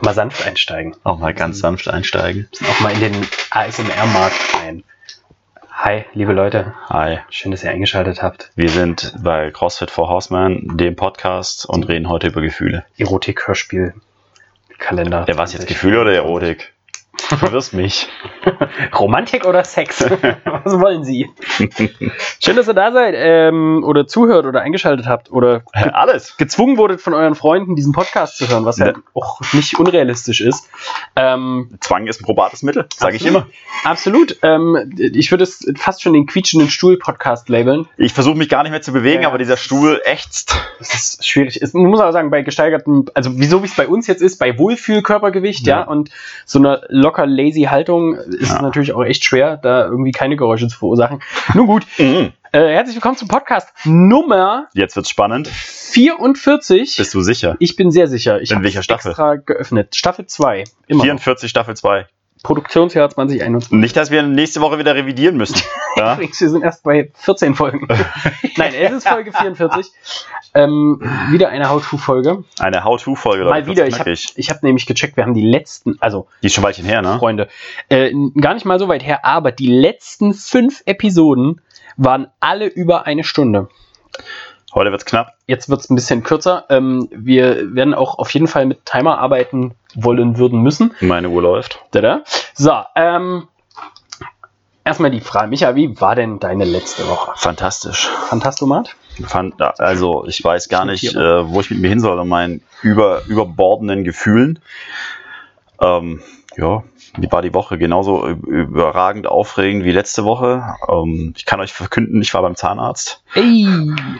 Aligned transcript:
Auch 0.00 0.04
mal 0.06 0.14
sanft 0.14 0.46
einsteigen. 0.46 0.96
Auch 1.04 1.18
mal 1.18 1.34
ganz 1.34 1.58
sanft 1.58 1.86
einsteigen. 1.86 2.48
Auch 2.66 2.80
mal 2.80 2.90
in 2.94 3.00
den 3.00 3.28
ASMR-Markt 3.50 4.54
rein. 4.54 4.82
Hi, 5.70 6.06
liebe 6.14 6.32
Leute. 6.32 6.72
Hi. 6.88 7.18
Schön, 7.28 7.50
dass 7.50 7.62
ihr 7.64 7.70
eingeschaltet 7.70 8.22
habt. 8.22 8.50
Wir 8.56 8.70
sind 8.70 9.14
bei 9.22 9.50
CrossFit 9.50 9.90
for 9.90 10.08
Horseman, 10.08 10.78
dem 10.78 10.96
Podcast, 10.96 11.66
und 11.66 11.86
reden 11.86 12.08
heute 12.08 12.28
über 12.28 12.40
Gefühle. 12.40 12.86
Erotik-Hörspiel. 12.96 13.92
Kalender. 14.78 15.26
Ja, 15.28 15.36
was 15.36 15.52
jetzt 15.52 15.66
Gefühle 15.66 16.00
oder 16.00 16.14
Erotik? 16.14 16.72
Du 17.30 17.36
verwirrst 17.36 17.74
mich. 17.74 18.08
Romantik 18.98 19.46
oder 19.46 19.62
Sex? 19.62 20.04
Was 20.44 20.80
wollen 20.80 21.04
Sie? 21.04 21.30
Schön, 22.42 22.56
dass 22.56 22.66
ihr 22.66 22.74
da 22.74 22.90
seid 22.90 23.14
ähm, 23.16 23.84
oder 23.86 24.08
zuhört 24.08 24.46
oder 24.46 24.62
eingeschaltet 24.62 25.06
habt 25.06 25.30
oder 25.30 25.60
ge 25.60 25.90
Alles. 25.92 26.36
gezwungen 26.38 26.76
wurdet 26.76 27.00
von 27.00 27.14
euren 27.14 27.36
Freunden, 27.36 27.76
diesen 27.76 27.92
Podcast 27.92 28.36
zu 28.36 28.48
hören, 28.48 28.64
was 28.64 28.78
ja 28.78 28.86
Ne. 28.86 28.94
auch 29.14 29.40
nicht 29.52 29.78
unrealistisch 29.78 30.40
ist. 30.40 30.68
Ähm, 31.14 31.78
Zwang 31.80 32.08
ist 32.08 32.20
ein 32.20 32.24
probates 32.24 32.64
Mittel, 32.64 32.86
sage 32.96 33.14
ich 33.14 33.24
immer. 33.24 33.46
absolut. 33.84 34.36
Ähm, 34.42 34.92
ich 34.98 35.30
würde 35.30 35.44
es 35.44 35.64
fast 35.76 36.02
schon 36.02 36.14
den 36.14 36.26
quietschenden 36.26 36.68
Stuhl-Podcast 36.68 37.48
labeln. 37.48 37.86
Ich 37.96 38.12
versuche 38.12 38.36
mich 38.36 38.48
gar 38.48 38.64
nicht 38.64 38.72
mehr 38.72 38.82
zu 38.82 38.92
bewegen, 38.92 39.22
Ja. 39.22 39.28
aber 39.28 39.38
dieser 39.38 39.56
Stuhl 39.56 40.00
ächzt. 40.04 40.56
Das 40.80 40.94
ist 40.94 41.24
schwierig. 41.26 41.62
Es- 41.62 41.74
Man 41.74 41.84
muss 41.86 42.00
aber 42.00 42.12
sagen, 42.12 42.30
bei 42.30 42.42
gesteigertem, 42.42 43.04
also 43.14 43.30
wieso 43.34 43.62
wie 43.62 43.66
es 43.66 43.76
bei 43.76 43.86
uns 43.86 44.08
jetzt 44.08 44.20
ist, 44.22 44.38
bei 44.38 44.58
Wohlfühlkörpergewicht, 44.58 45.64
ja, 45.68 45.80
Ja. 45.80 45.86
und 45.86 46.10
so 46.44 46.58
einer 46.58 46.80
locker 46.88 47.19
lazy 47.26 47.62
Haltung 47.62 48.14
ist 48.14 48.50
Ja. 48.52 48.62
natürlich 48.62 48.92
auch 48.92 49.02
echt 49.04 49.24
schwer, 49.24 49.56
da 49.56 49.84
irgendwie 49.86 50.12
keine 50.12 50.36
Geräusche 50.36 50.68
zu 50.68 50.78
verursachen. 50.78 51.20
Nun 51.54 51.66
gut, 51.66 51.86
Mhm. 51.98 52.32
äh, 52.52 52.58
herzlich 52.72 52.96
willkommen 52.96 53.16
zum 53.16 53.28
Podcast 53.28 53.68
Nummer 53.84 54.68
Jetzt 54.74 54.96
wird's 54.96 55.10
spannend. 55.10 55.48
44. 55.48 56.96
Bist 56.96 57.14
du 57.14 57.20
sicher? 57.20 57.56
ich 57.58 57.76
bin 57.76 57.90
sehr 57.90 58.06
sicher. 58.08 58.40
Ich 58.40 58.50
In 58.50 58.56
habe 58.56 58.64
welcher 58.64 58.82
Staffel? 58.82 59.08
extra 59.10 59.36
geöffnet. 59.36 59.94
Staffel 59.96 60.26
2. 60.26 60.64
Immer. 60.86 60.98
noch. 60.98 61.04
44 61.04 61.50
Staffel 61.50 61.76
2. 61.76 62.06
Produktionsjahr 62.42 63.10
2021. 63.10 63.72
Nicht, 63.72 63.96
dass 63.96 64.10
wir 64.10 64.22
nächste 64.22 64.60
Woche 64.60 64.78
wieder 64.78 64.94
revidieren 64.94 65.36
müssen. 65.36 65.60
Ja? 65.96 66.14
Übrigens, 66.14 66.40
wir 66.40 66.48
sind 66.48 66.62
erst 66.62 66.84
bei 66.84 67.10
14 67.14 67.56
Folgen. 67.56 67.88
Nein, 68.56 68.72
es 68.74 68.92
ist 68.92 69.08
Folge 69.08 69.32
44. 69.32 69.90
Ähm, 70.54 71.00
wieder 71.30 71.48
eine 71.48 71.68
How-To-Folge. 71.68 72.44
Eine 72.60 72.84
How-To-Folge. 72.84 73.44
Mal 73.44 73.66
wieder. 73.66 73.88
Ich 73.88 73.98
habe 73.98 74.14
hab 74.14 74.62
nämlich 74.62 74.86
gecheckt, 74.86 75.16
wir 75.16 75.24
haben 75.24 75.34
die 75.34 75.46
letzten, 75.46 75.96
also 76.00 76.28
Die 76.42 76.46
ist 76.46 76.54
schon 76.54 76.62
Weilchen 76.62 76.84
her, 76.84 77.02
ne? 77.02 77.18
Freunde, 77.18 77.48
äh, 77.88 78.12
gar 78.40 78.54
nicht 78.54 78.64
mal 78.64 78.78
so 78.78 78.86
weit 78.86 79.04
her, 79.04 79.24
aber 79.24 79.50
die 79.50 79.66
letzten 79.66 80.32
fünf 80.32 80.82
Episoden 80.86 81.60
waren 81.96 82.28
alle 82.38 82.66
über 82.66 83.04
eine 83.04 83.24
Stunde. 83.24 83.68
Heute 84.72 84.92
wird's 84.92 85.04
knapp. 85.04 85.34
Jetzt 85.46 85.68
wird 85.68 85.80
es 85.80 85.90
ein 85.90 85.96
bisschen 85.96 86.22
kürzer. 86.22 86.64
Ähm, 86.68 87.08
wir 87.10 87.74
werden 87.74 87.94
auch 87.94 88.18
auf 88.18 88.32
jeden 88.32 88.46
Fall 88.46 88.66
mit 88.66 88.86
Timer 88.86 89.18
arbeiten 89.18 89.74
wollen, 89.94 90.38
würden 90.38 90.62
müssen. 90.62 90.94
Meine 91.00 91.28
Uhr 91.28 91.42
läuft. 91.42 91.80
Tada. 91.90 92.22
So, 92.54 92.72
ähm, 92.94 93.48
erstmal 94.84 95.10
die 95.10 95.20
Frage, 95.20 95.48
Micha, 95.48 95.74
wie 95.74 96.00
war 96.00 96.14
denn 96.14 96.38
deine 96.38 96.64
letzte 96.64 97.08
Woche? 97.08 97.32
Fantastisch. 97.36 98.08
Fantastomat? 98.28 98.94
Fand, 99.26 99.60
also 99.60 100.24
ich 100.26 100.42
weiß 100.42 100.68
gar 100.68 100.84
nicht, 100.84 101.14
äh, 101.14 101.48
wo 101.48 101.60
ich 101.60 101.70
mit 101.70 101.80
mir 101.80 101.88
hin 101.88 102.00
soll 102.00 102.18
und 102.18 102.28
meinen 102.28 102.62
über, 102.82 103.22
überbordenden 103.26 104.04
Gefühlen. 104.04 104.60
Ähm, 105.80 106.22
ja, 106.56 106.82
wie 107.16 107.30
war 107.30 107.42
die 107.42 107.54
Woche? 107.54 107.78
Genauso 107.78 108.26
überragend 108.26 109.26
aufregend 109.26 109.84
wie 109.84 109.92
letzte 109.92 110.24
Woche. 110.24 110.74
Ähm, 110.88 111.32
ich 111.36 111.46
kann 111.46 111.60
euch 111.60 111.72
verkünden, 111.72 112.20
ich 112.22 112.34
war 112.34 112.42
beim 112.42 112.56
Zahnarzt. 112.56 113.22
Ey, 113.34 113.66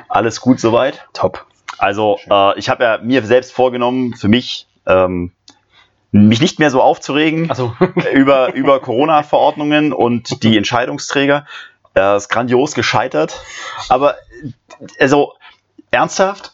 Alles 0.09 0.41
gut 0.41 0.61
soweit. 0.61 1.07
top. 1.13 1.47
Also 1.79 2.19
äh, 2.31 2.59
ich 2.59 2.69
habe 2.69 2.85
ja 2.85 2.99
mir 3.03 3.23
selbst 3.25 3.53
vorgenommen, 3.53 4.15
für 4.15 4.29
mich 4.29 4.69
ähm, 4.87 5.33
mich 6.13 6.41
nicht 6.41 6.59
mehr 6.59 6.71
so 6.71 6.83
aufzuregen 6.83 7.51
Also, 7.51 7.75
über, 8.15 8.53
über 8.55 8.81
Corona-Verordnungen 8.81 9.93
und 9.93 10.43
die 10.43 10.57
Entscheidungsträger. 10.57 11.47
Er 11.95 12.17
ist 12.17 12.29
grandios 12.29 12.75
gescheitert. 12.75 13.41
Aber 13.89 14.17
also 14.99 15.35
ernsthaft, 15.91 16.53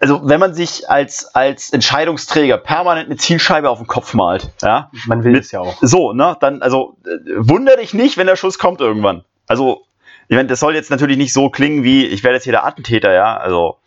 also 0.00 0.20
wenn 0.28 0.40
man 0.40 0.54
sich 0.54 0.88
als, 0.88 1.34
als 1.34 1.70
Entscheidungsträger 1.70 2.58
permanent 2.58 3.06
eine 3.06 3.16
Zielscheibe 3.16 3.68
auf 3.70 3.78
den 3.78 3.86
Kopf 3.86 4.14
malt, 4.14 4.50
ja, 4.62 4.90
man 5.06 5.24
will 5.24 5.32
Mit- 5.32 5.44
es 5.44 5.52
ja 5.52 5.60
auch. 5.60 5.76
so, 5.80 6.12
ne, 6.12 6.36
dann, 6.40 6.62
also 6.62 6.96
äh, 7.04 7.10
wunder 7.36 7.76
dich 7.76 7.94
nicht, 7.94 8.16
wenn 8.16 8.26
der 8.26 8.36
Schuss 8.36 8.58
kommt 8.58 8.80
irgendwann. 8.80 9.24
Also, 9.46 9.82
ich 10.28 10.36
meine, 10.36 10.48
das 10.48 10.60
soll 10.60 10.74
jetzt 10.74 10.90
natürlich 10.90 11.16
nicht 11.16 11.32
so 11.32 11.48
klingen 11.50 11.82
wie, 11.84 12.04
ich 12.06 12.22
werde 12.22 12.34
jetzt 12.36 12.44
hier 12.44 12.52
der 12.52 12.66
Attentäter, 12.66 13.12
ja, 13.12 13.36
also 13.36 13.78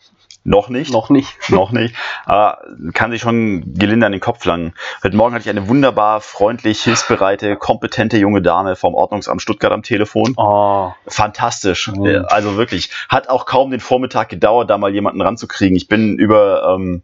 noch 0.44 0.70
nicht 0.70 0.92
Noch 0.92 1.10
nicht. 1.10 1.38
noch 1.50 1.72
nicht, 1.72 1.96
aber 2.26 2.60
kann 2.94 3.12
sich 3.12 3.22
schon 3.22 3.74
gelinde 3.76 4.06
an 4.06 4.12
den 4.12 4.22
Kopf 4.22 4.44
langen. 4.46 4.74
Heute 5.04 5.16
Morgen 5.16 5.34
hatte 5.36 5.44
ich 5.44 5.50
eine 5.50 5.68
wunderbar 5.68 6.22
freundlich, 6.22 6.82
hilfsbereite, 6.84 7.56
kompetente 7.58 8.18
junge 8.18 8.42
Dame 8.42 8.76
vom 8.76 8.96
Ordnungsamt 8.96 9.42
Stuttgart 9.42 9.72
am 9.72 9.84
Telefon. 9.84 10.34
Oh, 10.38 10.92
Fantastisch. 11.08 11.88
Mhm. 11.90 12.06
Äh, 12.06 12.18
Also 12.28 12.58
wirklich. 12.58 12.90
Hat 13.10 13.30
auch 13.30 13.46
kaum 13.46 13.72
den 13.72 13.80
Vormittag 13.80 14.30
gedauert, 14.30 14.70
da 14.70 14.78
mal 14.78 14.94
jemanden 14.94 15.22
ranzukriegen. 15.22 15.76
Ich 15.78 15.88
bin 15.88 16.18
über 16.18 16.76
ähm, 16.76 17.04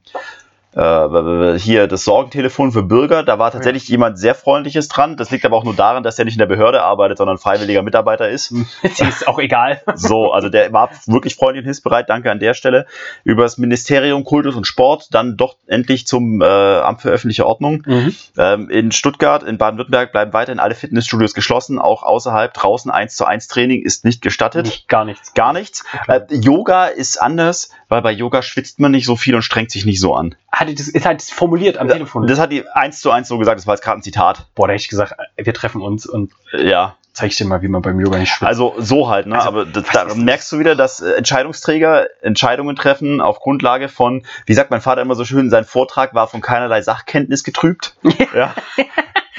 äh, 0.76 1.58
hier 1.58 1.88
das 1.88 2.04
Sorgentelefon 2.04 2.72
für 2.72 2.84
Bürger. 2.84 3.24
Da 3.24 3.40
war 3.40 3.52
tatsächlich 3.52 3.88
jemand 3.88 4.20
sehr 4.20 4.36
Freundliches 4.36 4.88
dran. 4.88 5.18
Das 5.18 5.32
liegt 5.32 5.46
aber 5.46 5.58
auch 5.58 5.64
nur 5.64 5.76
daran, 5.76 6.04
dass 6.04 6.20
er 6.20 6.26
nicht 6.26 6.36
in 6.36 6.40
der 6.40 6.46
Behörde 6.46 6.84
arbeitet, 6.84 7.18
sondern 7.18 7.38
freiwilliger 7.38 7.82
Mitarbeiter 7.82 8.30
ist. 8.30 8.50
sie 8.50 8.64
ist 9.08 9.28
auch 9.28 9.40
egal. 9.40 9.82
So, 9.96 10.32
also 10.32 10.50
der 10.50 10.72
war 10.74 10.90
wirklich 11.06 11.36
freundlich 11.36 11.62
und 11.62 11.66
hilfsbereit, 11.66 12.10
danke 12.10 12.32
an 12.32 12.40
der 12.40 12.54
Stelle. 12.54 12.86
Über 13.24 13.44
das 13.44 13.58
Ministerium 13.58 14.24
Kultus 14.24 14.56
und 14.56 14.68
Sport, 14.68 15.14
dann 15.14 15.38
doch 15.38 15.56
endlich 15.68 16.06
zum 16.06 16.42
äh, 16.42 16.46
Amt 16.46 17.02
für 17.02 17.10
öffentliche 17.10 17.46
Ordnung. 17.46 17.84
Mhm. 17.86 18.16
Ähm, 18.38 18.70
in 18.70 18.92
Stuttgart, 18.92 19.44
in 19.44 19.58
Baden-Württemberg 19.58 20.12
bleiben 20.12 20.34
weiterhin 20.34 20.60
alle 20.60 20.76
Fitnessstudios 20.76 21.34
geschlossen, 21.34 21.80
auch 21.80 22.04
außerhalb, 22.04 22.54
draußen 22.54 22.92
1 22.92 23.16
zu 23.16 23.26
1 23.26 23.48
Training 23.48 23.82
ist 23.84 24.06
nicht 24.06 24.22
gestattet. 24.22 24.66
Nicht, 24.66 24.88
gar 24.88 25.06
nichts. 25.06 25.34
Gar 25.34 25.54
nichts. 25.54 25.86
Äh, 26.08 26.22
Yoga 26.30 26.86
ist 26.86 27.22
anders, 27.22 27.72
weil 27.90 28.02
bei 28.02 28.12
Yoga 28.12 28.42
schwitzt 28.42 28.80
man 28.80 28.92
nicht 28.92 29.06
so 29.06 29.16
viel 29.16 29.36
und 29.36 29.42
strengt 29.42 29.72
sich 29.72 29.86
nicht 29.86 30.00
so 30.00 30.14
an. 30.14 30.36
Hat 30.60 30.68
die 30.70 30.76
das 30.76 30.88
ist 30.88 31.06
halt 31.06 31.22
formuliert 31.22 31.78
am 31.78 31.88
Telefon. 31.88 32.26
Das 32.28 32.40
hat 32.40 32.52
die 32.52 32.68
1 32.68 33.00
zu 33.02 33.12
1 33.12 33.28
so 33.28 33.38
gesagt, 33.38 33.58
das 33.60 33.68
war 33.68 33.76
jetzt 33.76 33.84
gerade 33.84 34.00
ein 34.00 34.04
Zitat. 34.04 34.48
Boah, 34.56 34.68
da 34.68 34.74
hätte 34.74 34.82
ich 34.82 34.90
gesagt, 34.90 35.14
wir 35.36 35.54
treffen 35.54 35.82
uns 35.82 36.06
und 36.06 36.32
Äh, 36.52 36.70
Ja, 36.70 36.96
zeig 37.14 37.32
ich 37.32 37.38
dir 37.38 37.46
mal, 37.46 37.62
wie 37.62 37.68
man 37.68 37.82
beim 37.82 38.00
Yoga 38.00 38.18
nicht 38.18 38.30
schwitzt. 38.32 38.48
Also 38.48 38.76
so 38.78 39.10
halt, 39.10 39.28
ne? 39.28 39.36
Also, 39.36 39.48
Aber 39.48 39.66
da, 39.66 39.82
was 39.82 39.90
da 39.92 40.06
das? 40.06 40.16
merkst 40.16 40.52
du 40.52 40.60
wieder, 40.60 40.76
dass 40.76 41.00
äh, 41.00 41.12
Entscheidungsträger 41.14 42.08
Entscheidungen 42.22 42.76
treffen 42.76 43.22
auf 43.22 43.40
Grundlage 43.40 43.90
von, 43.90 44.24
wie 44.46 44.54
sagt 44.54 44.72
mein 44.72 44.82
Vater 44.82 45.02
immer 45.02 45.16
so 45.16 45.26
schön, 45.26 45.50
sein 45.50 45.66
Vortrag 45.66 46.14
war 46.14 46.28
von 46.28 46.42
keinerlei 46.42 46.82
Sachkenntnis 46.82 47.44
getrübt. 47.44 47.96
ja. 48.36 48.54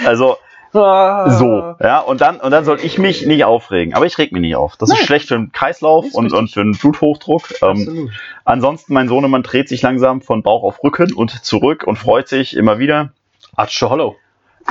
Also 0.04 0.38
Ah. 0.72 1.30
so, 1.30 1.74
ja, 1.80 2.00
und 2.00 2.20
dann, 2.20 2.40
und 2.40 2.50
dann 2.50 2.64
soll 2.64 2.78
ich 2.82 2.98
mich 2.98 3.26
nicht 3.26 3.44
aufregen. 3.44 3.94
Aber 3.94 4.06
ich 4.06 4.18
reg 4.18 4.32
mich 4.32 4.42
nicht 4.42 4.56
auf. 4.56 4.76
Das 4.76 4.88
Nein. 4.88 4.98
ist 4.98 5.06
schlecht 5.06 5.28
für 5.28 5.34
den 5.34 5.52
Kreislauf 5.52 6.06
und, 6.12 6.24
richtig. 6.24 6.38
und 6.38 6.50
für 6.50 6.62
den 6.62 6.72
Bluthochdruck. 6.72 7.50
Ähm, 7.62 7.68
Absolut. 7.68 8.10
ansonsten, 8.44 8.94
mein 8.94 9.08
Sohnemann 9.08 9.42
dreht 9.42 9.68
sich 9.68 9.82
langsam 9.82 10.20
von 10.20 10.42
Bauch 10.42 10.62
auf 10.62 10.82
Rücken 10.82 11.12
und 11.12 11.44
zurück 11.44 11.84
und 11.86 11.96
freut 11.96 12.28
sich 12.28 12.56
immer 12.56 12.78
wieder. 12.78 13.10
Atsche 13.56 13.88
Hollow. 13.90 14.16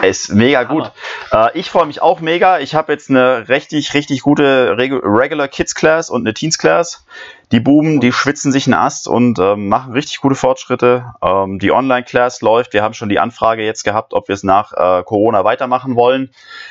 Ist 0.04 0.32
mega 0.32 0.64
gut. 0.64 0.92
Äh, 1.32 1.58
ich 1.58 1.72
freue 1.72 1.88
mich 1.88 2.02
auch 2.02 2.20
mega. 2.20 2.60
Ich 2.60 2.76
habe 2.76 2.92
jetzt 2.92 3.10
eine 3.10 3.50
richtig, 3.50 3.94
richtig 3.96 4.22
gute 4.22 4.78
Regu 4.78 4.98
Regular 4.98 5.48
Kids 5.48 5.74
Class 5.74 6.10
und 6.12 6.22
eine 6.22 6.36
Teens 6.36 6.60
Class. 6.60 7.06
Die 7.52 7.60
Buben, 7.60 8.00
die 8.00 8.12
schwitzen 8.12 8.52
sich 8.52 8.68
einen 8.68 8.76
Ast 8.76 9.08
und 9.08 9.40
ähm, 9.40 9.70
machen 9.70 9.94
richtig 9.94 10.20
gute 10.20 10.36
Fortschritte. 10.36 11.14
Ähm, 11.24 11.60
die 11.60 11.72
Online 11.72 12.04
Class 12.04 12.42
läuft. 12.42 12.74
Wir 12.74 12.84
haben 12.84 12.94
schon 12.94 13.10
die 13.10 13.20
Anfrage 13.20 13.64
jetzt 13.64 13.84
gehabt, 13.84 14.14
ob 14.14 14.28
wir 14.28 14.34
es 14.36 14.44
nach 14.44 14.74
äh, 14.74 15.04
Corona 15.04 15.44
weitermachen 15.44 15.96
wollen. 15.96 16.30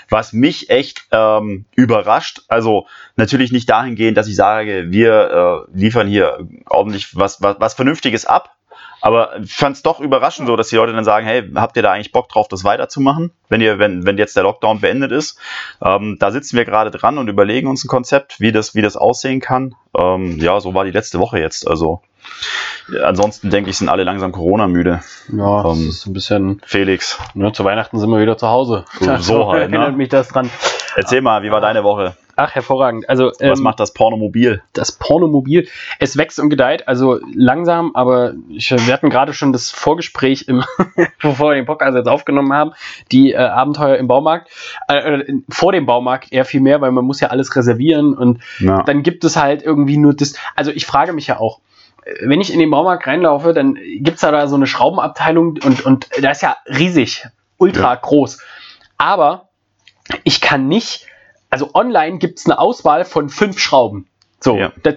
Was 0.08 0.32
mich 0.32 0.70
echt 0.70 1.06
ähm, 1.10 1.64
überrascht. 1.74 2.42
Also 2.48 2.86
natürlich 3.16 3.50
nicht 3.50 3.68
dahingehend, 3.68 4.16
dass 4.16 4.28
ich 4.28 4.36
sage, 4.36 4.86
wir 4.90 5.66
äh, 5.72 5.78
liefern 5.78 6.06
hier 6.06 6.46
ordentlich 6.68 7.16
was, 7.16 7.42
was, 7.42 7.56
was 7.58 7.74
Vernünftiges 7.74 8.24
ab. 8.26 8.55
Aber 9.06 9.38
ich 9.40 9.54
fand 9.54 9.76
es 9.76 9.82
doch 9.82 10.00
überraschend 10.00 10.48
so, 10.48 10.56
dass 10.56 10.68
die 10.68 10.76
Leute 10.76 10.92
dann 10.92 11.04
sagen, 11.04 11.26
hey, 11.26 11.48
habt 11.54 11.76
ihr 11.76 11.82
da 11.82 11.92
eigentlich 11.92 12.10
Bock 12.12 12.28
drauf, 12.28 12.48
das 12.48 12.64
weiterzumachen, 12.64 13.30
wenn 13.48 13.60
ihr, 13.60 13.78
wenn, 13.78 14.04
wenn 14.04 14.18
jetzt 14.18 14.34
der 14.36 14.42
Lockdown 14.42 14.80
beendet 14.80 15.12
ist? 15.12 15.38
Ähm, 15.80 16.16
da 16.18 16.30
sitzen 16.32 16.56
wir 16.56 16.64
gerade 16.64 16.90
dran 16.90 17.18
und 17.18 17.28
überlegen 17.28 17.68
uns 17.68 17.84
ein 17.84 17.88
Konzept, 17.88 18.40
wie 18.40 18.50
das, 18.50 18.74
wie 18.74 18.82
das 18.82 18.96
aussehen 18.96 19.40
kann. 19.40 19.74
Ähm, 19.96 20.38
ja, 20.40 20.58
so 20.58 20.74
war 20.74 20.84
die 20.84 20.90
letzte 20.90 21.20
Woche 21.20 21.38
jetzt. 21.38 21.68
Also 21.68 22.00
ansonsten 23.04 23.50
denke 23.50 23.70
ich, 23.70 23.78
sind 23.78 23.88
alle 23.88 24.02
langsam 24.04 24.32
Corona-müde. 24.32 25.00
Ja, 25.32 25.62
das 25.62 25.78
Ähm, 25.78 25.88
ist 25.88 26.06
ein 26.06 26.12
bisschen. 26.12 26.60
Felix, 26.66 27.18
Ne, 27.34 27.52
zu 27.52 27.64
Weihnachten 27.64 27.98
sind 27.98 28.10
wir 28.10 28.20
wieder 28.20 28.36
zu 28.36 28.48
Hause. 28.48 28.84
So- 29.00 29.16
so 29.20 29.52
halt, 29.52 29.70
ne? 29.70 29.76
erinnert 29.76 29.96
mich 29.96 30.08
das 30.08 30.28
dran. 30.28 30.50
erzähl 30.96 31.20
mal, 31.20 31.42
wie 31.42 31.50
war 31.50 31.60
deine 31.60 31.84
Woche? 31.84 32.16
Ach, 32.38 32.54
hervorragend. 32.54 33.08
Also, 33.08 33.28
Was 33.40 33.40
ähm, 33.58 33.62
macht 33.64 33.80
das 33.80 33.94
Pornomobil? 33.94 34.62
das 34.74 34.92
Pornomobil? 34.92 35.66
Es 35.98 36.16
wächst 36.18 36.38
und 36.38 36.50
gedeiht, 36.50 36.86
also 36.86 37.18
langsam, 37.34 37.92
aber 37.94 38.34
ich, 38.50 38.70
wir 38.70 38.92
hatten 38.92 39.08
gerade 39.08 39.32
schon 39.32 39.52
das 39.54 39.70
Vorgespräch, 39.70 40.44
im, 40.48 40.62
bevor 41.22 41.50
wir 41.50 41.54
den 41.54 41.64
Podcast 41.64 41.96
jetzt 41.96 42.08
aufgenommen 42.08 42.52
haben, 42.52 42.72
die 43.10 43.32
äh, 43.32 43.36
Abenteuer 43.38 43.96
im 43.96 44.06
Baumarkt. 44.06 44.50
Äh, 44.86 44.96
äh, 45.20 45.34
vor 45.48 45.72
dem 45.72 45.86
Baumarkt 45.86 46.30
eher 46.30 46.44
viel 46.44 46.60
mehr, 46.60 46.80
weil 46.82 46.92
man 46.92 47.04
muss 47.06 47.20
ja 47.20 47.28
alles 47.28 47.56
reservieren 47.56 48.12
und 48.14 48.42
Ja. 48.58 48.82
dann 48.82 49.02
gibt 49.02 49.24
es 49.24 49.36
halt 49.36 49.62
irgendwie 49.62 49.96
nur 49.96 50.12
das. 50.14 50.34
Also 50.54 50.70
ich 50.70 50.84
frage 50.86 51.12
mich 51.14 51.26
ja 51.28 51.38
auch, 51.40 51.60
wenn 52.20 52.40
ich 52.40 52.52
in 52.52 52.60
den 52.60 52.70
Baumarkt 52.70 53.06
reinlaufe, 53.06 53.54
dann 53.54 53.78
gibt's 54.00 54.20
da, 54.20 54.30
da 54.30 54.46
so 54.46 54.56
eine 54.56 54.66
Schraubenabteilung 54.66 55.58
und, 55.64 55.84
und 55.86 56.08
da 56.22 56.30
ist 56.30 56.42
ja 56.42 56.56
riesig, 56.66 57.26
ultra 57.56 57.94
Ja. 57.94 58.00
groß. 58.00 58.40
Aber 58.98 59.48
ich 60.22 60.40
kann 60.40 60.68
nicht, 60.68 61.06
also 61.50 61.70
online 61.74 62.18
gibt's 62.18 62.46
eine 62.46 62.58
Auswahl 62.58 63.04
von 63.04 63.28
fünf 63.28 63.58
Schrauben. 63.58 64.06
So, 64.40 64.56
Ja. 64.56 64.70
das, 64.82 64.96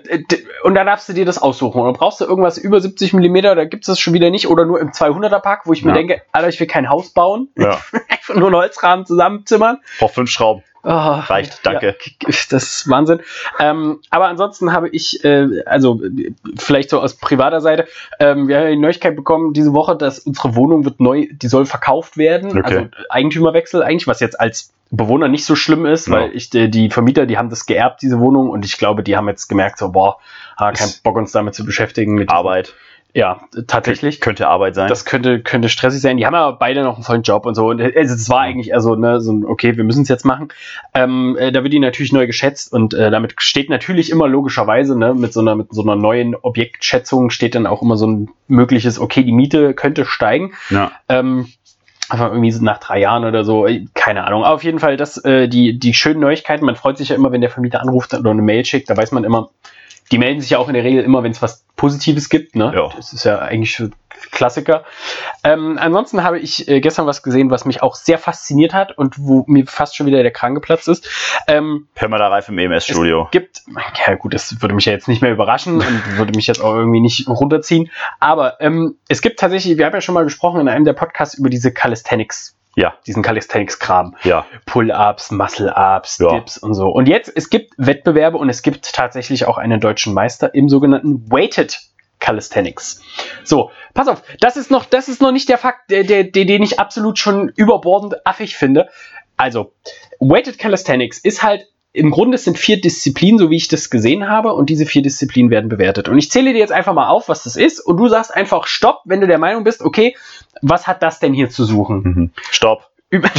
und 0.64 0.76
da 0.76 0.84
darfst 0.84 1.08
du 1.08 1.14
dir 1.14 1.26
das 1.26 1.38
aussuchen. 1.42 1.80
Und 1.80 1.86
dann 1.86 1.94
brauchst 1.94 2.20
du 2.20 2.26
irgendwas 2.26 2.58
über 2.58 2.82
70 2.82 3.14
Millimeter, 3.14 3.56
da 3.56 3.64
gibt's 3.66 3.88
das 3.88 4.00
schon 4.00 4.14
wieder 4.14 4.30
nicht. 4.30 4.48
Oder 4.50 4.66
nur 4.66 4.80
im 4.82 4.90
200er 4.92 5.40
Pack, 5.40 5.62
wo 5.66 5.74
ich 5.74 5.84
mir 5.84 5.92
Ja. 5.92 5.96
denke, 5.98 6.22
Alter, 6.34 6.50
ich 6.50 6.60
will 6.60 6.68
kein 6.68 6.90
Haus 6.90 7.12
bauen. 7.12 7.50
Ja. 7.58 7.80
Einfach 8.10 8.36
nur 8.36 8.48
einen 8.48 8.56
Holzrahmen 8.58 9.06
zusammenzimmern. 9.06 9.80
Braucht 10.00 10.14
fünf 10.16 10.30
Schrauben. 10.30 10.64
Oh, 10.84 10.90
Reicht, 10.90 11.66
danke. 11.66 11.96
Ja, 12.22 12.28
das 12.28 12.64
ist 12.64 12.90
Wahnsinn. 12.90 13.20
Ähm, 13.60 14.00
aber 14.10 14.28
ansonsten 14.28 14.72
habe 14.72 14.90
ich, 14.90 15.24
äh, 15.26 15.64
also 15.66 16.02
äh, 16.04 16.32
vielleicht 16.58 16.90
so 16.90 17.02
aus 17.02 17.16
privater 17.16 17.62
Seite, 17.62 17.88
ähm, 18.20 18.48
wir 18.48 18.60
haben 18.60 18.70
die 18.70 18.78
Neuigkeit 18.78 19.16
bekommen 19.16 19.54
diese 19.54 19.74
Woche, 19.74 19.98
dass 19.98 20.20
unsere 20.20 20.56
Wohnung 20.56 20.86
wird 20.86 21.00
neu, 21.00 21.28
die 21.32 21.48
soll 21.48 21.66
verkauft 21.66 22.18
werden. 22.18 22.52
Okay. 22.52 22.62
Also 22.64 22.88
Eigentümerwechsel 23.10 23.84
eigentlich, 23.84 24.08
was 24.08 24.20
jetzt 24.20 24.40
als 24.40 24.74
Bewohner 24.92 25.28
nicht 25.28 25.46
so 25.46 25.56
schlimm 25.56 25.86
ist, 25.86 26.08
Ja. 26.08 26.14
weil 26.14 26.36
ich 26.36 26.50
die, 26.50 26.70
die 26.70 26.90
Vermieter, 26.90 27.26
die 27.26 27.38
haben 27.38 27.50
das 27.50 27.66
geerbt, 27.66 28.02
diese 28.02 28.20
Wohnung, 28.20 28.50
und 28.50 28.66
ich 28.66 28.78
glaube, 28.78 29.04
die 29.04 29.16
haben 29.18 29.28
jetzt 29.28 29.48
gemerkt, 29.48 29.78
so, 29.78 29.92
boah, 29.92 30.18
ah, 30.58 30.72
kein 30.72 30.90
Bock 31.04 31.18
uns 31.18 31.32
damit 31.32 31.54
zu 31.56 31.66
beschäftigen. 31.66 32.16
Mit 32.16 32.30
Arbeit. 32.30 32.74
Ja, 33.14 33.42
tatsächlich. 33.66 34.22
Könnte 34.22 34.48
Arbeit 34.48 34.76
sein. 34.76 34.88
Das 34.88 35.04
könnte, 35.04 35.42
könnte 35.42 35.68
stressig 35.70 36.00
sein. 36.00 36.18
Die 36.18 36.26
haben 36.28 36.36
aber 36.36 36.58
beide 36.58 36.84
noch 36.84 36.96
einen 36.96 37.04
vollen 37.04 37.24
Job 37.24 37.46
und 37.48 37.56
so. 37.56 37.70
Und 37.70 37.82
also 37.82 38.14
es 38.14 38.30
war 38.30 38.42
eigentlich 38.42 38.70
eher 38.70 38.82
so, 38.82 38.96
ne, 38.96 39.20
so 39.20 39.34
ein, 39.34 39.46
okay, 39.46 39.78
wir 39.78 39.84
müssen 39.84 40.04
es 40.04 40.10
jetzt 40.10 40.26
machen. 40.26 40.50
Ähm, 40.94 41.36
äh, 41.40 41.52
da 41.52 41.64
wird 41.64 41.74
die 41.74 41.80
natürlich 41.80 42.14
neu 42.14 42.28
geschätzt 42.28 42.72
und 42.72 42.94
äh, 42.94 43.10
damit 43.10 43.34
steht 43.42 43.70
natürlich 43.70 44.12
immer 44.12 44.28
logischerweise, 44.28 44.98
ne, 44.98 45.16
mit 45.16 45.34
so 45.34 45.40
einer, 45.40 45.56
mit 45.56 45.74
so 45.74 45.82
einer 45.82 45.96
neuen 45.96 46.36
Objektschätzung 46.36 47.32
steht 47.32 47.56
dann 47.56 47.66
auch 47.66 47.82
immer 47.82 47.98
so 47.98 48.06
ein 48.06 48.30
mögliches, 48.48 49.00
okay, 49.00 49.24
die 49.24 49.32
Miete 49.32 49.74
könnte 49.74 50.06
steigen. 50.06 50.54
ja. 50.70 50.92
Ähm, 51.08 51.48
aber 52.12 52.32
irgendwie 52.32 52.52
so 52.52 52.64
nach 52.64 52.80
drei 52.80 53.00
Jahren 53.00 53.24
oder 53.24 53.44
so, 53.44 53.68
äh, 53.68 53.86
keine 53.94 54.26
Ahnung. 54.26 54.44
Aber 54.44 54.56
auf 54.56 54.64
jeden 54.64 54.80
Fall, 54.80 54.98
das, 54.98 55.18
äh, 55.24 55.48
die, 55.48 55.78
die 55.78 55.94
schönen 55.94 56.20
Neuigkeiten, 56.20 56.66
man 56.66 56.76
freut 56.76 56.98
sich 56.98 57.10
ja 57.10 57.16
immer, 57.16 57.32
wenn 57.32 57.42
der 57.42 57.52
Vermieter 57.52 57.82
anruft 57.82 58.14
oder 58.16 58.32
eine 58.32 58.42
Mail 58.42 58.66
schickt, 58.66 58.90
da 58.90 58.98
weiß 58.98 59.12
man 59.12 59.24
immer, 59.24 59.52
die 60.12 60.18
melden 60.18 60.42
sich 60.42 60.52
ja 60.52 60.58
auch 60.58 60.68
in 60.68 60.74
der 60.74 60.84
Regel 60.84 61.04
immer, 61.04 61.24
wenn 61.24 61.32
es 61.32 61.42
was 61.42 61.66
Positives 61.76 62.30
gibt. 62.30 62.56
Ne? 62.56 62.72
Ja. 62.76 62.90
Das 62.96 63.14
ist 63.14 63.24
ja 63.24 63.40
eigentlich 63.40 63.82
Klassiker. 64.32 64.84
Ähm, 65.44 65.78
ansonsten 65.80 66.24
habe 66.24 66.40
ich 66.40 66.68
äh, 66.68 66.82
gestern 66.82 67.06
was 67.06 67.24
gesehen, 67.24 67.50
was 67.52 67.66
mich 67.66 67.82
auch 67.82 67.96
sehr 67.96 68.18
fasziniert 68.18 68.74
hat 68.74 68.98
und 68.98 69.16
wo 69.18 69.46
mir 69.48 69.66
fast 69.66 69.96
schon 69.96 70.08
wieder 70.08 70.22
der 70.22 70.32
Kran 70.32 70.56
geplatzt 70.56 70.88
ist. 70.88 71.10
Ähm, 71.48 71.88
Permada-Reif 71.96 72.50
im 72.50 72.58
EMS-Studio. 72.58 73.30
gibt, 73.32 73.62
ja 74.06 74.16
gut, 74.16 74.34
das 74.34 74.62
würde 74.62 74.76
mich 74.76 74.86
ja 74.86 74.92
jetzt 74.92 75.08
nicht 75.08 75.22
mehr 75.22 75.32
überraschen 75.32 75.76
und 75.76 76.18
würde 76.18 76.36
mich 76.36 76.48
jetzt 76.48 76.62
auch 76.62 76.76
irgendwie 76.76 77.00
nicht 77.00 77.28
runterziehen. 77.28 77.90
Aber 78.20 78.60
ähm, 78.60 78.98
es 79.08 79.22
gibt 79.22 79.40
tatsächlich, 79.40 79.78
wir 79.78 79.86
haben 79.86 79.94
ja 79.94 80.02
schon 80.02 80.16
mal 80.16 80.24
gesprochen 80.24 80.62
in 80.62 80.68
einem 80.68 80.86
der 80.86 80.94
Podcasts 80.94 81.36
über 81.36 81.50
diese 81.50 81.72
Calisthenics, 81.72 82.59
Ja, 82.80 82.94
diesen 83.06 83.24
Calisthenics-Kram. 83.24 84.16
ja. 84.24 84.46
Pull-ups, 84.66 85.32
Muscle-ups, 85.32 86.20
Ja. 86.20 86.30
Dips 86.30 86.58
und 86.58 86.74
so. 86.74 86.88
Und 86.88 87.10
jetzt, 87.10 87.30
es 87.36 87.50
gibt 87.50 87.74
Wettbewerbe 87.78 88.38
und 88.38 88.48
es 88.50 88.62
gibt 88.62 88.94
tatsächlich 88.94 89.46
auch 89.46 89.58
einen 89.58 89.82
deutschen 89.82 90.14
Meister 90.14 90.56
im 90.56 90.70
sogenannten 90.70 91.30
Weighted 91.30 91.78
Calisthenics. 92.20 93.02
So, 93.44 93.72
pass 93.94 94.08
auf, 94.08 94.24
das 94.40 94.56
ist 94.56 94.72
noch, 94.72 94.86
das 94.86 95.10
ist 95.10 95.22
noch 95.22 95.32
nicht 95.34 95.50
der 95.50 95.58
Fakt, 95.58 95.92
der, 95.92 96.04
der, 96.06 96.24
den 96.24 96.64
ich 96.64 96.80
absolut 96.80 97.20
schon 97.20 97.50
überbordend 97.50 98.26
affig 98.26 98.56
finde. 98.56 98.88
Also, 99.36 99.74
Weighted 100.20 100.58
Calisthenics 100.58 101.18
ist 101.18 101.44
halt, 101.44 101.66
im 102.00 102.12
Grunde 102.12 102.36
es 102.36 102.46
sind 102.46 102.58
vier 102.58 102.80
Disziplinen, 102.80 103.38
so 103.38 103.50
wie 103.50 103.58
ich 103.58 103.68
das 103.68 103.90
gesehen 103.90 104.30
habe, 104.30 104.54
und 104.54 104.70
diese 104.70 104.86
vier 104.86 105.02
Disziplinen 105.02 105.52
werden 105.52 105.70
bewertet. 105.70 106.08
Und 106.08 106.18
ich 106.18 106.32
zähle 106.32 106.54
dir 106.54 106.60
jetzt 106.60 106.72
einfach 106.72 106.94
mal 106.94 107.10
auf, 107.10 107.30
was 107.30 107.44
das 107.44 107.56
ist, 107.56 107.80
und 107.80 107.98
du 107.98 108.08
sagst 108.08 108.34
einfach 108.34 108.66
Stopp, 108.68 109.02
wenn 109.06 109.22
du 109.22 109.28
der 109.28 109.38
Meinung 109.38 109.64
bist, 109.64 109.82
okay, 109.82 110.16
was 110.62 110.88
hat 110.88 111.04
das 111.04 111.20
denn 111.20 111.34
hier 111.34 111.50
zu 111.50 111.66
suchen? 111.66 112.02
Mhm. 112.04 112.32
Stopp. 112.50 112.90
Über 113.10 113.30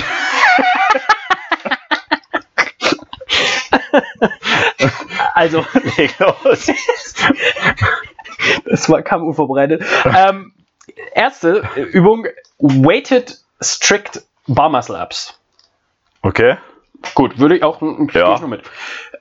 also, 5.34 5.64
das 8.64 8.88
war, 8.88 9.02
kam 9.02 9.22
unvorbereitet. 9.26 9.82
Ähm, 10.04 10.52
erste 11.14 11.62
Übung: 11.76 12.26
Weighted 12.58 13.38
Strict 13.60 14.22
Bar 14.46 14.68
Muscle 14.68 15.00
Ups. 15.00 15.38
Okay. 16.22 16.56
Gut, 17.14 17.38
würde 17.38 17.56
ich 17.56 17.62
auch 17.62 17.80
ein 17.80 18.08
Ja. 18.12 18.38
nur 18.38 18.48
mit. 18.48 18.62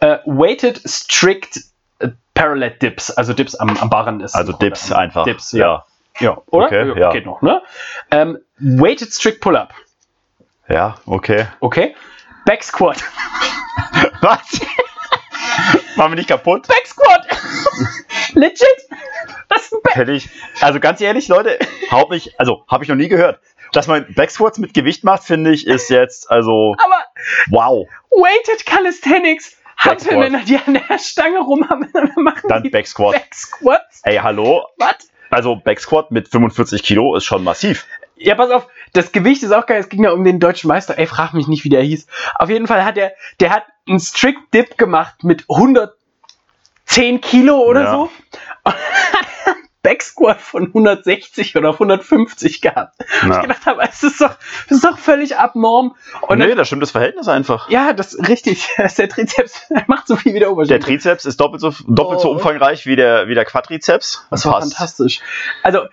Äh, 0.01 0.19
weighted 0.25 0.81
Strict 0.85 1.59
äh, 1.99 2.09
Parallel 2.33 2.71
Dips, 2.71 3.11
also 3.11 3.33
Dips 3.33 3.55
am, 3.55 3.77
am 3.77 3.89
Barren 3.89 4.21
ist. 4.21 4.35
Also 4.35 4.53
Dips 4.53 4.91
einfach. 4.91 5.23
Dips, 5.23 5.51
ja. 5.51 5.85
Ja, 6.19 6.41
oder? 6.47 6.65
Okay, 6.65 6.99
ja. 6.99 7.11
Geht 7.11 7.25
noch, 7.25 7.41
ne? 7.41 7.61
Ähm, 8.11 8.39
weighted 8.59 9.13
Strict 9.13 9.39
Pull-Up. 9.39 9.73
Ja, 10.67 10.95
okay. 11.05 11.47
Okay. 11.61 11.95
Back 12.45 12.63
Squat. 12.63 12.97
Was? 14.21 14.59
Machen 15.95 16.11
wir 16.11 16.15
nicht 16.15 16.29
kaputt? 16.29 16.67
Back 16.67 16.85
Squat. 16.87 17.25
Legit. 18.33 18.67
Das 19.47 19.63
ist 19.63 19.73
ein 19.73 19.81
Back. 19.83 19.93
Kenn 19.93 20.09
ich. 20.09 20.29
Also 20.61 20.79
ganz 20.79 21.01
ehrlich, 21.01 21.27
Leute, 21.27 21.57
haupt 21.91 22.11
mich, 22.11 22.39
also 22.39 22.65
habe 22.67 22.83
ich 22.83 22.89
noch 22.89 22.95
nie 22.95 23.07
gehört. 23.07 23.39
Dass 23.71 23.87
man 23.87 24.05
Backsquats 24.15 24.57
mit 24.57 24.73
Gewicht 24.73 25.03
macht, 25.03 25.23
finde 25.23 25.51
ich, 25.51 25.67
ist 25.67 25.89
jetzt, 25.89 26.29
also, 26.31 26.75
Aber 26.77 27.03
wow. 27.49 27.87
Weighted 28.11 28.65
Calisthenics. 28.65 29.55
Backsquat. 29.83 30.11
Hantelmänner, 30.11 30.43
die 30.45 30.57
an 30.57 30.73
der 30.73 30.97
Stange 30.99 31.39
rumhaben, 31.39 31.89
machen 32.17 32.47
Dann 32.49 32.63
die 32.63 32.69
Backsquat. 32.69 33.13
Back 33.13 33.33
Squats. 33.33 34.01
Ey, 34.03 34.17
hallo? 34.17 34.65
Was? 34.77 35.09
Also 35.29 35.55
Backsquat 35.55 36.11
mit 36.11 36.27
45 36.27 36.83
Kilo 36.83 37.15
ist 37.15 37.23
schon 37.25 37.43
massiv. 37.43 37.85
Ja, 38.17 38.35
pass 38.35 38.49
auf, 38.51 38.67
das 38.91 39.13
Gewicht 39.13 39.43
ist 39.43 39.53
auch 39.53 39.65
geil. 39.65 39.79
Es 39.79 39.87
ging 39.87 40.03
ja 40.03 40.11
um 40.11 40.25
den 40.25 40.39
deutschen 40.41 40.67
Meister. 40.67 40.97
Ey, 40.97 41.07
frag 41.07 41.33
mich 41.33 41.47
nicht, 41.47 41.63
wie 41.63 41.69
der 41.69 41.81
hieß. 41.83 42.07
Auf 42.35 42.49
jeden 42.49 42.67
Fall 42.67 42.83
hat 42.83 42.97
er, 42.97 43.13
der 43.39 43.51
hat 43.51 43.63
einen 43.87 44.01
Strict 44.01 44.41
Dip 44.53 44.77
gemacht 44.77 45.23
mit 45.23 45.45
110 45.47 47.21
Kilo 47.21 47.59
oder 47.59 47.83
Ja. 47.83 47.91
so. 47.93 48.01
Und 48.65 48.73
hat 48.73 49.27
Backsquat 49.81 50.41
von 50.41 50.67
160 50.67 51.55
oder 51.55 51.69
150 51.73 52.61
gehabt. 52.61 52.95
Ja. 53.23 53.35
Ich 53.35 53.41
gedacht 53.41 53.65
habe, 53.65 53.81
es 53.89 54.03
ist 54.03 54.19
doch, 54.19 54.35
das 54.67 54.77
ist 54.79 54.83
doch 54.83 54.97
völlig 54.97 55.37
abnorm. 55.37 55.95
Und 56.21 56.39
nee, 56.39 56.47
dann, 56.47 56.57
da 56.57 56.65
stimmt 56.65 56.81
das 56.83 56.91
Verhältnis 56.91 57.27
einfach. 57.29 57.69
ja, 57.69 57.93
das 57.93 58.17
richtig. 58.27 58.67
Das 58.77 58.95
der 58.99 59.07
Trizeps 59.07 59.67
der 59.69 59.85
macht 59.87 60.07
so 60.07 60.15
viel 60.17 60.33
wie 60.33 60.39
der 60.39 60.47
Der 60.49 60.51
Oberschenkel. 60.53 60.85
Trizeps 60.85 61.25
ist 61.25 61.39
doppelt 61.39 61.61
so, 61.61 61.73
doppelt 61.87 62.19
so 62.19 62.29
Oh. 62.29 62.33
umfangreich 62.33 62.85
wie 62.85 62.95
der, 62.97 63.27
wie 63.29 63.35
der 63.35 63.45
Quadrizeps. 63.45 64.25
Das 64.29 64.45
war 64.45 64.59
fantastisch. 64.61 65.21
Also, 65.63 65.83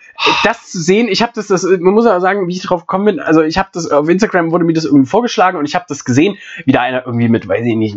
das 0.44 0.70
zu 0.70 0.80
sehen, 0.80 1.08
ich 1.08 1.22
habe 1.22 1.32
das, 1.34 1.46
das, 1.46 1.62
man 1.62 1.94
muss 1.94 2.04
ja 2.06 2.18
sagen, 2.20 2.48
wie 2.48 2.52
ich 2.56 2.62
drauf 2.62 2.80
gekommen 2.82 3.04
bin, 3.04 3.20
also 3.20 3.42
ich 3.42 3.56
habe 3.58 3.68
das, 3.72 3.88
auf 3.90 4.08
Instagram 4.08 4.50
wurde 4.50 4.64
mir 4.64 4.72
das 4.72 4.84
irgendwie 4.84 5.08
vorgeschlagen 5.08 5.56
und 5.58 5.64
ich 5.66 5.74
habe 5.74 5.84
das 5.88 6.04
gesehen, 6.04 6.36
wie 6.64 6.72
da 6.72 6.80
einer 6.82 7.06
irgendwie 7.06 7.28
mit, 7.28 7.46
weiß 7.46 7.64
ich 7.64 7.76
nicht, 7.76 7.96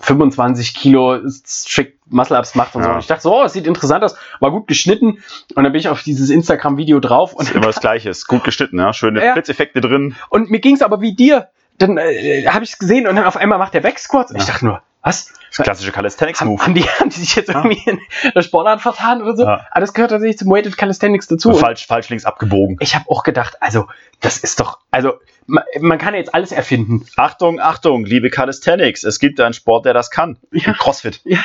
25 0.00 0.74
Kilo 0.74 1.18
Strict 1.28 1.94
Muscle-Ups 2.08 2.54
macht 2.54 2.74
und 2.74 2.82
so. 2.82 2.88
Ja. 2.88 2.94
Und 2.94 3.00
ich 3.00 3.06
dachte 3.06 3.22
so, 3.22 3.34
oh, 3.36 3.42
das 3.42 3.52
sieht 3.52 3.66
interessant 3.66 4.04
aus, 4.04 4.16
war 4.40 4.50
gut 4.50 4.66
geschnitten 4.68 5.22
und 5.54 5.62
dann 5.64 5.72
bin 5.72 5.80
ich 5.80 5.88
auf 5.88 6.02
dieses 6.02 6.30
Instagram-Video 6.30 7.00
drauf 7.00 7.32
und, 7.34 7.48
Ist 7.48 7.54
immer 7.54 7.66
das 7.66 7.80
Gleiche. 7.80 8.10
Ist 8.10 8.26
gut 8.26 8.44
geschnitten, 8.44 8.78
ja. 8.78 8.92
Schöne 8.92 9.24
Ja. 9.24 9.32
Blitzeffekte 9.32 9.80
drin. 9.80 10.14
und 10.28 10.50
mir 10.50 10.60
ging 10.60 10.74
es 10.74 10.82
aber 10.82 11.00
wie 11.00 11.14
dir. 11.14 11.48
Dann 11.78 11.98
äh, 11.98 12.46
habe 12.46 12.64
ich 12.64 12.72
es 12.72 12.78
gesehen 12.78 13.06
und 13.06 13.16
dann 13.16 13.26
auf 13.26 13.36
einmal 13.36 13.58
macht 13.58 13.74
der 13.74 13.80
Backsquats 13.80 14.30
und 14.30 14.38
ich 14.38 14.46
dachte 14.46 14.64
nur, 14.64 14.82
was? 15.06 15.32
Das 15.56 15.64
klassische 15.64 15.92
Calisthenics-Move. 15.92 16.60
haben, 16.62 16.74
die, 16.74 16.82
haben 17.00 17.08
die 17.08 17.18
sich 17.20 17.34
jetzt 17.36 17.48
irgendwie 17.48 17.80
in 17.86 17.98
der 18.34 18.42
Sportart 18.42 18.82
vertan 18.82 19.22
oder 19.22 19.36
so? 19.36 19.44
Ja. 19.44 19.66
Aber 19.70 19.80
das 19.80 19.94
gehört 19.94 20.10
tatsächlich 20.10 20.36
zum 20.38 20.50
Weighted 20.50 20.76
Calisthenics 20.76 21.28
dazu. 21.28 21.50
Und 21.50 21.56
Falsch, 21.58 21.86
falsch 21.86 22.08
links 22.10 22.24
abgebogen. 22.26 22.76
ich 22.80 22.94
habe 22.94 23.06
auch 23.08 23.22
gedacht, 23.22 23.56
also 23.60 23.86
das 24.20 24.36
ist 24.38 24.60
doch, 24.60 24.80
also 24.90 25.14
man, 25.46 25.62
man 25.80 25.96
kann 25.98 26.12
ja 26.12 26.20
jetzt 26.20 26.34
alles 26.34 26.50
erfinden. 26.52 27.06
Achtung, 27.16 27.60
Achtung, 27.60 28.04
liebe 28.04 28.28
Calisthenics. 28.30 29.04
Es 29.04 29.18
gibt 29.20 29.40
einen 29.40 29.54
Sport, 29.54 29.86
der 29.86 29.94
das 29.94 30.10
kann. 30.10 30.36
Ja. 30.52 30.72
Crossfit. 30.74 31.20
Ja, 31.24 31.38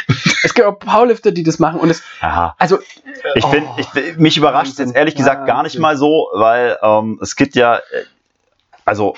es 0.43 0.53
gibt 0.55 0.67
auch 0.67 0.77
Powerlifter, 0.79 1.31
die 1.31 1.43
das 1.43 1.59
machen 1.59 1.79
und 1.79 1.89
es, 1.89 2.01
Aha. 2.19 2.55
also 2.57 2.79
Ich 3.35 3.45
Oh. 3.45 3.49
bin- 3.51 3.67
mich 4.17 4.35
überrascht 4.37 4.79
jetzt 4.79 4.95
ehrlich 4.95 5.15
gesagt 5.15 5.45
gar 5.45 5.61
nicht 5.63 5.77
mal 5.79 5.95
so, 5.95 6.29
weil 6.33 6.77
ähm, 6.81 7.19
es 7.21 7.35
gibt 7.35 7.55
ja, 7.55 7.77
äh, 7.77 7.81
also 8.91 9.15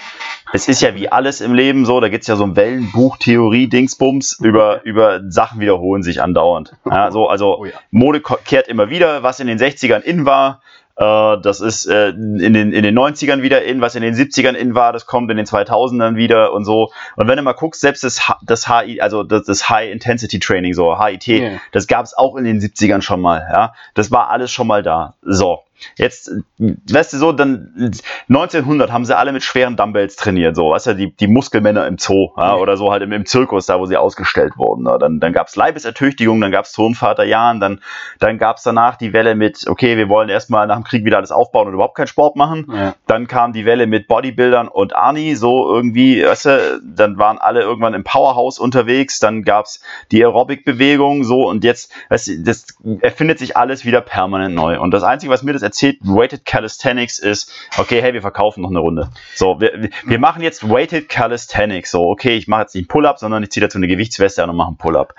es 0.53 0.67
ist 0.67 0.83
ja 0.83 0.93
wie 0.93 1.09
alles 1.11 1.41
im 1.41 1.55
Leben 1.55 1.83
so, 1.83 1.99
da 1.99 2.09
gibt 2.09 2.21
es 2.21 2.27
ja 2.27 2.35
so 2.35 2.43
ein 2.43 2.55
Wellenbuch, 2.55 3.17
Theorie, 3.17 3.67
Dingsbums, 3.67 4.37
über, 4.39 4.83
über 4.83 5.19
Sachen 5.31 5.59
wiederholen 5.59 6.03
sich 6.03 6.21
andauernd. 6.21 6.73
Ja, 6.85 7.09
so, 7.09 7.27
also 7.27 7.57
Oh 7.57 7.65
ja. 7.65 7.71
Mode 7.89 8.21
kehrt 8.21 8.67
immer 8.67 8.91
wieder, 8.91 9.23
was 9.23 9.39
in 9.39 9.47
den 9.47 9.57
60ern 9.57 10.01
in 10.01 10.25
war. 10.27 10.61
Äh, 10.95 11.41
das 11.41 11.59
ist 11.59 11.87
äh, 11.87 12.09
in, 12.09 12.53
den, 12.53 12.71
in 12.71 12.83
den 12.83 12.95
90ern 12.95 13.41
wieder 13.41 13.63
in, 13.63 13.81
was 13.81 13.95
in 13.95 14.03
den 14.03 14.13
70ern 14.13 14.53
in 14.53 14.75
war, 14.75 14.93
das 14.93 15.07
kommt 15.07 15.31
in 15.31 15.37
den 15.37 15.47
2000ern 15.47 16.17
wieder 16.17 16.53
und 16.53 16.65
so. 16.65 16.91
Und 17.15 17.27
wenn 17.27 17.37
du 17.37 17.41
mal 17.41 17.53
guckst, 17.53 17.81
selbst 17.81 18.03
das, 18.03 18.21
das 18.43 18.67
HI, 18.67 19.01
also 19.01 19.23
das, 19.23 19.45
das 19.45 19.69
High 19.71 19.91
Intensity 19.91 20.37
Training, 20.37 20.75
so 20.75 21.03
HIT, 21.03 21.25
Ja. 21.27 21.49
das 21.71 21.87
gab 21.87 22.05
es 22.05 22.13
auch 22.15 22.35
in 22.35 22.43
den 22.43 22.59
70ern 22.59 23.01
schon 23.01 23.21
mal. 23.21 23.39
Ja, 23.51 23.73
das 23.95 24.11
war 24.11 24.29
alles 24.29 24.51
schon 24.51 24.67
mal 24.67 24.83
da. 24.83 25.15
So. 25.23 25.61
Jetzt, 25.97 26.31
weißt 26.57 27.13
du 27.13 27.17
so, 27.17 27.31
dann 27.31 27.91
1900 28.29 28.91
haben 28.91 29.05
sie 29.05 29.17
alle 29.17 29.31
mit 29.31 29.43
schweren 29.43 29.75
Dumbbells 29.75 30.15
trainiert, 30.15 30.55
so, 30.55 30.71
weißt 30.71 30.87
du, 30.87 30.95
die, 30.95 31.15
die 31.15 31.27
Muskelmänner 31.27 31.87
im 31.87 31.97
Zoo 31.97 32.31
ja, 32.37 32.55
oder 32.55 32.77
so 32.77 32.91
halt 32.91 33.03
im, 33.03 33.11
im 33.11 33.25
Zirkus, 33.25 33.65
da 33.65 33.79
wo 33.79 33.85
sie 33.85 33.97
ausgestellt 33.97 34.57
wurden. 34.57 34.83
Ne? 34.83 34.97
Dann, 34.99 35.19
dann 35.19 35.33
gab 35.33 35.47
es 35.47 35.55
Leibesertüchtigung, 35.55 36.39
dann 36.41 36.51
gab 36.51 36.65
es 36.65 36.71
Turnvater 36.71 37.23
Jan, 37.23 37.59
dann, 37.59 37.81
dann 38.19 38.37
gab 38.37 38.57
es 38.57 38.63
danach 38.63 38.95
die 38.97 39.13
Welle 39.13 39.35
mit, 39.35 39.67
okay, 39.67 39.97
wir 39.97 40.09
wollen 40.09 40.29
erstmal 40.29 40.67
nach 40.67 40.75
dem 40.75 40.83
Krieg 40.83 41.05
wieder 41.05 41.17
alles 41.17 41.31
aufbauen 41.31 41.67
und 41.67 41.73
überhaupt 41.73 41.95
keinen 41.95 42.07
Sport 42.07 42.35
machen. 42.35 42.67
Ja. 42.73 42.95
Dann 43.07 43.27
kam 43.27 43.53
die 43.53 43.65
Welle 43.65 43.87
mit 43.87 44.07
Bodybuildern 44.07 44.67
und 44.67 44.95
Arnie, 44.95 45.35
so 45.35 45.73
irgendwie, 45.73 46.23
weißt 46.23 46.45
du, 46.45 46.81
dann 46.83 47.17
waren 47.17 47.37
alle 47.37 47.61
irgendwann 47.61 47.93
im 47.93 48.03
Powerhouse 48.03 48.59
unterwegs, 48.59 49.19
dann 49.19 49.43
gab's 49.43 49.81
die 50.11 50.23
Aerobic-Bewegung, 50.23 51.23
so 51.23 51.47
und 51.47 51.63
jetzt, 51.63 51.91
weißt 52.09 52.27
du, 52.27 52.43
das 52.43 52.67
erfindet 53.01 53.39
sich 53.39 53.57
alles 53.57 53.85
wieder 53.85 54.01
permanent 54.01 54.55
neu. 54.55 54.79
Und 54.79 54.91
das 54.91 55.03
Einzige, 55.03 55.31
was 55.31 55.43
mir 55.43 55.53
das 55.53 55.62
erzählt, 55.63 55.97
Weighted 56.01 56.45
Calisthenics, 56.45 57.19
ist, 57.19 57.51
okay, 57.77 58.01
hey, 58.01 58.13
wir 58.13 58.21
verkaufen 58.21 58.61
noch 58.61 58.69
eine 58.69 58.79
Runde. 58.79 59.09
So, 59.35 59.59
wir, 59.59 59.89
wir- 60.05 60.19
machen 60.19 60.41
jetzt 60.41 60.69
Weighted 60.69 61.09
Calisthenics. 61.09 61.91
So, 61.91 62.03
okay, 62.09 62.37
ich 62.37 62.47
mache 62.47 62.61
jetzt 62.61 62.75
nicht 62.75 62.83
einen 62.83 62.87
Pull-Up, 62.89 63.19
sondern 63.19 63.43
ich 63.43 63.51
ziehe 63.51 63.61
dazu 63.65 63.77
eine 63.77 63.87
Gewichtsweste 63.87 64.43
an 64.43 64.49
und 64.49 64.55
mache 64.55 64.67
einen 64.69 64.77
Pull-Up. 64.77 65.13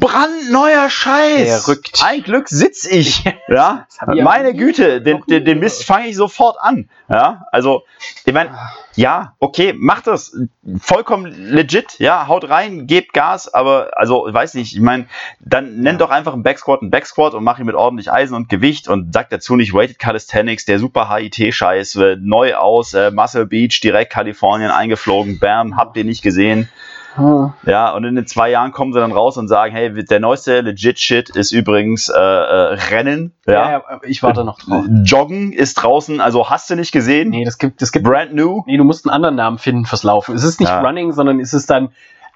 Brandneuer 0.00 0.90
Scheiß! 0.90 1.64
Verrückt. 1.64 2.02
Ein 2.04 2.22
Glück 2.22 2.48
sitz 2.48 2.86
ich. 2.86 3.24
Ja, 3.50 3.86
meine 4.14 4.52
Güte, 4.52 5.00
den, 5.00 5.22
den, 5.26 5.46
den 5.46 5.58
Mist 5.58 5.84
fange 5.84 6.08
ich 6.08 6.16
sofort 6.16 6.56
an. 6.60 6.90
Ja, 7.08 7.46
also, 7.50 7.84
ich 8.26 8.34
meine, 8.34 8.50
ja, 8.94 9.34
okay, 9.38 9.72
macht 9.74 10.06
das. 10.06 10.36
Vollkommen 10.78 11.32
legit, 11.50 11.98
ja, 11.98 12.26
haut 12.28 12.50
rein, 12.50 12.86
gebt 12.86 13.14
Gas, 13.14 13.52
aber, 13.54 13.92
also, 13.96 14.26
weiß 14.30 14.52
nicht, 14.52 14.74
ich 14.74 14.82
meine, 14.82 15.06
dann 15.40 15.78
nennt 15.80 16.02
doch 16.02 16.10
einfach 16.10 16.34
einen 16.34 16.42
Backsquat 16.42 16.82
einen 16.82 16.90
Backsquat 16.90 17.32
und 17.32 17.42
mach 17.42 17.58
ihn 17.58 17.64
mit 17.64 17.74
ordentlich 17.74 18.12
Eisen 18.12 18.34
und 18.34 18.50
Gewicht 18.50 18.86
und 18.88 19.07
sagt 19.10 19.32
dazu 19.32 19.56
nicht 19.56 19.72
Weighted 19.74 19.98
Calisthenics, 19.98 20.64
der 20.64 20.78
super 20.78 21.08
HIT-Scheiß, 21.14 21.96
äh, 21.96 22.16
neu 22.20 22.54
aus, 22.54 22.94
äh, 22.94 23.10
Muscle 23.10 23.46
Beach, 23.46 23.80
direkt 23.80 24.12
Kalifornien 24.12 24.70
eingeflogen, 24.70 25.38
bam, 25.38 25.76
habt 25.76 25.96
ihr 25.96 26.04
nicht 26.04 26.22
gesehen. 26.22 26.68
Hm. 27.14 27.52
Ja, 27.64 27.90
und 27.94 28.04
in 28.04 28.14
den 28.14 28.26
zwei 28.28 28.48
Jahren 28.50 28.70
kommen 28.70 28.92
sie 28.92 29.00
dann 29.00 29.10
raus 29.10 29.36
und 29.38 29.48
sagen, 29.48 29.74
hey, 29.74 29.92
der 30.04 30.20
neueste 30.20 30.60
legit 30.60 31.00
Shit 31.00 31.30
ist 31.30 31.50
übrigens 31.52 32.08
äh, 32.08 32.12
äh, 32.16 32.74
Rennen. 32.90 33.32
Ja, 33.46 33.52
Ja. 33.52 33.70
ja, 33.70 34.00
ich 34.04 34.22
warte 34.22 34.44
noch 34.44 34.60
drauf. 34.60 34.84
Joggen 35.04 35.52
ist 35.52 35.74
draußen, 35.74 36.20
also 36.20 36.48
hast 36.48 36.70
du 36.70 36.76
nicht 36.76 36.92
gesehen? 36.92 37.30
Nee, 37.30 37.44
das 37.44 37.58
gibt, 37.58 37.82
das 37.82 37.90
gibt, 37.90 38.04
Brand 38.04 38.34
new. 38.34 38.62
nee, 38.66 38.76
du 38.76 38.84
musst 38.84 39.04
einen 39.04 39.14
anderen 39.14 39.34
Namen 39.34 39.58
finden 39.58 39.84
fürs 39.84 40.04
Laufen. 40.04 40.36
Es 40.36 40.44
ist 40.44 40.60
nicht 40.60 40.68
Ja. 40.68 40.80
Running, 40.80 41.12
sondern 41.12 41.40
es 41.40 41.54
ist 41.54 41.68
dann 41.70 41.88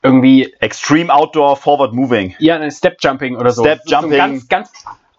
irgendwie, 0.02 0.52
Extreme 0.58 1.14
Outdoor 1.14 1.56
Forward 1.56 1.92
Moving. 1.92 2.34
ja, 2.40 2.68
Step 2.70 2.96
Jumping 3.00 3.36
oder 3.36 3.52
so. 3.52 3.62
Step 3.62 3.80
ist 3.84 3.88
so 3.88 3.94
Jumping. 3.94 4.18
Ganz, 4.18 4.48
ganz, 4.48 4.72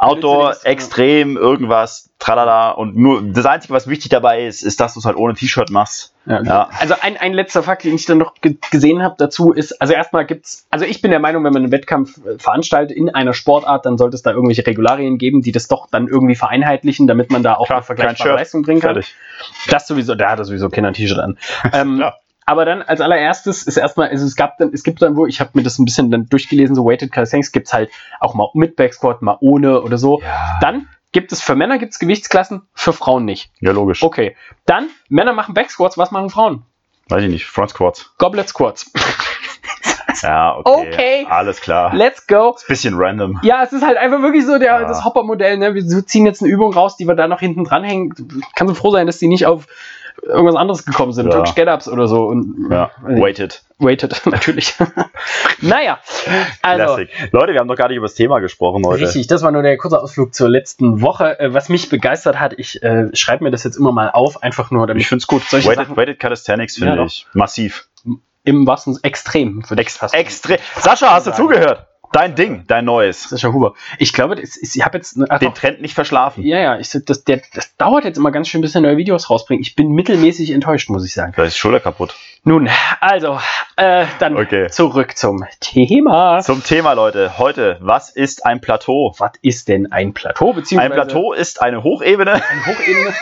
Outdoor, 0.03 0.55
extrem, 0.63 1.37
irgendwas, 1.37 2.09
tralala. 2.19 2.71
Und 2.71 2.95
nur 2.95 3.21
das 3.21 3.45
Einzige, 3.45 3.73
was 3.73 3.87
wichtig 3.87 4.09
dabei 4.09 4.45
ist, 4.45 4.61
ist, 4.63 4.79
dass 4.79 4.93
du 4.93 4.99
es 4.99 5.05
halt 5.05 5.17
ohne 5.17 5.33
T-Shirt 5.33 5.69
machst. 5.69 6.13
Ja. 6.25 6.41
Ja. 6.41 6.69
Also 6.79 6.95
ein, 7.01 7.17
ein 7.17 7.33
letzter 7.33 7.63
Fakt, 7.63 7.83
den 7.83 7.95
ich 7.95 8.05
dann 8.05 8.17
noch 8.17 8.35
ge 8.35 8.55
gesehen 8.71 9.03
habe 9.03 9.15
dazu 9.17 9.51
ist, 9.51 9.81
also 9.81 9.93
erstmal 9.93 10.25
gibt's, 10.25 10.65
also 10.69 10.85
ich 10.85 11.01
bin 11.01 11.11
der 11.11 11.19
Meinung, 11.19 11.43
wenn 11.43 11.51
man 11.51 11.63
einen 11.63 11.71
Wettkampf 11.71 12.17
äh, 12.25 12.37
veranstaltet 12.37 12.95
in 12.95 13.09
einer 13.09 13.33
Sportart, 13.33 13.85
dann 13.85 13.97
sollte 13.97 14.15
es 14.15 14.21
da 14.21 14.31
irgendwelche 14.31 14.65
Regularien 14.65 15.17
geben, 15.17 15.41
die 15.41 15.51
das 15.51 15.67
doch 15.67 15.87
dann 15.91 16.07
irgendwie 16.07 16.35
vereinheitlichen, 16.35 17.07
damit 17.07 17.31
man 17.31 17.43
da 17.43 17.55
auch 17.55 17.69
eine 17.69 17.81
vergleichbare. 17.81 18.35
Leistung 18.35 18.61
bringen 18.61 18.79
kann. 18.79 18.93
Fertig. 18.93 19.15
Das 19.67 19.87
sowieso, 19.87 20.15
da 20.15 20.31
hat 20.31 20.45
sowieso 20.45 20.69
keiner 20.69 20.89
ein 20.89 20.93
T-Shirt 20.93 21.19
an. 21.19 21.37
Ähm, 21.73 21.95
Klar. 21.95 22.19
Aber 22.45 22.65
dann 22.65 22.81
als 22.81 23.01
allererstes 23.01 23.63
ist 23.63 23.77
erstmal, 23.77 24.09
also 24.09 24.25
es 24.25 24.35
gab 24.35 24.57
dann, 24.57 24.71
es 24.73 24.83
gibt 24.83 25.01
dann 25.01 25.15
wo, 25.15 25.25
ich 25.25 25.39
habe 25.39 25.51
mir 25.53 25.63
das 25.63 25.79
ein 25.79 25.85
bisschen 25.85 26.11
dann 26.11 26.27
durchgelesen, 26.27 26.75
so 26.75 26.85
Weighted 26.85 27.11
Calisthenics 27.11 27.51
gibt's 27.51 27.73
halt 27.73 27.89
auch 28.19 28.33
mal 28.33 28.47
mit 28.53 28.75
Backsquat, 28.75 29.21
mal 29.21 29.37
ohne 29.41 29.81
oder 29.81 29.97
so. 29.97 30.21
Ja. 30.21 30.59
Dann 30.61 30.87
gibt 31.11 31.31
es 31.31 31.41
für 31.41 31.55
Männer 31.55 31.77
gibt's 31.77 31.99
Gewichtsklassen, 31.99 32.63
für 32.73 32.93
Frauen 32.93 33.25
nicht. 33.25 33.51
Ja, 33.59 33.71
logisch. 33.71 34.03
Okay. 34.03 34.35
Dann 34.65 34.89
Männer 35.09 35.33
machen 35.33 35.53
Backsquats, 35.53 35.97
was 35.97 36.11
machen 36.11 36.29
Frauen? 36.29 36.63
Weiß 37.09 37.23
ich 37.23 37.29
nicht. 37.29 37.45
Front 37.45 37.71
Squats. 37.71 38.13
Goblet 38.17 38.49
Squats. 38.49 38.91
Ja, 40.21 40.55
okay. 40.57 40.89
Okay. 40.93 41.27
Alles 41.29 41.59
klar. 41.59 41.93
Let's 41.93 42.27
go. 42.27 42.55
Bisschen 42.67 42.93
random. 42.95 43.39
Ja, 43.43 43.63
es 43.63 43.73
ist 43.73 43.85
halt 43.85 43.97
einfach 43.97 44.21
wirklich 44.21 44.45
so 44.45 44.57
der, 44.57 44.81
Ja. 44.81 44.87
das 44.87 45.03
Hopper-Modell. 45.03 45.57
Ne? 45.57 45.75
Wir 45.75 46.05
ziehen 46.05 46.25
jetzt 46.25 46.41
eine 46.41 46.49
Übung 46.51 46.73
raus, 46.73 46.95
die 46.95 47.05
wir 47.07 47.15
da 47.15 47.27
noch 47.27 47.41
hinten 47.41 47.65
dranhängen. 47.65 48.13
Kann 48.55 48.67
so 48.67 48.73
froh 48.73 48.91
sein, 48.91 49.05
dass 49.05 49.19
die 49.19 49.27
nicht 49.27 49.45
auf 49.45 49.67
irgendwas 50.21 50.55
anderes 50.55 50.85
gekommen 50.85 51.11
sind. 51.13 51.25
Ja. 51.27 51.31
Turkish 51.33 51.55
Get-Ups 51.55 51.87
oder 51.87 52.07
so. 52.07 52.25
Und, 52.25 52.69
Ja. 52.71 52.91
äh, 53.07 53.19
Weighted. 53.21 53.63
Weighted, 53.79 54.21
natürlich. 54.25 54.75
naja, 55.61 55.99
also. 56.61 56.95
Classic. 56.95 57.09
Leute, 57.31 57.53
wir 57.53 57.59
haben 57.59 57.67
doch 57.67 57.75
gar 57.75 57.87
nicht 57.89 57.97
über 57.97 58.05
das 58.05 58.15
Thema 58.15 58.39
gesprochen 58.39 58.85
heute. 58.85 59.03
Richtig, 59.03 59.27
das 59.27 59.41
war 59.41 59.51
nur 59.51 59.61
der 59.63 59.77
kurze 59.77 59.99
Ausflug 60.01 60.33
zur 60.33 60.49
letzten 60.49 61.01
Woche. 61.01 61.39
Äh, 61.39 61.53
was 61.53 61.69
mich 61.69 61.89
begeistert 61.89 62.39
hat, 62.39 62.53
ich 62.57 62.81
äh, 62.83 63.07
schreibe 63.13 63.43
mir 63.43 63.51
das 63.51 63.63
jetzt 63.63 63.75
immer 63.75 63.91
mal 63.91 64.09
auf, 64.11 64.41
einfach 64.43 64.71
nur, 64.71 64.87
damit 64.87 65.01
Ich 65.01 65.07
finde 65.07 65.21
es 65.21 65.27
gut. 65.27 65.43
Solche 65.43 65.67
Weighted, 65.69 65.85
Sachen- 65.87 65.97
Weighted 65.97 66.19
Calisthenics 66.19 66.75
finde 66.77 66.95
Ja, 66.95 67.05
ich 67.05 67.25
massiv. 67.33 67.87
im 68.43 68.67
wahrsten 68.67 68.97
extrem. 69.03 69.63
Extrem. 70.11 70.57
Sascha, 70.79 71.11
hast 71.11 71.27
du 71.27 71.31
sagen. 71.31 71.43
zugehört? 71.43 71.87
Dein 72.13 72.35
Ding, 72.35 72.63
dein 72.67 72.85
neues. 72.85 73.23
Sascha 73.23 73.51
Huber. 73.51 73.73
Ich 73.97 74.13
glaube, 74.13 74.35
das 74.35 74.55
ist, 74.55 74.75
ich 74.75 74.85
habe 74.85 74.97
jetzt. 74.97 75.17
Ach, 75.29 75.39
Den. 75.39 75.53
Trend 75.53 75.81
nicht 75.81 75.95
verschlafen. 75.95 76.43
ja, 76.45 76.59
ja, 76.59 76.79
ich, 76.79 76.89
das, 77.05 77.23
der, 77.23 77.41
das 77.53 77.75
dauert 77.75 78.05
jetzt 78.05 78.17
immer 78.17 78.31
ganz 78.31 78.47
schön, 78.47 78.61
bis 78.61 78.75
er 78.75 78.81
neue 78.81 78.97
Videos 78.97 79.29
rausbringt. 79.29 79.61
Ich 79.65 79.75
bin 79.75 79.89
mittelmäßig 79.91 80.51
enttäuscht, 80.51 80.89
muss 80.89 81.05
ich 81.05 81.13
sagen. 81.13 81.33
Vielleicht 81.33 81.49
ist 81.49 81.55
die 81.55 81.59
Schulter 81.59 81.79
kaputt. 81.79 82.15
Nun, 82.45 82.69
also, 83.01 83.39
äh, 83.77 84.05
dann 84.19 84.37
Okay. 84.37 84.69
zurück 84.69 85.17
zum 85.17 85.43
Thema. 85.59 86.41
Zum 86.41 86.63
Thema, 86.63 86.93
Leute. 86.93 87.37
Heute, 87.37 87.77
was 87.81 88.09
ist 88.09 88.45
ein 88.45 88.61
Plateau? 88.61 89.15
Was 89.17 89.31
ist 89.41 89.67
denn 89.67 89.91
ein 89.91 90.13
Plateau? 90.13 90.53
Beziehungsweise 90.53 90.93
Ein 90.93 90.95
Plateau 90.95 91.33
ist 91.33 91.61
eine 91.61 91.83
Hochebene. 91.83 92.33
Eine 92.33 92.65
Hochebene. 92.65 93.13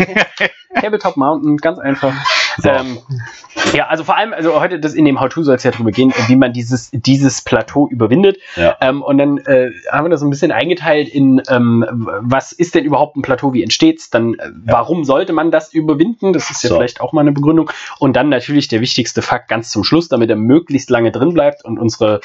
Tabletop 0.81 1.17
Mountain, 1.17 1.57
ganz 1.57 1.79
einfach. 1.79 2.13
So. 2.57 2.69
Ähm, 2.69 2.97
ja, 3.73 3.87
also 3.87 4.03
vor 4.03 4.17
allem, 4.17 4.33
also 4.33 4.59
heute 4.59 4.79
das 4.79 4.93
in 4.93 5.05
dem 5.05 5.19
How-To 5.19 5.43
soll 5.43 5.55
es 5.55 5.63
ja 5.63 5.71
drüber 5.71 5.91
gehen, 5.91 6.13
wie 6.27 6.35
man 6.35 6.53
dieses, 6.53 6.89
dieses 6.91 7.41
Plateau 7.41 7.87
überwindet. 7.87 8.37
Ja. 8.55 8.77
Ähm, 8.81 9.01
und 9.01 9.17
dann 9.17 9.37
äh, 9.39 9.71
haben 9.91 10.05
wir 10.05 10.09
das 10.09 10.19
so 10.19 10.27
ein 10.27 10.29
bisschen 10.29 10.51
eingeteilt 10.51 11.09
in, 11.09 11.41
ähm, 11.49 11.85
was 12.21 12.51
ist 12.51 12.75
denn 12.75 12.83
überhaupt 12.83 13.17
ein 13.17 13.21
Plateau, 13.21 13.53
wie 13.53 13.63
entsteht's? 13.63 14.09
Dann, 14.09 14.35
äh, 14.35 14.49
warum 14.65 15.03
sollte 15.03 15.33
man 15.33 15.51
das 15.51 15.73
überwinden? 15.73 16.33
Das 16.33 16.49
ist 16.51 16.63
ja 16.63 16.69
So. 16.69 16.75
vielleicht 16.75 17.01
auch 17.01 17.13
mal 17.13 17.21
eine 17.21 17.31
Begründung. 17.31 17.69
Und 17.99 18.15
dann 18.15 18.29
natürlich 18.29 18.67
der 18.67 18.81
wichtigste 18.81 19.21
Fakt 19.21 19.47
ganz 19.47 19.71
zum 19.71 19.83
Schluss, 19.83 20.07
damit 20.09 20.29
er 20.29 20.35
möglichst 20.35 20.89
lange 20.89 21.11
drin 21.11 21.33
bleibt 21.33 21.63
und 21.65 21.79
unsere 21.79 22.21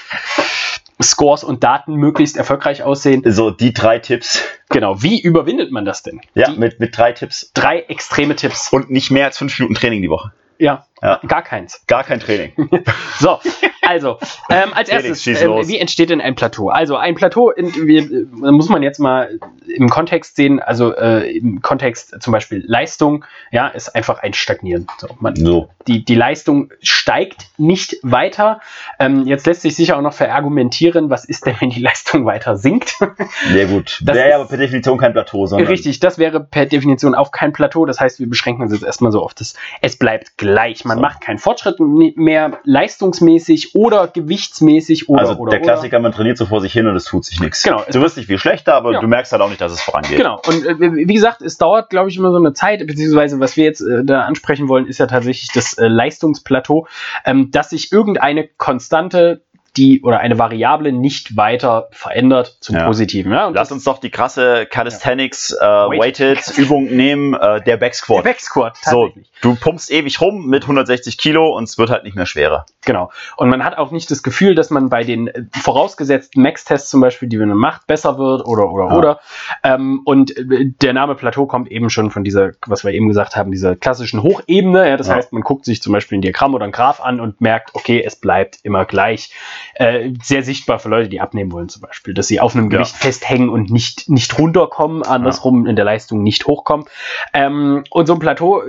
Scores 1.03 1.45
und 1.45 1.63
Daten 1.63 1.95
möglichst 1.95 2.37
erfolgreich 2.37 2.83
aussehen. 2.83 3.23
So, 3.27 3.51
die 3.51 3.73
drei 3.75 3.99
Tipps. 3.99 4.43
Genau, 4.71 5.03
wie 5.03 5.21
überwindet 5.21 5.71
man 5.71 5.85
das 5.85 6.03
denn? 6.03 6.21
Ja, 6.35 6.51
Die 6.51 6.59
mit, 6.59 6.81
mit 6.81 6.97
drei 6.97 7.13
Tipps. 7.13 7.51
drei 7.55 7.81
extreme 7.81 8.35
Tipps. 8.37 8.73
Und 8.73 8.91
nicht 8.91 9.11
mehr 9.11 9.27
als 9.27 9.39
fünf 9.39 9.59
Minuten 9.59 9.75
Training 9.75 10.03
die 10.03 10.11
Woche. 10.11 10.33
Ja, 10.59 10.87
Ja. 11.03 11.21
gar 11.29 11.43
keins. 11.43 11.83
Gar 11.87 12.03
kein 12.05 12.19
Training. 12.21 12.53
So, 13.19 13.39
also, 13.87 14.19
ähm, 14.51 14.71
als 14.75 14.89
erstes, 14.89 15.25
los. 15.43 15.69
wie 15.69 15.79
entsteht 15.79 16.11
denn 16.11 16.21
ein 16.21 16.35
Plateau? 16.35 16.69
Also, 16.69 16.97
ein 16.97 17.15
Plateau, 17.15 17.51
in, 17.51 17.73
wir, 17.87 18.03
äh, 18.03 18.25
muss 18.51 18.69
man 18.69 18.83
jetzt 18.83 18.99
mal 18.99 19.39
im 19.67 19.89
Kontext 19.89 20.37
sehen, 20.37 20.61
also 20.61 20.95
äh, 20.95 21.37
im 21.39 21.63
Kontext 21.63 22.17
zum 22.21 22.33
Beispiel 22.33 22.65
Leistung, 22.67 23.25
ja, 23.53 23.69
ist 23.69 23.95
einfach 23.95 24.19
ein 24.19 24.33
Stagnieren. 24.35 24.87
So, 24.99 25.09
man, 25.21 25.37
So. 25.37 25.69
die, 25.87 26.05
die 26.05 26.15
Leistung 26.15 26.73
steigt 26.83 27.47
nicht 27.59 27.97
weiter. 28.03 28.61
Ähm, 28.99 29.27
jetzt 29.27 29.47
lässt 29.47 29.63
sich 29.63 29.77
sicher 29.77 29.97
auch 29.97 30.03
noch 30.03 30.15
verargumentieren, 30.15 31.11
was 31.11 31.25
ist 31.25 31.47
denn, 31.47 31.55
wenn 31.61 31.71
die 31.71 31.81
Leistung 31.81 32.25
weiter 32.27 32.57
sinkt? 32.57 32.97
Sehr 33.53 33.67
gut. 33.67 34.01
Das 34.05 34.17
Wäre 34.17 34.31
ja 34.31 34.37
aber 34.37 34.49
per 34.49 34.59
Definition 34.59 34.99
kein 34.99 35.13
Plateau, 35.13 35.47
sondern. 35.47 35.69
Richtig, 35.69 36.01
das 36.01 36.19
wäre 36.19 36.41
per 36.41 36.67
Definition 36.67 37.15
auch 37.15 37.31
kein 37.31 37.53
Plateau. 37.53 37.87
Das 37.87 38.01
heißt, 38.01 38.19
wir 38.21 38.29
beschränken 38.29 38.63
uns 38.63 38.73
jetzt 38.73 38.85
erstmal 38.85 39.13
so 39.13 39.23
auf 39.23 39.35
das, 39.35 39.55
es 39.81 39.97
bleibt 39.97 40.37
gleich. 40.39 40.85
Man 40.85 40.97
So. 40.99 41.03
macht 41.03 41.21
keinen 41.21 41.39
Fortschritt 41.39 41.77
mehr 41.79 42.59
leistungsmäßig 42.65 43.76
oder 43.77 44.09
gewichtsmäßig 44.09 45.09
oder, 45.09 45.21
also 45.21 45.35
oder, 45.35 45.51
der 45.51 45.61
oder. 45.61 45.73
Klassiker, 45.73 45.99
man 46.01 46.13
trainiert 46.13 46.39
so 46.39 46.47
vor 46.47 46.61
sich 46.61 46.73
hin 46.73 46.87
und 46.87 46.97
es 46.97 47.05
tut 47.05 47.25
sich 47.25 47.41
nichts. 47.41 47.63
Genau. 47.63 47.83
Du 47.93 48.01
wirst 48.01 48.17
nicht 48.17 48.27
viel 48.27 48.39
schlechter, 48.39 48.75
aber 48.75 48.93
Ja. 48.93 49.01
du 49.01 49.07
merkst 49.07 49.33
halt 49.33 49.43
auch 49.43 49.49
nicht, 49.51 49.61
dass 49.61 49.73
es 49.73 49.83
vorangeht. 49.83 50.17
Genau. 50.17 50.41
Und 50.47 50.67
äh, 50.67 50.79
wie 50.81 51.13
gesagt, 51.15 51.43
es 51.43 51.59
dauert, 51.59 51.91
glaube 51.91 52.09
ich, 52.09 52.17
immer 52.17 52.31
so 52.31 52.39
eine 52.39 52.55
Zeit, 52.55 52.87
beziehungsweise 52.87 53.39
was 53.39 53.57
wir 53.57 53.65
jetzt 53.65 53.83
äh, 53.83 54.03
da 54.05 54.23
ansprechen 54.23 54.69
wollen, 54.69 54.87
ist 54.87 54.99
ja 54.99 55.07
tatsächlich 55.07 55.51
das 55.53 55.75
äh, 55.75 55.89
Leistungsplateau, 55.89 56.87
ähm, 57.25 57.51
dass 57.51 57.71
sich 57.71 57.93
irgendeine 57.93 58.49
Konstante, 58.57 59.43
die 59.77 60.03
oder 60.03 60.21
eine 60.21 60.39
Variable 60.39 60.93
nicht 60.93 61.37
weiter 61.37 61.89
verändert 61.93 62.57
zum 62.61 62.77
Ja. 62.77 62.87
Positiven. 62.87 63.33
Ja? 63.33 63.47
Und 63.47 63.55
Lass 63.55 63.73
uns 63.73 63.85
doch 63.85 63.99
die 63.99 64.11
krasse 64.11 64.67
Calisthenics 64.67 65.53
äh, 65.53 65.65
Weighted. 65.65 66.39
Weighted 66.39 66.59
Übung 66.59 66.85
nehmen, 66.87 67.35
äh, 67.35 67.63
der 67.63 67.77
Back 67.77 67.93
der 67.93 67.95
Squat. 67.95 68.25
Backsquat 68.25 68.77
So, 68.83 69.11
du 69.43 69.55
pumpst 69.57 69.91
ewig 69.91 70.21
rum 70.21 70.47
mit 70.47 70.63
160 70.65 71.19
Kilo 71.19 71.57
und 71.57 71.65
es 71.65 71.79
wird 71.79 71.91
halt 71.91 72.05
nicht 72.05 72.17
mehr 72.17 72.27
schwerer. 72.27 72.67
Genau. 72.85 73.11
Und 73.37 73.49
man 73.49 73.65
hat 73.65 73.79
auch 73.79 73.91
nicht 73.91 74.11
das 74.11 74.23
Gefühl, 74.23 74.55
dass 74.55 74.71
man 74.71 74.89
bei 74.89 75.05
den 75.05 75.29
äh, 75.29 75.43
vorausgesetzten 75.53 76.43
Max-Tests 76.43 76.91
zum 76.91 77.01
Beispiel, 77.01 77.29
die 77.29 77.37
man 77.37 77.49
macht, 77.57 77.87
besser 77.87 78.19
wird 78.19 78.47
oder 78.47 78.71
oder 78.71 78.89
Ja. 78.91 78.97
oder. 78.97 79.21
Ähm, 79.63 80.03
und 80.05 80.37
äh, 80.37 80.45
der 80.81 80.93
Name 80.93 81.15
Plateau 81.15 81.47
kommt 81.47 81.71
eben 81.71 81.91
schon 81.91 82.11
von 82.11 82.25
dieser, 82.25 82.53
was 82.67 82.85
wir 82.85 82.93
eben 82.93 83.09
gesagt 83.09 83.37
haben, 83.37 83.51
dieser 83.51 83.77
klassischen 83.77 84.23
Hochebene. 84.23 84.89
Ja, 84.89 84.97
das 84.97 85.09
Ja. 85.09 85.15
heißt, 85.15 85.33
man 85.33 85.43
guckt 85.43 85.65
sich 85.65 85.83
zum 85.83 85.93
Beispiel 85.93 86.19
ein 86.19 86.23
Diagramm 86.23 86.55
oder 86.55 86.65
ein 86.65 86.73
Graph 86.73 87.01
an 87.01 87.21
und 87.21 87.41
merkt, 87.41 87.75
okay, 87.75 88.03
es 88.05 88.17
bleibt 88.17 88.59
immer 88.63 88.85
gleich. 88.85 89.31
Äh, 89.79 90.11
sehr 90.23 90.43
sichtbar 90.43 90.79
für 90.79 90.89
Leute, 90.89 91.09
die 91.09 91.21
abnehmen 91.21 91.53
wollen 91.53 91.69
zum 91.69 91.83
Beispiel, 91.83 92.15
dass 92.15 92.27
sie 92.29 92.41
auf 92.41 92.55
einem 92.55 92.71
Ja. 92.71 92.79
Gewicht 92.79 92.97
festhängen 92.97 93.49
und 93.49 93.71
nicht, 93.71 94.09
nicht 94.09 94.39
runterkommen, 94.39 95.03
andersrum 95.03 95.67
in 95.67 95.77
der 95.77 95.85
Leistung 95.85 96.23
nicht 96.23 96.47
hochkommen. 96.47 96.87
Ähm, 97.33 97.85
und 97.91 98.07
so 98.07 98.15
ein 98.15 98.19
Plateau, 98.19 98.63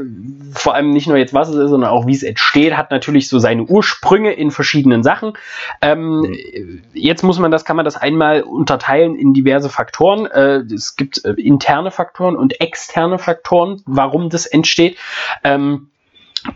vor 0.53 0.75
allem 0.75 0.91
nicht 0.91 1.07
nur 1.07 1.17
jetzt, 1.17 1.33
was 1.33 1.49
es 1.49 1.55
ist, 1.55 1.69
sondern 1.69 1.89
auch 1.89 2.05
wie 2.07 2.13
es 2.13 2.23
entsteht, 2.23 2.75
hat 2.75 2.91
natürlich 2.91 3.27
so 3.29 3.39
seine 3.39 3.63
Ursprünge 3.63 4.33
in 4.33 4.51
verschiedenen 4.51 5.03
Sachen. 5.03 5.33
Ähm, 5.81 6.17
Mhm. 6.17 6.81
Jetzt 6.93 7.23
muss 7.23 7.39
man 7.39 7.51
das, 7.51 7.65
kann 7.65 7.75
man 7.75 7.85
das 7.85 7.95
einmal 7.95 8.41
unterteilen 8.41 9.15
in 9.15 9.33
diverse 9.33 9.69
Faktoren. 9.69 10.25
Äh, 10.25 10.63
es 10.73 10.95
gibt 10.95 11.23
äh, 11.25 11.31
interne 11.33 11.91
Faktoren 11.91 12.35
und 12.35 12.59
externe 12.61 13.19
Faktoren, 13.19 13.81
warum 13.85 14.29
das 14.29 14.45
entsteht. 14.45 14.97
Ähm, 15.43 15.89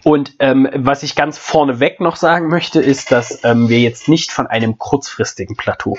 und 0.03 0.33
ähm, 0.39 0.69
was 0.73 1.03
ich 1.03 1.15
ganz 1.15 1.37
vorneweg 1.37 1.99
noch 1.99 2.15
sagen 2.15 2.47
möchte, 2.47 2.81
ist, 2.81 3.11
dass 3.11 3.43
ähm, 3.43 3.69
wir 3.69 3.79
jetzt 3.79 4.07
nicht 4.07 4.31
von 4.31 4.47
einem 4.47 4.77
kurzfristigen 4.77 5.55
Plateau 5.55 5.97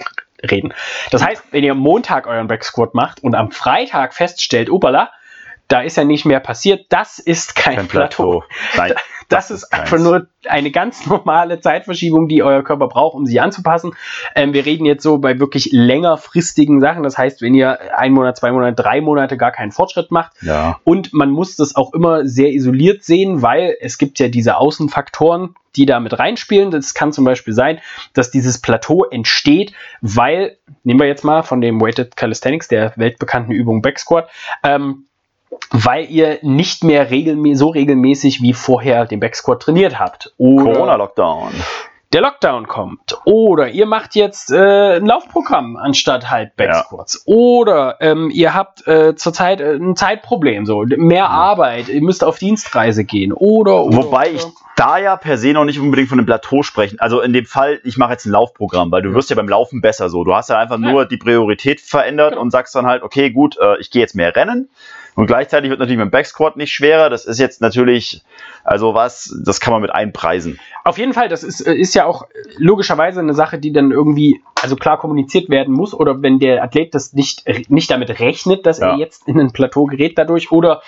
reden. 0.50 0.75
Das 1.11 1.25
heißt, 1.25 1.44
wenn 1.50 1.64
ihr 1.64 1.72
am 1.72 1.78
Montag 1.78 2.26
euren 2.26 2.49
Backsquat 2.49 2.94
macht 2.94 3.22
und 3.22 3.34
am 3.34 3.50
Freitag 3.50 4.14
feststellt, 4.14 4.70
opala, 4.70 5.11
da 5.68 5.80
ist 5.80 5.96
ja 5.96 6.04
nicht 6.04 6.26
mehr 6.26 6.40
passiert, 6.40 6.87
das 6.90 7.18
ist 7.18 7.54
kein, 7.54 7.76
Kein 7.76 7.88
Plateau. 7.88 8.40
Plateau. 8.75 8.94
Nein, 8.94 8.94
Das, 9.33 9.49
das 9.49 9.62
ist 9.62 9.73
einfach 9.73 9.99
nur 9.99 10.27
eine 10.47 10.71
ganz 10.71 11.07
normale 11.07 11.61
Zeitverschiebung, 11.61 12.29
die 12.29 12.43
euer 12.43 12.62
Körper 12.62 12.89
braucht, 12.89 13.15
um 13.15 13.27
sich 13.27 13.41
anzupassen. 13.41 13.95
Ähm, 14.35 14.53
wir 14.53 14.67
reden 14.67 14.85
jetzt 14.85 15.03
so 15.03 15.19
bei 15.19 15.39
wirklich 15.39 15.71
längerfristigen 15.73 16.81
Sachen. 16.81 17.03
Das 17.03 17.19
heißt, 17.19 17.43
wenn 17.43 17.55
ihr 17.55 17.97
ein 17.97 18.12
Monat, 18.12 18.37
zwei 18.37 18.53
Monate, 18.53 18.83
drei 18.83 19.01
Monate 19.01 19.37
gar 19.37 19.53
keinen 19.53 19.73
Fortschritt 19.73 20.11
macht, 20.11 20.33
ja. 20.43 20.79
und 20.85 21.12
man 21.12 21.31
muss 21.31 21.57
das 21.57 21.77
auch 21.77 21.93
immer 21.93 22.27
sehr 22.27 22.53
isoliert 22.53 23.05
sehen, 23.05 23.43
weil 23.43 23.77
es 23.81 23.99
gibt 23.99 24.19
ja 24.19 24.29
diese 24.29 24.57
Außenfaktoren, 24.57 25.55
die 25.77 25.87
da 25.87 26.01
mit 26.01 26.19
reinspielen. 26.19 26.71
Das 26.71 26.95
kann 26.95 27.12
zum 27.12 27.25
Beispiel 27.25 27.55
sein, 27.55 27.81
dass 28.12 28.31
dieses 28.31 28.61
Plateau 28.61 29.05
entsteht, 29.05 29.73
weil, 30.01 30.59
nehmen 30.85 31.01
wir 31.01 31.07
jetzt 31.07 31.25
mal 31.25 31.43
von 31.43 31.61
dem 31.61 31.81
Weighted 31.81 32.17
Calisthenics, 32.17 32.69
der 32.69 32.93
weltbekannten 32.97 33.53
Übung 33.53 33.83
Backsquat, 33.83 34.29
ähm, 34.62 35.07
weil 35.71 36.11
ihr 36.11 36.38
nicht 36.42 36.85
mehr 36.85 37.11
regelmä 37.11 37.54
so 37.54 37.68
regelmäßig 37.68 38.42
wie 38.42 38.52
vorher 38.54 39.06
den 39.06 39.21
Backsquat 39.21 39.62
trainiert 39.62 39.99
habt. 39.99 40.32
Oder 40.38 40.73
Corona-Lockdown. 40.73 41.52
der 42.12 42.21
Lockdown 42.21 42.66
kommt. 42.66 43.16
Oder 43.25 43.68
ihr 43.71 43.87
macht 43.87 44.14
jetzt 44.14 44.50
äh, 44.52 44.97
ein 44.97 45.06
Laufprogramm 45.06 45.76
anstatt 45.78 46.30
halt 46.30 46.56
Backsquats. 46.56 47.23
Oder 47.25 47.97
ähm, 48.00 48.28
ihr 48.30 48.52
habt 48.52 48.87
äh, 48.87 49.14
zurzeit 49.16 49.62
äh, 49.62 49.76
ein 49.76 49.97
Zeitproblem, 49.97 50.66
so 50.66 50.85
mehr 50.87 51.30
Arbeit, 51.30 51.88
ihr 51.88 52.02
müsst 52.02 52.23
auf 52.23 52.38
Dienstreise 52.38 53.04
gehen. 53.04 53.32
Oder, 53.32 53.85
oder 53.85 53.97
Wobei 53.97 54.30
ich 54.32 54.44
da 54.76 54.99
ja 54.99 55.16
per 55.16 55.38
se 55.38 55.52
noch 55.54 55.64
nicht 55.64 55.78
unbedingt 55.80 56.09
von 56.11 56.18
einem 56.18 56.26
Plateau 56.26 56.62
sprechen. 56.62 56.99
Also 57.00 57.21
in 57.23 57.32
dem 57.32 57.47
Fall, 57.47 57.80
ich 57.85 57.97
mache 57.97 58.12
jetzt 58.12 58.26
ein 58.26 58.32
Laufprogramm, 58.32 58.90
weil 58.92 59.00
du 59.02 59.14
wirst 59.14 59.30
ja 59.30 59.37
beim 59.37 59.49
Laufen 59.49 59.80
besser 59.80 60.11
so. 60.11 60.23
Du 60.25 60.35
hast 60.35 60.50
ja 60.50 60.59
einfach 60.59 60.78
Ja. 60.78 60.90
nur 60.92 61.06
die 61.06 61.16
Priorität 61.18 61.80
verändert 61.80 62.30
Genau. 62.32 62.42
und 62.42 62.50
sagst 62.50 62.75
dann 62.75 62.85
halt, 62.87 63.02
okay, 63.02 63.30
gut, 63.30 63.56
äh, 63.59 63.78
ich 63.80 63.90
gehe 63.90 64.00
jetzt 64.02 64.14
mehr 64.14 64.35
rennen. 64.37 64.68
Und 65.14 65.26
gleichzeitig 65.26 65.69
wird 65.71 65.78
natürlich 65.78 65.99
mit 65.99 66.09
dem 66.09 66.11
Backsquat 66.11 66.57
nicht 66.57 66.73
schwerer. 66.73 67.11
Das 67.11 67.26
ist 67.26 67.38
jetzt 67.38 67.61
natürlich, 67.61 68.23
also 68.64 68.95
was, 68.95 69.35
das 69.45 69.61
kann 69.61 69.73
man 69.73 69.83
mit 69.83 69.95
einpreisen. 69.95 70.59
Auf 70.85 70.99
jeden 70.99 71.12
Fall, 71.12 71.28
das 71.28 71.42
ist, 71.45 71.61
äh, 71.61 71.75
ist 71.75 71.95
ja 71.95 72.07
auch 72.07 72.26
logischerweise 72.57 73.21
eine 73.21 73.35
Sache, 73.35 73.59
die 73.59 73.73
dann 73.73 73.90
irgendwie, 73.92 74.42
also 74.61 74.75
klar 74.76 74.99
kommuniziert 74.99 75.49
werden 75.50 75.75
muss, 75.75 75.92
oder 75.95 76.23
wenn 76.23 76.38
der 76.38 76.62
Athlet 76.62 76.95
das 76.95 77.12
nicht, 77.12 77.47
äh, 77.47 77.62
nicht 77.69 77.90
damit 77.90 78.21
rechnet, 78.21 78.66
dass 78.66 78.78
er 78.78 78.92
Ja. 78.92 78.97
jetzt 78.97 79.28
in 79.28 79.38
ein 79.38 79.52
Plateau 79.52 79.85
gerät 79.87 80.16
dadurch 80.19 80.50
oder 80.50 80.83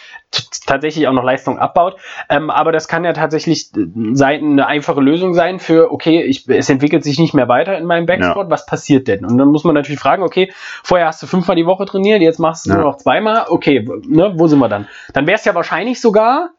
tatsächlich 0.66 1.06
auch 1.06 1.12
noch 1.12 1.22
Leistung 1.22 1.58
abbaut. 1.58 1.96
Ähm, 2.28 2.50
aber 2.50 2.72
das 2.72 2.88
kann 2.88 3.04
ja 3.04 3.12
tatsächlich 3.12 3.70
äh, 3.76 3.86
sein, 4.14 4.42
eine 4.52 4.66
einfache 4.66 5.00
Lösung 5.00 5.34
sein 5.34 5.60
für, 5.60 5.92
okay, 5.92 6.22
ich, 6.22 6.48
es 6.48 6.68
entwickelt 6.70 7.04
sich 7.04 7.18
nicht 7.18 7.34
mehr 7.34 7.48
weiter 7.48 7.76
in 7.78 7.84
meinem 7.84 8.06
Backsport, 8.06 8.50
was 8.50 8.66
passiert 8.66 9.06
denn? 9.06 9.24
Und 9.24 9.38
dann 9.38 9.48
muss 9.48 9.64
man 9.64 9.74
natürlich 9.74 10.00
fragen, 10.00 10.22
okay, 10.22 10.50
vorher 10.82 11.06
hast 11.06 11.22
du 11.22 11.26
fünfmal 11.26 11.56
die 11.56 11.66
Woche 11.66 11.84
trainiert, 11.84 12.22
jetzt 12.22 12.38
machst 12.38 12.66
du 12.66 12.70
Ja. 12.70 12.76
nur 12.76 12.84
noch 12.84 12.96
zweimal, 12.96 13.46
okay, 13.48 13.86
ne, 14.14 14.32
wo 14.36 14.46
sind 14.46 14.58
wir 14.60 14.68
dann? 14.68 14.88
Dann 15.12 15.26
wäre 15.26 15.36
es 15.38 15.44
ja 15.44 15.54
wahrscheinlich 15.54 16.00
sogar, 16.00 16.50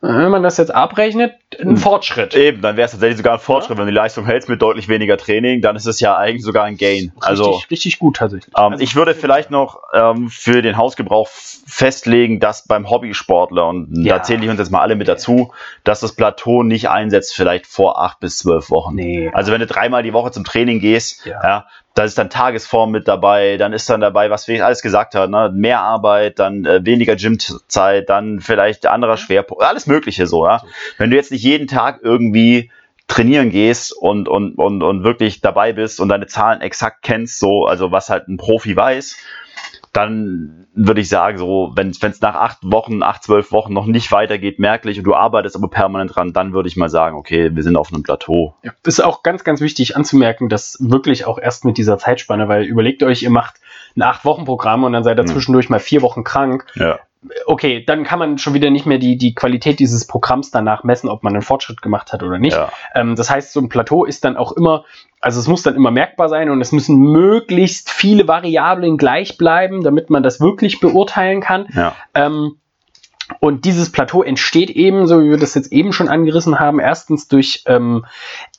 wenn 0.00 0.30
man 0.30 0.44
das 0.44 0.58
jetzt 0.58 0.72
abrechnet, 0.72 1.32
ein 1.60 1.70
Hm. 1.70 1.76
Fortschritt. 1.76 2.32
Eben, 2.36 2.62
dann 2.62 2.76
wäre 2.76 2.84
es 2.84 2.92
tatsächlich 2.92 3.16
sogar 3.16 3.32
ein 3.32 3.40
Fortschritt. 3.40 3.78
Wenn 3.78 3.86
du 3.86 3.90
die 3.90 3.96
Leistung 3.96 4.26
hältst 4.26 4.48
mit 4.48 4.62
deutlich 4.62 4.88
weniger 4.88 5.16
Training, 5.16 5.60
dann 5.60 5.74
ist 5.74 5.86
es 5.86 5.98
ja 5.98 6.16
eigentlich 6.16 6.44
sogar 6.44 6.62
ein 6.64 6.76
Gain. 6.76 7.10
Also 7.20 7.50
richtig, 7.50 7.70
richtig 7.72 7.98
gut 7.98 8.16
tatsächlich. 8.18 8.54
Ähm, 8.56 8.74
Also, 8.74 8.84
ich 8.84 8.94
würde 8.94 9.14
vielleicht 9.16 9.50
noch 9.50 9.80
ähm, 9.92 10.28
für 10.28 10.62
den 10.62 10.76
Hausgebrauch 10.76 11.28
festlegen, 11.28 12.38
dass 12.38 12.66
beim 12.68 12.88
Hobbysportler, 12.88 13.66
und 13.66 14.04
Ja. 14.04 14.18
da 14.18 14.22
zähle 14.22 14.44
ich 14.44 14.50
uns 14.50 14.60
jetzt 14.60 14.70
mal 14.70 14.82
alle 14.82 14.94
mit 14.94 15.08
dazu, 15.08 15.52
dass 15.82 15.98
das 15.98 16.12
Plateau 16.12 16.62
nicht 16.62 16.88
einsetzt, 16.88 17.34
vielleicht 17.34 17.66
vor 17.66 18.00
acht 18.00 18.20
bis 18.20 18.38
zwölf 18.38 18.70
Wochen. 18.70 18.94
Nee. 18.94 19.30
Also 19.34 19.50
wenn 19.52 19.58
du 19.60 19.66
dreimal 19.66 20.04
die 20.04 20.12
Woche 20.12 20.30
zum 20.30 20.44
Training 20.44 20.78
gehst, 20.78 21.26
Ja. 21.26 21.66
Da 21.98 22.04
ist 22.04 22.16
dann 22.16 22.30
Tagesform 22.30 22.92
mit 22.92 23.08
dabei, 23.08 23.56
dann 23.56 23.72
ist 23.72 23.90
dann 23.90 24.00
dabei, 24.00 24.30
was 24.30 24.46
wir 24.46 24.64
alles 24.64 24.82
gesagt 24.82 25.16
haben, 25.16 25.32
ne? 25.32 25.50
mehr 25.52 25.80
Arbeit, 25.80 26.38
dann 26.38 26.64
äh, 26.64 26.84
weniger 26.86 27.16
Gymzeit, 27.16 28.08
dann 28.08 28.38
vielleicht 28.38 28.86
anderer 28.86 29.16
Schwerpunkt, 29.16 29.64
alles 29.64 29.88
Mögliche 29.88 30.28
so. 30.28 30.46
Ja? 30.46 30.62
Wenn 30.96 31.10
du 31.10 31.16
jetzt 31.16 31.32
nicht 31.32 31.42
jeden 31.42 31.66
Tag 31.66 31.98
irgendwie 32.02 32.70
trainieren 33.08 33.50
gehst 33.50 33.92
und, 33.92 34.28
und, 34.28 34.54
und, 34.58 34.84
und 34.84 35.02
wirklich 35.02 35.40
dabei 35.40 35.72
bist 35.72 35.98
und 35.98 36.08
deine 36.08 36.28
Zahlen 36.28 36.60
exakt 36.60 37.02
kennst, 37.02 37.40
so, 37.40 37.66
also 37.66 37.90
was 37.90 38.10
halt 38.10 38.28
ein 38.28 38.36
Profi 38.36 38.76
weiß, 38.76 39.16
dann 39.98 40.66
würde 40.74 41.00
ich 41.00 41.08
sagen, 41.08 41.38
so, 41.38 41.72
wenn 41.74 41.90
es 41.90 42.20
nach 42.20 42.36
acht 42.36 42.58
Wochen, 42.62 43.02
acht, 43.02 43.24
zwölf 43.24 43.50
Wochen 43.50 43.72
noch 43.72 43.86
nicht 43.86 44.12
weitergeht, 44.12 44.60
merklich 44.60 44.98
und 44.98 45.04
du 45.04 45.14
arbeitest 45.14 45.56
aber 45.56 45.68
permanent 45.68 46.14
dran, 46.14 46.32
dann 46.32 46.52
würde 46.52 46.68
ich 46.68 46.76
mal 46.76 46.88
sagen, 46.88 47.16
okay, 47.16 47.50
wir 47.54 47.62
sind 47.64 47.76
auf 47.76 47.92
einem 47.92 48.04
Plateau. 48.04 48.54
ja, 48.62 48.72
ist 48.84 49.02
auch 49.02 49.24
ganz, 49.24 49.42
ganz 49.42 49.60
wichtig 49.60 49.96
anzumerken, 49.96 50.48
dass 50.48 50.76
wirklich 50.80 51.26
auch 51.26 51.38
erst 51.38 51.64
mit 51.64 51.78
dieser 51.78 51.98
Zeitspanne, 51.98 52.48
weil 52.48 52.62
überlegt 52.62 53.02
euch, 53.02 53.22
ihr 53.24 53.30
macht 53.30 53.56
ein 53.96 54.02
Acht-Wochen-Programm 54.02 54.84
und 54.84 54.92
dann 54.92 55.02
seid 55.02 55.18
ihr 55.18 55.24
Mhm. 55.24 55.28
zwischendurch 55.28 55.68
mal 55.68 55.80
vier 55.80 56.02
Wochen 56.02 56.22
krank. 56.22 56.66
Ja. 56.76 57.00
Okay, 57.46 57.84
dann 57.84 58.04
kann 58.04 58.20
man 58.20 58.38
schon 58.38 58.54
wieder 58.54 58.70
nicht 58.70 58.86
mehr 58.86 58.98
die, 58.98 59.16
die 59.18 59.34
Qualität 59.34 59.80
dieses 59.80 60.06
Programms 60.06 60.52
danach 60.52 60.84
messen, 60.84 61.08
ob 61.08 61.24
man 61.24 61.32
einen 61.34 61.42
Fortschritt 61.42 61.82
gemacht 61.82 62.12
hat 62.12 62.22
oder 62.22 62.38
nicht. 62.38 62.56
Ja. 62.56 62.70
Ähm, 62.94 63.16
das 63.16 63.28
heißt, 63.28 63.52
so 63.52 63.58
ein 63.60 63.68
Plateau 63.68 64.04
ist 64.04 64.24
dann 64.24 64.36
auch 64.36 64.52
immer, 64.52 64.84
also 65.20 65.40
es 65.40 65.48
muss 65.48 65.62
dann 65.62 65.74
immer 65.74 65.90
merkbar 65.90 66.28
sein 66.28 66.50
und 66.50 66.60
es 66.60 66.72
müssen 66.72 66.98
möglichst 66.98 67.90
viele 67.90 68.28
Variablen 68.28 68.96
gleich 68.96 69.36
bleiben, 69.36 69.82
damit 69.82 70.10
man 70.10 70.22
das 70.22 70.40
wirklich 70.40 70.80
beurteilen 70.80 71.40
kann. 71.40 71.66
Ja. 71.74 71.94
Ähm, 72.14 72.56
und 73.40 73.64
dieses 73.64 73.92
Plateau 73.92 74.22
entsteht 74.22 74.70
eben, 74.70 75.06
so 75.06 75.22
wie 75.22 75.30
wir 75.30 75.36
das 75.36 75.54
jetzt 75.54 75.70
eben 75.72 75.92
schon 75.92 76.08
angerissen 76.08 76.58
haben, 76.58 76.80
erstens 76.80 77.28
durch 77.28 77.62
ähm, 77.66 78.06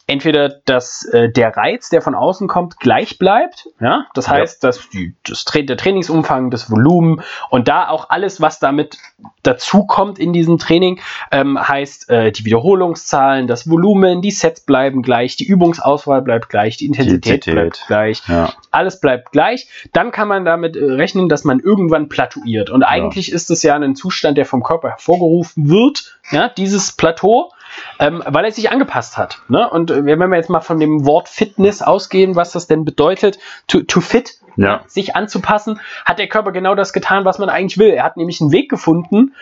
entweder, 0.09 0.49
dass 0.65 1.05
äh, 1.05 1.29
der 1.31 1.55
Reiz, 1.55 1.89
der 1.89 2.01
von 2.01 2.15
außen 2.15 2.47
kommt, 2.47 2.79
gleich 2.79 3.17
bleibt. 3.17 3.67
Ja, 3.79 4.05
das 4.13 4.25
Ja. 4.27 4.33
heißt, 4.33 4.63
dass 4.63 4.89
die, 4.89 5.15
das, 5.25 5.45
Tra- 5.45 5.65
der 5.65 5.77
Trainingsumfang, 5.77 6.49
das 6.51 6.69
Volumen 6.71 7.21
und 7.49 7.67
da 7.67 7.87
auch 7.89 8.09
alles, 8.09 8.41
was 8.41 8.59
damit 8.59 8.97
dazu 9.43 9.85
kommt 9.85 10.19
in 10.19 10.33
diesem 10.33 10.57
Training, 10.57 10.99
ähm, 11.31 11.57
heißt 11.59 12.09
äh, 12.09 12.31
die 12.31 12.45
Wiederholungszahlen, 12.45 13.47
das 13.47 13.69
Volumen, 13.69 14.21
die 14.21 14.31
Sets 14.31 14.61
bleiben 14.61 15.01
gleich, 15.01 15.35
die 15.35 15.45
Übungsauswahl 15.45 16.21
bleibt 16.21 16.49
gleich, 16.49 16.77
die 16.77 16.85
Intensität 16.87 17.47
Intensität. 17.47 17.53
bleibt 17.53 17.83
gleich 17.87 18.21
Ja. 18.27 18.53
alles 18.71 18.99
bleibt 18.99 19.31
gleich, 19.31 19.67
dann 19.93 20.11
kann 20.11 20.27
man 20.27 20.45
damit 20.45 20.75
äh, 20.75 20.83
rechnen, 20.83 21.29
dass 21.29 21.43
man 21.43 21.59
irgendwann 21.59 22.09
platuiert. 22.09 22.69
Und 22.69 22.83
eigentlich 22.83 23.31
ist 23.31 23.49
es 23.51 23.63
ja 23.63 23.75
ein 23.75 23.95
Zustand, 23.95 24.37
der 24.37 24.45
vom 24.45 24.63
Körper 24.63 24.89
hervorgerufen 24.89 25.69
wird, 25.69 26.17
ja, 26.31 26.49
dieses 26.49 26.91
Plateau, 26.91 27.51
ähm, 27.99 28.23
weil 28.25 28.45
er 28.45 28.51
sich 28.51 28.71
angepasst 28.71 29.17
hat. 29.17 29.41
Ne? 29.47 29.69
Und 29.69 29.91
äh, 29.91 30.05
wenn 30.05 30.19
wir 30.19 30.35
jetzt 30.35 30.49
mal 30.49 30.61
von 30.61 30.79
dem 30.79 31.05
Wort 31.05 31.29
Fitness 31.29 31.81
ausgehen, 31.81 32.35
was 32.35 32.51
das 32.51 32.67
denn 32.67 32.85
bedeutet, 32.85 33.39
to, 33.67 33.81
to 33.81 34.01
fit, 34.01 34.35
Ja. 34.55 34.81
sich 34.87 35.15
anzupassen, 35.15 35.79
hat 36.05 36.19
der 36.19 36.27
Körper 36.27 36.51
genau 36.51 36.75
das 36.75 36.93
getan, 36.93 37.25
was 37.25 37.39
man 37.39 37.49
eigentlich 37.49 37.77
will. 37.77 37.91
Er 37.91 38.03
hat 38.03 38.17
nämlich 38.17 38.41
einen 38.41 38.51
Weg 38.51 38.69
gefunden, 38.69 39.33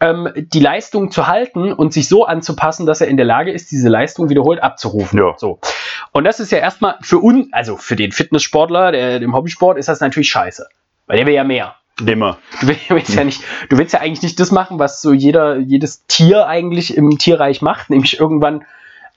ähm, 0.00 0.28
die 0.36 0.60
Leistung 0.60 1.10
zu 1.10 1.26
halten 1.26 1.72
und 1.72 1.92
sich 1.94 2.08
so 2.08 2.26
anzupassen, 2.26 2.84
dass 2.84 3.00
er 3.00 3.08
in 3.08 3.16
der 3.16 3.24
Lage 3.24 3.50
ist, 3.50 3.70
diese 3.70 3.88
Leistung 3.88 4.28
wiederholt 4.28 4.62
abzurufen. 4.62 5.18
Ja. 5.18 5.34
So. 5.38 5.58
Und 6.12 6.24
das 6.24 6.38
ist 6.40 6.52
ja 6.52 6.58
erstmal 6.58 6.96
für 7.00 7.18
uns, 7.18 7.48
also 7.52 7.76
für 7.78 7.96
den 7.96 8.12
Fitnesssportler, 8.12 8.92
der 8.92 9.22
im 9.22 9.34
Hobbysport, 9.34 9.78
ist 9.78 9.88
das 9.88 10.00
natürlich 10.00 10.28
scheiße. 10.28 10.66
Weil 11.06 11.16
der 11.16 11.26
will 11.26 11.34
ja 11.34 11.44
mehr. 11.44 11.76
Immer. 12.04 12.38
Du 12.60 12.68
willst, 12.68 12.90
willst 12.90 13.14
ja 13.14 13.24
nicht, 13.24 13.42
du 13.70 13.78
willst 13.78 13.94
ja 13.94 14.00
eigentlich 14.00 14.22
nicht 14.22 14.38
das 14.38 14.50
machen, 14.50 14.78
was 14.78 15.00
so 15.00 15.12
jeder, 15.12 15.56
jedes 15.56 16.04
Tier 16.06 16.46
eigentlich 16.46 16.96
im 16.96 17.16
Tierreich 17.18 17.62
macht, 17.62 17.88
nämlich 17.88 18.20
irgendwann, 18.20 18.64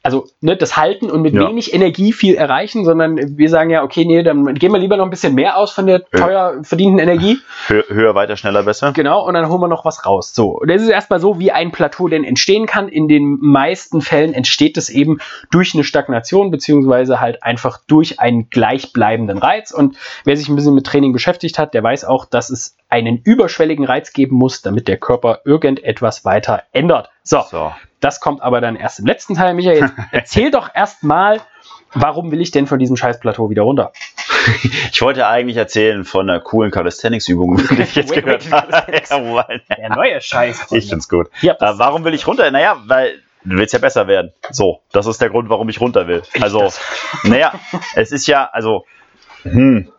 also 0.10 0.26
ne, 0.42 0.58
das 0.58 0.76
halten 0.76 1.12
und 1.12 1.22
mit 1.22 1.36
Ja. 1.36 1.48
wenig 1.48 1.72
Energie 1.74 2.14
viel 2.14 2.34
erreichen, 2.34 2.84
sondern 2.84 3.38
wir 3.38 3.48
sagen 3.48 3.70
ja, 3.70 3.84
okay, 3.84 4.06
nee, 4.06 4.24
dann 4.24 4.56
gehen 4.56 4.72
wir 4.72 4.80
lieber 4.80 4.98
noch 4.98 5.04
ein 5.04 5.12
bisschen 5.12 5.36
mehr 5.36 5.56
aus 5.56 5.72
von 5.72 5.86
der 5.86 6.04
teuer 6.10 6.56
verdienten 6.64 6.98
Energie. 6.98 7.38
Hö 7.68 7.84
höher, 7.90 8.16
weiter, 8.16 8.36
schneller, 8.36 8.64
besser. 8.64 8.92
Genau, 8.94 9.24
und 9.28 9.36
dann 9.36 9.48
holen 9.50 9.62
wir 9.62 9.68
noch 9.68 9.86
was 9.86 10.04
raus. 10.08 10.34
So, 10.34 10.60
und 10.60 10.70
das 10.72 10.82
ist 10.82 10.90
erstmal 10.90 11.20
so, 11.20 11.38
wie 11.38 11.52
ein 11.52 11.72
Plateau 11.72 12.08
denn 12.08 12.24
entstehen 12.24 12.66
kann. 12.66 12.90
In 12.90 13.08
den 13.08 13.38
meisten 13.40 14.02
Fällen 14.02 14.34
entsteht 14.34 14.78
es 14.78 14.90
eben 14.90 15.20
durch 15.52 15.76
eine 15.76 15.84
Stagnation, 15.84 16.50
beziehungsweise 16.50 17.20
halt 17.20 17.44
einfach 17.44 17.80
durch 17.88 18.20
einen 18.20 18.50
gleichbleibenden 18.50 19.38
Reiz. 19.38 19.70
Und 19.72 19.96
wer 20.26 20.36
sich 20.36 20.50
ein 20.50 20.56
bisschen 20.56 20.74
mit 20.74 20.88
Training 20.88 21.14
beschäftigt 21.14 21.60
hat, 21.60 21.76
der 21.76 21.84
weiß 21.84 22.04
auch, 22.06 22.26
dass 22.26 22.50
es 22.50 22.76
einen 22.90 23.22
überschwelligen 23.24 23.86
Reiz 23.86 24.12
geben 24.12 24.36
muss, 24.38 24.64
damit 24.64 24.88
der 24.88 24.98
Körper 24.98 25.42
irgendetwas 25.46 26.26
weiter 26.26 26.64
ändert. 26.72 27.10
So, 27.24 27.42
So. 27.52 27.72
Das 28.00 28.20
kommt 28.20 28.42
aber 28.42 28.62
dann 28.62 28.76
erst 28.76 29.00
im 29.00 29.06
letzten 29.06 29.36
Teil. 29.36 29.54
Michael, 29.54 29.92
erzähl 30.12 30.52
doch 30.52 30.70
erstmal, 30.74 31.42
Warum 31.94 32.32
will 32.32 32.42
ich 32.42 32.52
denn 32.52 32.68
von 32.68 32.78
diesem 32.78 32.96
Scheißplateau 32.96 33.50
wieder 33.50 33.64
runter? 33.64 33.92
ich 34.92 35.02
wollte 35.02 35.28
eigentlich 35.28 35.58
erzählen 35.58 36.04
von 36.06 36.30
einer 36.30 36.40
coolen 36.40 36.72
Calisthenics-Übung, 36.72 37.58
die 37.58 37.82
ich 37.82 37.96
jetzt 37.96 38.14
gehört 38.14 38.52
habe. 38.52 38.72
Der 39.78 39.90
neue 39.90 40.22
Scheiß. 40.22 40.72
Ich 40.72 40.90
find's 40.90 41.10
gut. 41.10 41.30
Ja, 41.42 41.56
warum 41.60 42.04
will 42.04 42.14
ich 42.14 42.28
runter? 42.28 42.50
Naja, 42.52 42.78
weil 42.86 43.22
du 43.44 43.58
willst 43.58 43.74
ja 43.74 43.80
besser 43.80 44.08
werden. 44.08 44.32
So, 44.52 44.82
das 44.92 45.08
ist 45.08 45.20
der 45.20 45.30
Grund, 45.30 45.50
warum 45.50 45.68
ich 45.70 45.82
runter 45.82 46.08
will. 46.08 46.22
Also, 46.42 46.72
naja, 47.24 47.54
es 47.96 48.12
ist 48.12 48.28
ja, 48.28 48.50
also, 48.52 48.86
hm, 49.44 49.92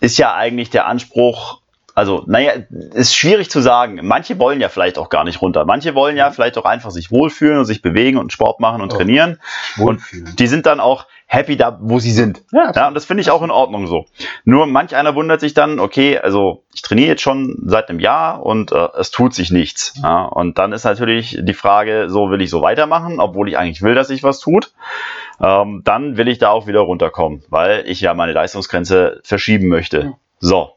ist 0.00 0.18
ja 0.18 0.34
eigentlich 0.34 0.70
der 0.70 0.86
Anspruch, 0.86 1.60
also, 1.96 2.22
naja, 2.26 2.52
ist 2.92 3.16
schwierig 3.16 3.50
zu 3.50 3.60
sagen. 3.60 4.00
Manche 4.02 4.38
wollen 4.38 4.60
ja 4.60 4.68
vielleicht 4.68 4.98
auch 4.98 5.08
gar 5.08 5.24
nicht 5.24 5.40
runter. 5.40 5.64
Manche 5.64 5.94
wollen 5.94 6.16
ja 6.16 6.30
vielleicht 6.30 6.58
auch 6.58 6.66
einfach 6.66 6.90
sich 6.90 7.10
wohlfühlen 7.10 7.58
und 7.58 7.64
sich 7.64 7.80
bewegen 7.80 8.18
und 8.18 8.32
Sport 8.32 8.60
machen 8.60 8.82
und 8.82 8.92
Oh. 8.92 8.96
trainieren. 8.98 9.40
Wohlfühlen. 9.76 10.26
Und 10.28 10.38
die 10.38 10.46
sind 10.46 10.66
dann 10.66 10.78
auch 10.78 11.06
happy 11.26 11.56
da, 11.56 11.78
wo 11.80 11.98
sie 11.98 12.12
sind. 12.12 12.42
Ja, 12.52 12.70
Ja, 12.74 12.88
und 12.88 12.94
das 12.94 13.06
finde 13.06 13.22
ich 13.22 13.30
auch 13.30 13.42
in 13.42 13.50
Ordnung 13.50 13.86
so. 13.86 14.04
Nur 14.44 14.66
manch 14.66 14.94
einer 14.94 15.14
wundert 15.14 15.40
sich 15.40 15.54
dann, 15.54 15.80
okay, 15.80 16.18
also 16.18 16.64
ich 16.74 16.82
trainiere 16.82 17.08
jetzt 17.08 17.22
schon 17.22 17.56
seit 17.64 17.88
einem 17.88 17.98
Jahr 17.98 18.44
und 18.44 18.72
äh, 18.72 18.88
es 18.98 19.10
tut 19.10 19.34
sich 19.34 19.50
nichts. 19.50 19.94
Ja, 20.02 20.24
und 20.26 20.58
dann 20.58 20.72
ist 20.72 20.84
natürlich 20.84 21.38
die 21.40 21.54
Frage, 21.54 22.10
so 22.10 22.30
will 22.30 22.42
ich 22.42 22.50
so 22.50 22.60
weitermachen, 22.62 23.18
obwohl 23.20 23.48
ich 23.48 23.56
eigentlich 23.58 23.80
will, 23.82 23.94
dass 23.94 24.08
sich 24.08 24.22
was 24.22 24.38
tut. 24.38 24.72
Ähm, 25.40 25.80
dann 25.84 26.16
will 26.18 26.28
ich 26.28 26.38
da 26.38 26.50
auch 26.50 26.66
wieder 26.66 26.80
runterkommen, 26.80 27.42
weil 27.48 27.84
ich 27.88 28.02
ja 28.02 28.14
meine 28.14 28.32
Leistungsgrenze 28.32 29.20
verschieben 29.24 29.68
möchte. 29.68 30.12
So. 30.38 30.75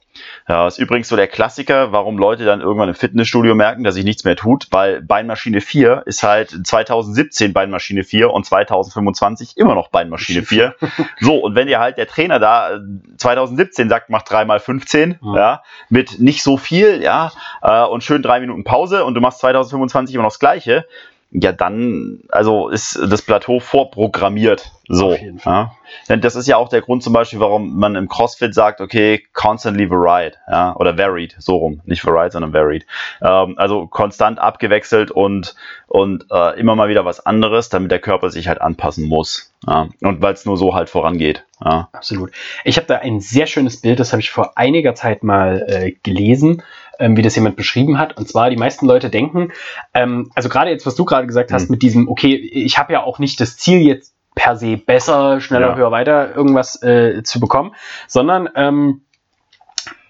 Ja, 0.49 0.65
ist 0.65 0.79
übrigens 0.79 1.07
so 1.07 1.15
der 1.15 1.27
Klassiker, 1.27 1.91
warum 1.91 2.17
Leute 2.17 2.43
dann 2.43 2.59
irgendwann 2.59 2.89
im 2.89 2.95
Fitnessstudio 2.95 3.53
merken, 3.53 3.83
dass 3.83 3.93
sich 3.93 4.03
nichts 4.03 4.23
mehr 4.23 4.35
tut, 4.35 4.65
weil 4.71 4.99
Beinmaschine 4.99 5.61
4 5.61 6.03
ist 6.07 6.23
halt 6.23 6.65
2017 6.65 7.53
Beinmaschine 7.53 8.03
4 8.03 8.31
und 8.31 8.47
2025 8.47 9.57
immer 9.57 9.75
noch 9.75 9.89
Beinmaschine 9.89 10.41
4. 10.41 10.75
So, 11.21 11.35
und 11.35 11.53
wenn 11.53 11.67
dir 11.67 11.79
halt 11.79 11.97
der 11.97 12.07
Trainer 12.07 12.39
da 12.39 12.77
äh, 12.77 12.79
2017 13.17 13.89
sagt, 13.89 14.09
mach 14.09 14.23
3 14.23 14.45
mal 14.45 14.59
15, 14.59 15.19
Ja. 15.21 15.35
ja. 15.35 15.63
mit 15.89 16.19
nicht 16.19 16.41
so 16.41 16.57
viel, 16.57 17.03
ja, 17.03 17.31
äh, 17.61 17.83
und 17.83 18.03
schön 18.03 18.23
drei 18.23 18.39
Minuten 18.39 18.63
Pause 18.63 19.05
und 19.05 19.13
du 19.13 19.21
machst 19.21 19.39
2025 19.39 20.15
immer 20.15 20.23
noch 20.23 20.31
das 20.31 20.39
Gleiche, 20.39 20.85
ja, 21.31 21.51
dann, 21.51 22.21
also 22.29 22.69
ist 22.69 22.99
das 23.07 23.21
Plateau 23.21 23.59
vorprogrammiert. 23.59 24.71
So. 24.91 25.15
Ja. 25.45 25.71
Denn 26.09 26.19
das 26.19 26.35
ist 26.35 26.47
ja 26.47 26.57
auch 26.57 26.67
der 26.67 26.81
Grund 26.81 27.03
zum 27.03 27.13
Beispiel, 27.13 27.39
warum 27.39 27.77
man 27.77 27.95
im 27.95 28.09
CrossFit 28.09 28.55
sagt, 28.55 28.81
okay, 28.81 29.23
constantly 29.33 29.87
varied, 29.89 30.39
ja, 30.49 30.75
oder 30.75 30.97
varied, 30.97 31.35
so 31.37 31.57
rum, 31.57 31.81
nicht 31.85 32.03
varied, 32.03 32.31
sondern 32.31 32.53
varied. 32.53 32.87
Ähm, 33.21 33.53
also 33.57 33.85
konstant 33.85 34.39
abgewechselt 34.39 35.11
und, 35.11 35.53
und 35.87 36.25
äh, 36.31 36.59
immer 36.59 36.75
mal 36.75 36.89
wieder 36.89 37.05
was 37.05 37.23
anderes, 37.23 37.69
damit 37.69 37.91
der 37.91 37.99
Körper 37.99 38.31
sich 38.31 38.47
halt 38.47 38.61
anpassen 38.61 39.07
muss. 39.07 39.53
Ja. 39.67 39.89
Und 40.01 40.23
weil 40.23 40.33
es 40.33 40.45
nur 40.45 40.57
so 40.57 40.73
halt 40.73 40.89
vorangeht. 40.89 41.45
Ja. 41.63 41.89
Absolut. 41.91 42.31
Ich 42.63 42.77
habe 42.77 42.87
da 42.87 42.95
ein 42.97 43.19
sehr 43.19 43.45
schönes 43.45 43.79
Bild, 43.81 43.99
das 43.99 44.11
habe 44.11 44.21
ich 44.21 44.31
vor 44.31 44.57
einiger 44.57 44.95
Zeit 44.95 45.21
mal 45.23 45.65
äh, 45.67 45.91
gelesen, 46.01 46.63
ähm, 46.97 47.15
wie 47.15 47.21
das 47.21 47.35
jemand 47.35 47.57
beschrieben 47.57 47.99
hat. 47.99 48.17
Und 48.17 48.27
zwar, 48.27 48.49
die 48.49 48.57
meisten 48.57 48.87
Leute 48.87 49.11
denken, 49.11 49.51
ähm, 49.93 50.31
also 50.33 50.49
gerade 50.49 50.71
jetzt, 50.71 50.87
was 50.87 50.95
du 50.95 51.05
gerade 51.05 51.27
gesagt 51.27 51.51
hast, 51.51 51.63
Hm. 51.63 51.71
mit 51.71 51.83
diesem, 51.83 52.09
okay, 52.09 52.35
ich 52.35 52.79
habe 52.79 52.93
ja 52.93 53.03
auch 53.03 53.19
nicht 53.19 53.39
das 53.39 53.55
Ziel 53.55 53.81
jetzt 53.81 54.15
per 54.39 54.55
se 54.55 54.77
besser, 54.77 55.41
schneller, 55.41 55.69
Ja. 55.71 55.75
höher, 55.75 55.91
weiter 55.91 56.33
irgendwas 56.33 56.81
äh, 56.81 57.23
zu 57.23 57.41
bekommen, 57.41 57.75
sondern 58.07 58.47
ähm, 58.55 59.01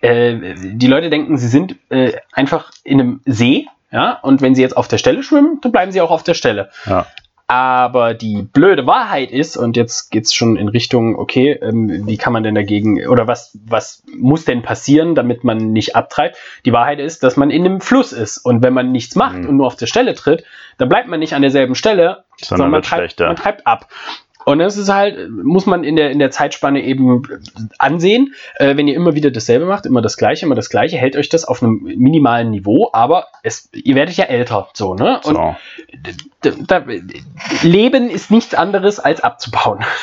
äh, 0.01 0.55
die 0.55 0.87
Leute 0.87 1.09
denken, 1.09 1.37
sie 1.37 1.47
sind 1.47 1.75
äh, 1.89 2.13
einfach 2.33 2.69
in 2.83 2.99
einem 3.01 3.21
See, 3.25 3.65
ja, 3.91 4.19
und 4.21 4.41
wenn 4.41 4.53
sie 4.53 4.61
jetzt 4.61 4.77
auf 4.77 4.87
der 4.87 4.99
Stelle 4.99 5.23
schwimmen, 5.23 5.59
dann 5.61 5.71
bleiben 5.71 5.91
sie 5.91 5.99
auch 6.01 6.11
auf 6.11 6.21
der 6.23 6.35
Stelle. 6.35 6.69
Ja. 6.85 7.07
Aber 7.47 8.13
die 8.13 8.43
blöde 8.43 8.85
Wahrheit 8.85 9.31
ist, 9.31 9.57
und 9.57 9.75
jetzt 9.75 10.11
geht's 10.11 10.35
schon 10.35 10.55
in 10.55 10.67
Richtung, 10.67 11.17
okay, 11.17 11.53
ähm, 11.53 12.05
wie 12.05 12.15
kann 12.17 12.31
man 12.31 12.43
denn 12.43 12.53
dagegen, 12.53 13.07
oder 13.07 13.27
was, 13.27 13.57
was 13.65 14.03
muss 14.15 14.45
denn 14.45 14.61
passieren, 14.61 15.15
damit 15.15 15.43
man 15.43 15.71
nicht 15.71 15.95
abtreibt? 15.95 16.37
Die 16.65 16.71
Wahrheit 16.73 16.99
ist, 16.99 17.23
dass 17.23 17.37
man 17.37 17.49
in 17.49 17.65
einem 17.65 17.81
Fluss 17.81 18.13
ist. 18.13 18.37
Und 18.37 18.61
wenn 18.61 18.73
man 18.75 18.91
nichts 18.91 19.15
macht 19.15 19.37
Mhm. 19.39 19.49
und 19.49 19.57
nur 19.57 19.65
auf 19.65 19.75
der 19.77 19.87
Stelle 19.87 20.13
tritt, 20.13 20.43
dann 20.77 20.89
bleibt 20.89 21.07
man 21.07 21.19
nicht 21.19 21.33
an 21.33 21.41
derselben 21.41 21.73
Stelle, 21.73 22.23
Sondern 22.41 22.71
man 22.71 22.81
treibt, 22.81 22.99
schlechter. 23.01 23.27
man 23.27 23.35
treibt 23.35 23.67
ab. 23.67 23.87
Und 24.45 24.59
das 24.59 24.77
ist 24.77 24.91
halt, 24.91 25.29
muss 25.29 25.65
man 25.67 25.83
in 25.83 25.95
der, 25.95 26.09
in 26.09 26.17
der 26.17 26.31
Zeitspanne 26.31 26.81
eben 26.83 27.21
ansehen. 27.77 28.33
Äh, 28.55 28.77
wenn 28.77 28.87
ihr 28.87 28.95
immer 28.95 29.13
wieder 29.13 29.29
dasselbe 29.29 29.65
macht, 29.65 29.85
immer 29.85 30.01
das 30.01 30.17
Gleiche, 30.17 30.45
immer 30.45 30.55
das 30.55 30.69
Gleiche, 30.69 30.97
hält 30.97 31.15
euch 31.15 31.29
das 31.29 31.45
auf 31.45 31.61
einem 31.61 31.81
minimalen 31.83 32.49
Niveau, 32.49 32.89
aber 32.93 33.27
es, 33.43 33.69
ihr 33.73 33.95
werdet 33.95 34.15
ja 34.17 34.25
älter, 34.25 34.69
so, 34.73 34.95
ne? 34.95 35.19
Und 35.23 35.35
So. 35.35 35.55
Da, 36.41 36.81
Leben 37.63 38.09
ist 38.09 38.31
nichts 38.31 38.53
anderes 38.53 38.99
als 38.99 39.21
abzubauen. 39.21 39.83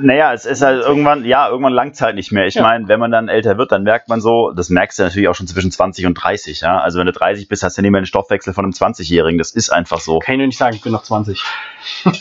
Naja, 0.00 0.32
es 0.32 0.46
ist 0.46 0.62
halt 0.62 0.82
irgendwann, 0.82 1.24
ja, 1.24 1.48
irgendwann 1.48 1.72
langt 1.74 2.00
halt 2.00 2.14
nicht 2.14 2.32
mehr. 2.32 2.46
Ich 2.46 2.54
Ja. 2.54 2.62
meine, 2.62 2.88
wenn 2.88 2.98
man 2.98 3.10
dann 3.10 3.28
älter 3.28 3.58
wird, 3.58 3.72
dann 3.72 3.82
merkt 3.82 4.08
man 4.08 4.20
so, 4.20 4.52
das 4.52 4.70
merkst 4.70 4.98
du 4.98 5.02
natürlich 5.02 5.28
auch 5.28 5.34
schon 5.34 5.46
zwischen 5.46 5.70
20 5.70 6.06
und 6.06 6.14
30, 6.14 6.62
ja. 6.62 6.78
Also 6.78 6.98
wenn 6.98 7.06
du 7.06 7.12
30 7.12 7.48
bist, 7.48 7.62
hast 7.62 7.76
du 7.76 7.82
nicht 7.82 7.90
mehr 7.90 8.00
den 8.00 8.06
Stoffwechsel 8.06 8.54
von 8.54 8.64
einem 8.64 8.72
20-Jährigen. 8.72 9.38
Das 9.38 9.50
ist 9.50 9.70
einfach 9.70 10.00
so. 10.00 10.18
Kann 10.18 10.34
ich 10.34 10.38
nur 10.38 10.46
nicht 10.46 10.58
sagen, 10.58 10.74
ich 10.76 10.82
bin 10.82 10.92
noch 10.92 11.02
20. 11.02 11.42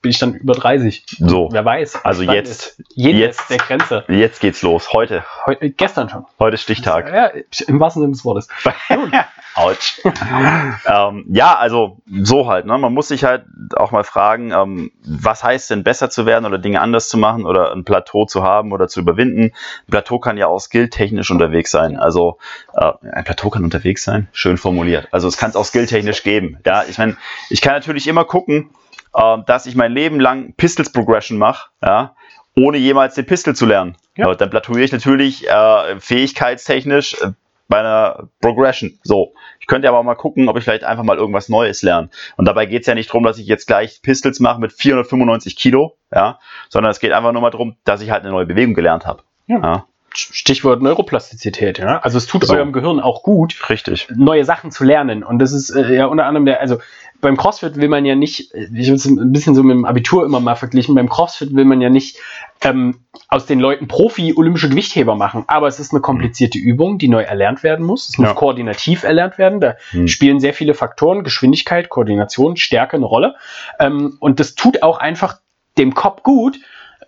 bin 0.00 0.10
ich 0.10 0.18
dann 0.18 0.32
über 0.34 0.54
30. 0.54 1.04
So. 1.18 1.48
Wer 1.52 1.64
weiß. 1.66 2.02
Also 2.04 2.22
jetzt- 2.22 2.80
jetzt. 2.94 3.50
der 3.50 3.58
Grenze. 3.58 4.04
Jetzt 4.08 4.40
geht's 4.40 4.62
los. 4.62 4.92
Heute. 4.94 5.24
Heute, 5.44 5.68
gestern 5.70 6.08
schon. 6.08 6.24
Heute 6.38 6.54
ist 6.54 6.62
Stichtag. 6.62 7.12
Ja, 7.12 7.26
im 7.66 7.78
wahrsten 7.78 8.00
Sinne 8.02 8.12
des 8.12 8.24
Wortes. 8.24 8.48
Autsch. 9.56 10.00
ähm, 10.04 11.24
ja, 11.30 11.56
also 11.56 11.98
so 12.06 12.46
halt. 12.46 12.66
Ne? 12.66 12.76
Man 12.76 12.92
muss 12.92 13.08
sich 13.08 13.24
halt 13.24 13.44
auch 13.76 13.90
mal 13.90 14.04
fragen, 14.04 14.52
ähm, 14.52 14.92
was 15.02 15.42
heißt 15.42 15.70
denn 15.70 15.82
besser 15.82 16.10
zu 16.10 16.26
werden 16.26 16.44
oder 16.44 16.58
Dinge 16.58 16.80
anders 16.80 17.08
zu 17.08 17.16
machen 17.16 17.46
oder 17.46 17.72
ein 17.72 17.84
Plateau 17.84 18.26
zu 18.26 18.42
haben 18.42 18.72
oder 18.72 18.86
zu 18.86 19.00
überwinden. 19.00 19.44
Ein 19.44 19.90
Plateau 19.90 20.18
kann 20.18 20.36
ja 20.36 20.46
auch 20.46 20.60
skilltechnisch 20.60 21.30
unterwegs 21.30 21.70
sein. 21.70 21.96
Also 21.96 22.38
äh, 22.74 22.92
ein 23.12 23.24
Plateau 23.24 23.48
kann 23.48 23.64
unterwegs 23.64 24.04
sein, 24.04 24.28
schön 24.32 24.58
formuliert. 24.58 25.08
Also 25.10 25.26
es 25.26 25.38
kann 25.38 25.50
es 25.50 25.56
auch 25.56 25.64
skilltechnisch 25.64 26.22
geben. 26.22 26.58
Ja, 26.66 26.84
ich 26.84 26.98
meine, 26.98 27.16
ich 27.48 27.62
kann 27.62 27.72
natürlich 27.72 28.06
immer 28.08 28.24
gucken, 28.24 28.70
äh, 29.14 29.38
dass 29.46 29.64
ich 29.64 29.74
mein 29.74 29.92
Leben 29.92 30.20
lang 30.20 30.52
Pistols 30.56 30.92
Progression 30.92 31.38
mache, 31.38 31.70
ja, 31.82 32.14
ohne 32.56 32.78
jemals 32.78 33.14
den 33.14 33.26
Pistol 33.26 33.54
zu 33.54 33.66
lernen. 33.66 33.96
Ja. 34.16 34.34
Dann 34.34 34.50
platouiere 34.50 34.84
ich 34.84 34.92
natürlich 34.92 35.48
äh, 35.48 36.00
fähigkeitstechnisch 36.00 37.14
äh, 37.22 37.32
bei 37.68 37.80
einer 37.80 38.28
Progression. 38.40 38.98
So. 39.02 39.34
Ich 39.60 39.66
könnte 39.66 39.88
aber 39.88 39.98
auch 39.98 40.04
mal 40.04 40.14
gucken, 40.14 40.48
ob 40.48 40.56
ich 40.56 40.64
vielleicht 40.64 40.84
einfach 40.84 41.04
mal 41.04 41.16
irgendwas 41.16 41.48
Neues 41.48 41.82
lerne. 41.82 42.10
Und 42.36 42.46
dabei 42.46 42.66
geht 42.66 42.82
es 42.82 42.86
ja 42.86 42.94
nicht 42.94 43.08
darum, 43.10 43.24
dass 43.24 43.38
ich 43.38 43.46
jetzt 43.46 43.66
gleich 43.66 44.00
Pistols 44.02 44.40
mache 44.40 44.60
mit 44.60 44.72
495 44.72 45.56
Kilo, 45.56 45.96
ja, 46.12 46.38
sondern 46.68 46.90
es 46.90 47.00
geht 47.00 47.12
einfach 47.12 47.32
nur 47.32 47.42
mal 47.42 47.50
darum, 47.50 47.76
dass 47.84 48.00
ich 48.00 48.10
halt 48.10 48.22
eine 48.22 48.32
neue 48.32 48.46
Bewegung 48.46 48.74
gelernt 48.74 49.06
habe. 49.06 49.22
Ja. 49.46 49.58
Ja, 49.58 49.86
Stichwort 50.16 50.82
Neuroplastizität, 50.82 51.78
ja. 51.78 51.98
Also 52.00 52.18
es 52.18 52.26
tut 52.26 52.44
So. 52.44 52.54
eurem 52.54 52.72
Gehirn 52.72 53.00
auch 53.00 53.22
gut, 53.22 53.68
richtig. 53.68 54.08
neue 54.14 54.44
Sachen 54.44 54.70
zu 54.70 54.84
lernen. 54.84 55.22
Und 55.22 55.38
das 55.38 55.52
ist 55.52 55.70
äh, 55.70 55.94
ja 55.94 56.06
unter 56.06 56.24
anderem 56.24 56.46
der, 56.46 56.60
also 56.60 56.78
beim 57.20 57.36
CrossFit 57.36 57.76
will 57.76 57.88
man 57.88 58.04
ja 58.04 58.14
nicht, 58.14 58.52
ich 58.54 58.86
habe 58.88 58.96
es 58.96 59.04
ein 59.06 59.32
bisschen 59.32 59.54
so 59.54 59.62
mit 59.62 59.74
dem 59.76 59.84
Abitur 59.84 60.24
immer 60.24 60.40
mal 60.40 60.54
verglichen, 60.54 60.94
beim 60.94 61.08
CrossFit 61.08 61.54
will 61.54 61.64
man 61.64 61.80
ja 61.80 61.88
nicht 61.90 62.18
ähm, 62.62 63.00
aus 63.28 63.46
den 63.46 63.60
Leuten 63.60 63.88
Profi-olympische 63.88 64.68
Gewichtheber 64.68 65.14
machen, 65.14 65.44
aber 65.46 65.66
es 65.66 65.80
ist 65.80 65.92
eine 65.92 66.00
komplizierte 66.00 66.58
Übung, 66.58 66.98
die 66.98 67.08
neu 67.08 67.22
erlernt 67.22 67.62
werden 67.62 67.84
muss. 67.84 68.08
Es 68.08 68.18
muss 68.18 68.28
Ja. 68.28 68.34
koordinativ 68.34 69.02
erlernt 69.02 69.38
werden. 69.38 69.60
Da 69.60 69.76
Hm. 69.90 70.08
spielen 70.08 70.40
sehr 70.40 70.54
viele 70.54 70.74
Faktoren, 70.74 71.24
Geschwindigkeit, 71.24 71.88
Koordination, 71.88 72.56
Stärke 72.56 72.96
eine 72.96 73.06
Rolle. 73.06 73.34
Ähm, 73.80 74.16
und 74.20 74.38
das 74.40 74.54
tut 74.54 74.82
auch 74.82 74.98
einfach 74.98 75.38
dem 75.78 75.94
Kopf 75.94 76.22
gut, 76.22 76.56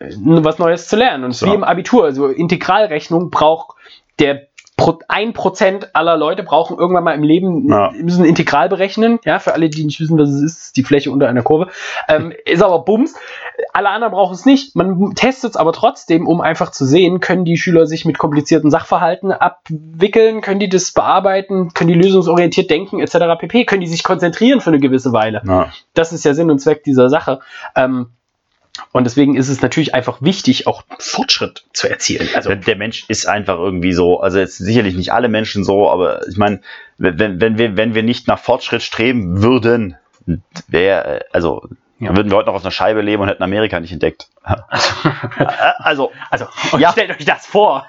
äh, 0.01 0.11
was 0.17 0.59
Neues 0.59 0.89
zu 0.89 0.97
lernen. 0.97 1.25
Und 1.25 1.31
es 1.31 1.43
ist 1.43 1.49
wie 1.49 1.55
im 1.55 1.65
Abitur, 1.65 2.05
also 2.05 2.27
Integralrechnung 2.29 3.31
braucht 3.31 3.77
der 4.19 4.48
Pro- 4.79 5.01
1% 5.09 5.89
aller 5.93 6.17
Leute 6.17 6.43
brauchen 6.45 6.79
irgendwann 6.79 7.05
mal 7.05 7.13
im 7.15 7.23
Leben, 7.25 7.69
Ja. 7.69 7.91
müssen 8.01 8.25
Integral 8.25 8.69
berechnen. 8.71 9.19
Ja, 9.25 9.41
für 9.41 9.53
alle, 9.53 9.69
die 9.69 9.85
nicht 9.85 10.01
wissen, 10.01 10.17
was 10.19 10.31
es 10.31 10.41
ist, 10.41 10.63
ist 10.63 10.77
die 10.77 10.85
Fläche 10.85 11.11
unter 11.11 11.29
einer 11.29 11.43
Kurve. 11.43 11.67
Ähm, 12.09 12.33
ist 12.47 12.63
aber 12.63 12.79
Bums. 12.85 13.15
Alle 13.73 13.91
anderen 13.91 14.13
brauchen 14.13 14.35
es 14.35 14.47
nicht. 14.47 14.77
Man 14.77 15.15
testet 15.17 15.51
es 15.51 15.57
aber 15.57 15.73
trotzdem, 15.73 16.27
um 16.27 16.41
einfach 16.41 16.71
zu 16.71 16.87
sehen, 16.87 17.19
können 17.21 17.45
die 17.45 17.57
Schüler 17.59 17.87
sich 17.87 18.05
mit 18.05 18.19
komplizierten 18.19 18.71
Sachverhalten 18.71 19.33
abwickeln, 19.33 20.41
können 20.41 20.61
die 20.61 20.69
das 20.69 20.93
bearbeiten, 20.93 21.75
können 21.75 21.89
die 21.89 21.95
lösungsorientiert 21.99 22.71
denken, 22.71 23.01
etc. 23.01 23.17
pp. 23.39 23.65
Können 23.65 23.81
die 23.81 23.89
sich 23.89 24.05
konzentrieren 24.05 24.61
für 24.61 24.71
eine 24.71 24.79
gewisse 24.79 25.13
Weile 25.13 25.43
Ja. 25.45 25.71
das 25.95 26.13
ist 26.13 26.25
ja 26.25 26.35
Sinn 26.35 26.51
und 26.51 26.61
Zweck 26.61 26.85
dieser 26.85 27.11
Sache. 27.11 27.41
Ähm, 27.75 28.11
und 28.93 29.05
deswegen 29.05 29.37
ist 29.37 29.49
es 29.49 29.63
natürlich 29.63 29.95
einfach 29.95 30.23
wichtig, 30.23 30.67
auch 30.67 30.83
Fortschritt 30.99 31.65
zu 31.73 31.89
erzielen. 31.89 32.29
Also 32.35 32.55
Der, 32.55 32.77
Mensch 32.77 33.05
ist 33.09 33.27
einfach 33.27 33.57
irgendwie 33.59 33.93
so, 33.93 34.21
also 34.21 34.39
jetzt 34.39 34.59
sicherlich 34.59 34.95
nicht 34.95 35.13
alle 35.13 35.29
Menschen 35.29 35.65
so, 35.65 35.91
aber 35.91 36.27
ich 36.29 36.37
meine, 36.37 36.61
wenn, 36.99 37.41
wenn, 37.41 37.59
wir, 37.59 37.77
wenn 37.77 37.95
wir 37.95 38.03
nicht 38.03 38.29
nach 38.29 38.39
Fortschritt 38.39 38.83
streben 38.83 39.43
würden, 39.43 39.97
wäre, 40.69 41.25
also 41.33 41.63
Ja. 42.01 42.15
Würden 42.15 42.31
wir 42.31 42.37
heute 42.37 42.47
noch 42.47 42.55
auf 42.55 42.63
einer 42.63 42.71
Scheibe 42.71 43.01
leben 43.01 43.23
und 43.23 43.29
hätten 43.29 43.43
Amerika 43.43 43.81
nicht 43.81 43.93
entdeckt. 43.93 44.29
also, 45.79 46.13
also 46.31 46.47
ja. 46.79 46.93
stellt 46.93 47.11
euch 47.11 47.25
das 47.25 47.45
vor. 47.45 47.87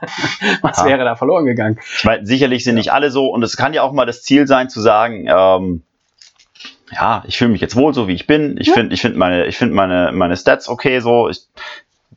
Was 0.61 0.79
ja. 0.79 0.85
wäre 0.85 1.03
da 1.03 1.15
verloren 1.15 1.45
gegangen? 1.45 1.79
Ich 1.95 2.05
meine, 2.05 2.25
sicherlich 2.25 2.63
sind 2.63 2.75
nicht 2.75 2.91
alle 2.91 3.11
so 3.11 3.27
und 3.27 3.43
es 3.43 3.55
kann 3.55 3.73
ja 3.73 3.83
auch 3.83 3.91
mal 3.91 4.05
das 4.05 4.23
Ziel 4.23 4.47
sein 4.47 4.67
zu 4.67 4.81
sagen, 4.81 5.27
ähm, 5.29 5.83
ja, 6.91 7.23
ich 7.27 7.37
fühle 7.37 7.51
mich 7.51 7.61
jetzt 7.61 7.75
wohl 7.75 7.93
so, 7.93 8.07
wie 8.07 8.13
ich 8.13 8.27
bin. 8.27 8.57
Ich 8.59 8.67
ja. 8.67 8.73
finde 8.73 8.93
ich 8.93 9.01
finde 9.01 9.17
meine, 9.17 9.45
ich 9.45 9.57
finde 9.57 9.75
meine, 9.75 10.11
meine 10.13 10.37
Stats 10.37 10.69
okay 10.69 10.99
so. 10.99 11.29
Ich 11.29 11.41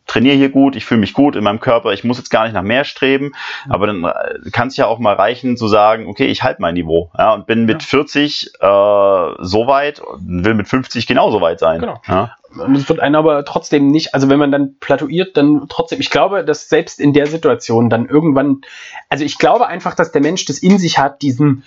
trainiere 0.07 0.37
hier 0.37 0.51
gut, 0.51 0.77
ich 0.77 0.85
fühle 0.85 1.01
mich 1.01 1.13
gut 1.13 1.37
in 1.37 1.45
meinem 1.45 1.61
Körper, 1.61 1.93
ich 1.93 2.05
muss 2.05 2.19
jetzt 2.19 2.31
gar 2.31 2.45
nicht 2.45 2.55
nach 2.55 2.63
mehr 2.63 2.85
streben, 2.85 3.33
aber 3.69 3.87
dann 3.87 4.05
äh, 4.05 4.51
kann 4.51 4.69
es 4.69 4.77
ja 4.77 4.87
auch 4.87 4.99
mal 4.99 5.15
reichen 5.15 5.57
zu 5.57 5.69
sagen, 5.69 6.07
okay, 6.07 6.27
ich 6.27 6.43
halte 6.43 6.61
mein 6.61 6.75
Niveau 6.75 7.11
ja, 7.17 7.33
und 7.33 7.47
bin 7.47 7.65
mit 7.65 7.83
ja. 7.83 7.89
40 7.89 8.47
äh, 8.47 8.59
so 8.59 9.67
weit 9.67 10.01
und 10.01 10.45
will 10.45 10.55
mit 10.55 10.69
50 10.69 11.07
genauso 11.07 11.41
weit 11.41 11.61
sein. 11.61 11.81
Genau. 11.81 12.01
Ja. 12.07 12.37
Es 12.75 12.89
wird 12.89 13.01
einen 13.01 13.15
aber 13.15 13.45
trotzdem 13.47 13.89
nicht, 13.89 14.13
also 14.13 14.29
wenn 14.29 14.39
man 14.39 14.53
dann 14.53 14.77
plateauiert, 14.79 15.37
dann 15.39 15.67
trotzdem, 15.71 16.01
ich 16.01 16.11
glaube, 16.11 16.45
dass 16.45 16.69
selbst 16.69 17.01
in 17.01 17.15
der 17.15 17.27
Situation 17.27 17.89
dann 17.89 18.07
irgendwann, 18.07 18.61
also 19.09 19.25
ich 19.25 19.39
glaube 19.39 19.69
einfach, 19.69 19.95
dass 19.95 20.13
der 20.13 20.21
Mensch 20.21 20.45
das 20.45 20.59
in 20.59 20.79
sich 20.79 20.99
hat, 20.99 21.23
diesen, 21.23 21.65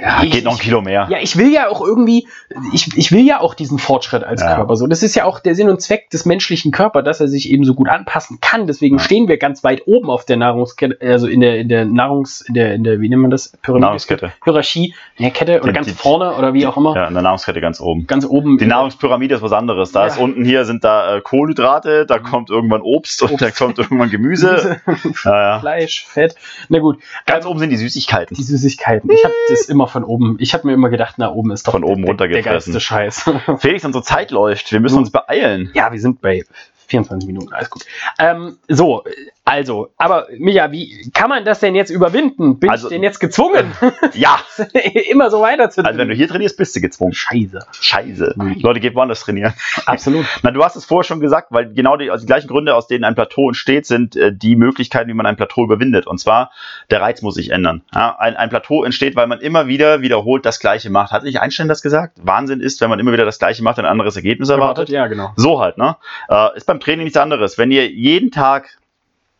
ja, 0.00 0.22
ich, 0.22 0.30
geht 0.30 0.44
noch 0.44 0.52
ein 0.54 0.58
Kilo 0.58 0.80
mehr. 0.80 1.06
Ja, 1.10 1.18
ich 1.20 1.36
will 1.36 1.52
ja 1.52 1.68
auch 1.68 1.80
irgendwie, 1.80 2.26
ich, 2.72 2.96
ich 2.96 3.12
will 3.12 3.24
ja 3.26 3.40
auch 3.40 3.54
diesen 3.54 3.78
Fortschritt 3.78 4.24
als 4.24 4.40
ja. 4.42 4.54
Körper. 4.54 4.76
So, 4.76 4.86
das 4.86 5.02
ist 5.02 5.14
ja 5.14 5.24
auch 5.24 5.40
der 5.40 5.54
Sinn 5.54 5.68
und 5.68 5.80
Zweck 5.80 6.10
des 6.10 6.24
menschlichen 6.24 6.72
Körpers, 6.72 7.04
dass 7.04 7.20
er 7.20 7.28
sich 7.28 7.50
eben 7.50 7.64
so 7.64 7.74
gut 7.74 7.88
anpassen 7.88 8.38
kann. 8.40 8.66
Deswegen 8.66 8.98
ja. 8.98 9.02
stehen 9.02 9.28
wir 9.28 9.38
ganz 9.38 9.64
weit 9.64 9.82
oben 9.86 10.10
auf 10.10 10.24
der 10.24 10.36
Nahrungskette, 10.36 10.98
also 11.00 11.26
in 11.26 11.40
der, 11.40 11.58
in 11.58 11.68
der 11.68 11.84
Nahrungs, 11.84 12.40
in 12.40 12.54
der, 12.54 12.74
in 12.74 12.84
der, 12.84 13.00
wie 13.00 13.08
nennt 13.08 13.22
man 13.22 13.30
das? 13.30 13.52
Pyramide 13.62 13.86
Nahrungskette. 13.86 14.32
Hierarchie, 14.44 14.94
in 15.16 15.24
der 15.24 15.32
Kette 15.32 15.60
oder 15.60 15.68
die, 15.68 15.76
ganz 15.76 15.86
die, 15.86 15.94
vorne 15.94 16.34
oder 16.34 16.54
wie 16.54 16.66
auch 16.66 16.76
immer. 16.76 16.94
Ja, 16.96 17.06
in 17.06 17.14
der 17.14 17.22
Nahrungskette 17.22 17.60
ganz 17.60 17.80
oben. 17.80 18.06
Ganz 18.06 18.24
oben. 18.24 18.58
Die 18.58 18.66
Nahrungspyramide 18.66 19.34
ist 19.34 19.42
was 19.42 19.52
anderes. 19.52 19.92
Da 19.92 20.06
ist 20.06 20.18
unten 20.18 20.44
hier 20.44 20.64
sind 20.64 20.84
da 20.84 21.16
äh, 21.16 21.20
Kohlenhydrate, 21.20 22.06
da 22.06 22.18
mhm. 22.18 22.22
kommt 22.22 22.50
irgendwann 22.50 22.82
Obst, 22.82 23.22
Obst, 23.22 23.32
und 23.32 23.42
da 23.42 23.50
kommt 23.50 23.78
irgendwann 23.78 24.10
Gemüse. 24.10 24.80
Fleisch, 25.14 26.04
Fett. 26.06 26.34
Na 26.68 26.78
gut. 26.78 26.98
Ganz 27.26 27.44
ähm, 27.44 27.50
oben 27.50 27.60
sind 27.60 27.70
die 27.70 27.76
Süßigkeiten. 27.76 28.36
Die 28.36 28.42
Süßigkeiten. 28.42 29.10
Ich 29.10 29.24
habe 29.24 29.34
das 29.48 29.68
immer 29.70 29.86
von 29.86 30.04
oben 30.04 30.36
ich 30.38 30.54
habe 30.54 30.66
mir 30.66 30.74
immer 30.74 30.90
gedacht, 30.90 31.14
na 31.18 31.30
oben 31.32 31.50
ist 31.52 31.66
doch 31.66 31.72
von 31.72 31.84
oben 31.84 32.04
der, 32.16 32.28
der 32.28 32.42
geilste 32.42 32.80
Scheiß. 32.80 33.30
Felix, 33.58 33.84
unsere 33.84 34.04
Zeit 34.04 34.30
läuft. 34.30 34.72
Wir 34.72 34.80
müssen 34.80 34.98
uns 34.98 35.10
beeilen. 35.10 35.70
Ja, 35.74 35.92
wir 35.92 36.00
sind 36.00 36.20
bei 36.20 36.44
24 36.88 37.26
Minuten, 37.26 37.52
alles 37.52 37.70
gut. 37.70 37.86
Ähm, 38.18 38.58
so, 38.68 39.04
also, 39.44 39.92
aber 39.96 40.28
Micha, 40.38 40.70
wie 40.70 41.10
kann 41.12 41.28
man 41.28 41.44
das 41.44 41.60
denn 41.60 41.74
jetzt 41.74 41.90
überwinden? 41.90 42.60
Bin 42.60 42.70
also, 42.70 42.86
ich 42.86 42.92
denn 42.92 43.02
jetzt 43.02 43.18
gezwungen? 43.18 43.72
Ja. 44.14 44.38
Immer 45.10 45.30
so 45.30 45.40
weiter 45.40 45.70
zu 45.70 45.84
Also, 45.84 45.98
wenn 45.98 46.08
du 46.08 46.14
hier 46.14 46.28
trainierst, 46.28 46.56
bist 46.56 46.76
du 46.76 46.80
gezwungen. 46.80 47.14
Scheiße. 47.14 47.58
Scheiße. 47.80 48.34
Mhm. 48.36 48.60
Leute, 48.60 48.80
geht 48.80 48.94
woanders 48.94 49.20
trainieren. 49.20 49.54
Absolut. 49.86 50.26
Na, 50.42 50.50
du 50.50 50.62
hast 50.62 50.76
es 50.76 50.84
vorher 50.84 51.04
schon 51.04 51.20
gesagt, 51.20 51.48
weil 51.50 51.72
genau 51.72 51.96
die, 51.96 52.10
also 52.10 52.22
die 52.22 52.26
gleichen 52.26 52.48
Gründe, 52.48 52.76
aus 52.76 52.86
denen 52.86 53.02
ein 53.04 53.14
Plateau 53.14 53.48
entsteht, 53.48 53.86
sind 53.86 54.14
äh, 54.14 54.32
die 54.32 54.56
Möglichkeiten, 54.56 55.08
wie 55.08 55.14
man 55.14 55.26
ein 55.26 55.36
Plateau 55.36 55.64
überwindet. 55.64 56.06
Und 56.06 56.18
zwar, 56.18 56.52
der 56.90 57.00
Reiz 57.00 57.22
muss 57.22 57.34
sich 57.34 57.50
ändern. 57.50 57.82
Ja, 57.94 58.16
ein, 58.18 58.36
ein 58.36 58.50
Plateau 58.50 58.84
entsteht, 58.84 59.16
weil 59.16 59.26
man 59.26 59.40
immer 59.40 59.66
wieder 59.66 60.00
wiederholt 60.00 60.44
das 60.46 60.60
Gleiche 60.60 60.90
macht. 60.90 61.12
Hat 61.12 61.24
nicht 61.24 61.40
Einstein 61.40 61.66
das 61.66 61.82
gesagt? 61.82 62.18
Wahnsinn 62.22 62.60
ist, 62.60 62.80
wenn 62.80 62.90
man 62.90 63.00
immer 63.00 63.12
wieder 63.12 63.24
das 63.24 63.38
Gleiche 63.38 63.64
macht, 63.64 63.78
ein 63.78 63.86
anderes 63.86 64.16
Ergebnis 64.16 64.48
erwartet. 64.48 64.90
Ja, 64.90 65.06
genau. 65.06 65.32
So 65.36 65.60
halt, 65.60 65.78
ne? 65.78 65.96
Äh, 66.28 66.56
ist 66.56 66.66
beim 66.66 66.78
Training 66.78 67.04
nichts 67.04 67.18
anderes. 67.18 67.58
Wenn 67.58 67.70
ihr 67.70 67.90
jeden 67.90 68.30
Tag 68.30 68.78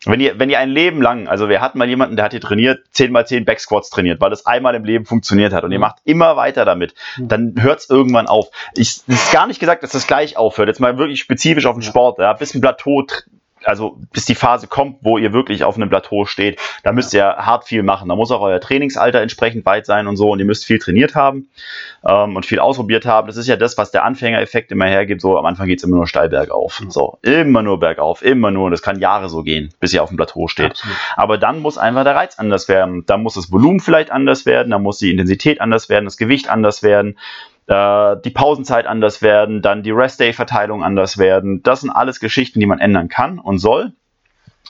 wenn 0.07 0.21
ihr, 0.21 0.39
wenn 0.39 0.49
ihr 0.49 0.59
ein 0.59 0.71
Leben 0.71 1.03
lang, 1.03 1.29
also 1.29 1.49
wir 1.49 1.61
hatten 1.61 1.79
mal 1.79 1.89
jemanden, 1.89 2.17
der 2.17 2.25
hat 2.25 2.33
hier 2.33 2.41
trainiert, 2.41 2.85
10 2.93 3.13
mal 3.13 3.27
10 3.27 3.45
Backsquats 3.45 3.91
trainiert, 3.91 4.21
weil 4.21 4.31
das 4.31 4.47
einmal 4.47 4.75
im 4.75 4.85
Leben 4.85 5.05
funktioniert 5.05 5.53
hat 5.53 5.63
und 5.65 5.73
ihr 5.73 5.79
mhm. 5.79 5.83
macht 5.83 5.99
immer 6.05 6.37
weiter 6.37 6.65
damit, 6.65 6.95
mhm. 7.19 7.29
dann 7.29 7.55
hört 7.59 7.81
es 7.81 7.91
irgendwann 7.91 8.27
auf. 8.27 8.49
Ich, 8.77 9.03
es 9.07 9.09
ist 9.09 9.33
gar 9.33 9.47
nicht 9.47 9.61
gesagt, 9.61 9.83
dass 9.83 9.93
das 9.93 10.07
gleich 10.07 10.37
aufhört. 10.39 10.69
Jetzt 10.69 10.81
mal 10.81 10.97
wirklich 10.97 11.21
spezifisch 11.21 11.67
auf 11.67 11.77
den 11.77 11.83
Sport, 11.83 12.19
ja, 12.19 12.33
bis 12.33 12.55
ein 12.55 12.63
Plateau 12.63 13.05
also 13.65 13.99
bis 14.13 14.25
die 14.25 14.35
Phase 14.35 14.67
kommt, 14.67 14.99
wo 15.03 15.19
ihr 15.19 15.33
wirklich 15.33 15.65
auf 15.65 15.77
einem 15.77 15.89
Plateau 15.89 16.25
steht, 16.25 16.59
da 16.83 16.93
müsst 16.93 17.15
ihr 17.15 17.25
hart 17.25 17.65
viel 17.65 17.83
machen. 17.83 18.09
Da 18.09 18.17
muss 18.17 18.31
auch 18.31 18.41
euer 18.41 18.61
Trainingsalter 18.61 19.21
entsprechend 19.21 19.67
weit 19.67 19.87
sein 19.87 20.07
und 20.07 20.17
so 20.17 20.31
und 20.31 20.39
ihr 20.39 20.45
müsst 20.45 20.65
viel 20.65 20.79
trainiert 20.79 21.15
haben 21.15 21.49
ähm, 22.07 22.37
und 22.37 22.47
viel 22.47 22.59
ausprobiert 22.59 23.07
haben. 23.07 23.27
Das 23.27 23.37
ist 23.37 23.47
ja 23.47 23.57
das, 23.57 23.77
was 23.79 23.91
der 23.91 24.05
Anfängereffekt 24.05 24.73
immer 24.73 24.87
hergibt. 24.87 25.21
So 25.21 25.39
am 25.39 25.47
Anfang 25.47 25.67
geht's 25.67 25.85
immer 25.85 25.97
nur 25.97 26.07
steil 26.07 26.29
bergauf. 26.29 26.83
So, 26.89 27.19
immer 27.23 27.63
nur 27.63 27.79
bergauf, 27.79 28.23
immer 28.23 28.51
nur. 28.51 28.67
Und 28.67 28.73
das 28.73 28.83
kann 28.83 28.99
Jahre 28.99 29.29
so 29.29 29.43
gehen, 29.43 29.71
bis 29.81 29.93
ihr 29.93 30.03
auf 30.03 30.09
dem 30.09 30.17
Plateau 30.17 30.49
steht. 30.49 30.73
Absolut. 30.73 30.97
Aber 31.17 31.39
dann 31.39 31.61
muss 31.61 31.79
einfach 31.79 32.05
der 32.05 32.15
Reiz 32.15 32.39
anders 32.39 32.69
werden. 32.69 33.05
Dann 33.07 33.23
muss 33.23 33.35
das 33.35 33.53
Volumen 33.53 33.81
vielleicht 33.81 34.11
anders 34.11 34.47
werden, 34.47 34.71
dann 34.71 34.83
muss 34.83 34.99
die 34.99 35.11
Intensität 35.11 35.61
anders 35.61 35.89
werden, 35.89 36.05
das 36.05 36.17
Gewicht 36.17 36.49
anders 36.49 36.83
werden 36.83 37.17
äh, 37.71 38.17
die 38.25 38.31
Pausenzeit 38.31 38.87
anders 38.87 39.23
werden, 39.23 39.63
dann 39.63 39.85
die 39.85 39.93
Rest-Day-Verteilung 39.93 40.83
anders 40.83 41.19
werden. 41.19 41.63
Das 41.63 41.83
sind 41.83 41.91
alles 41.91 42.19
Geschichten, 42.19 42.59
die 42.59 42.67
man 42.67 42.81
ändern 42.81 43.09
kann 43.09 43.39
und 43.39 43.59
soll. 43.59 43.93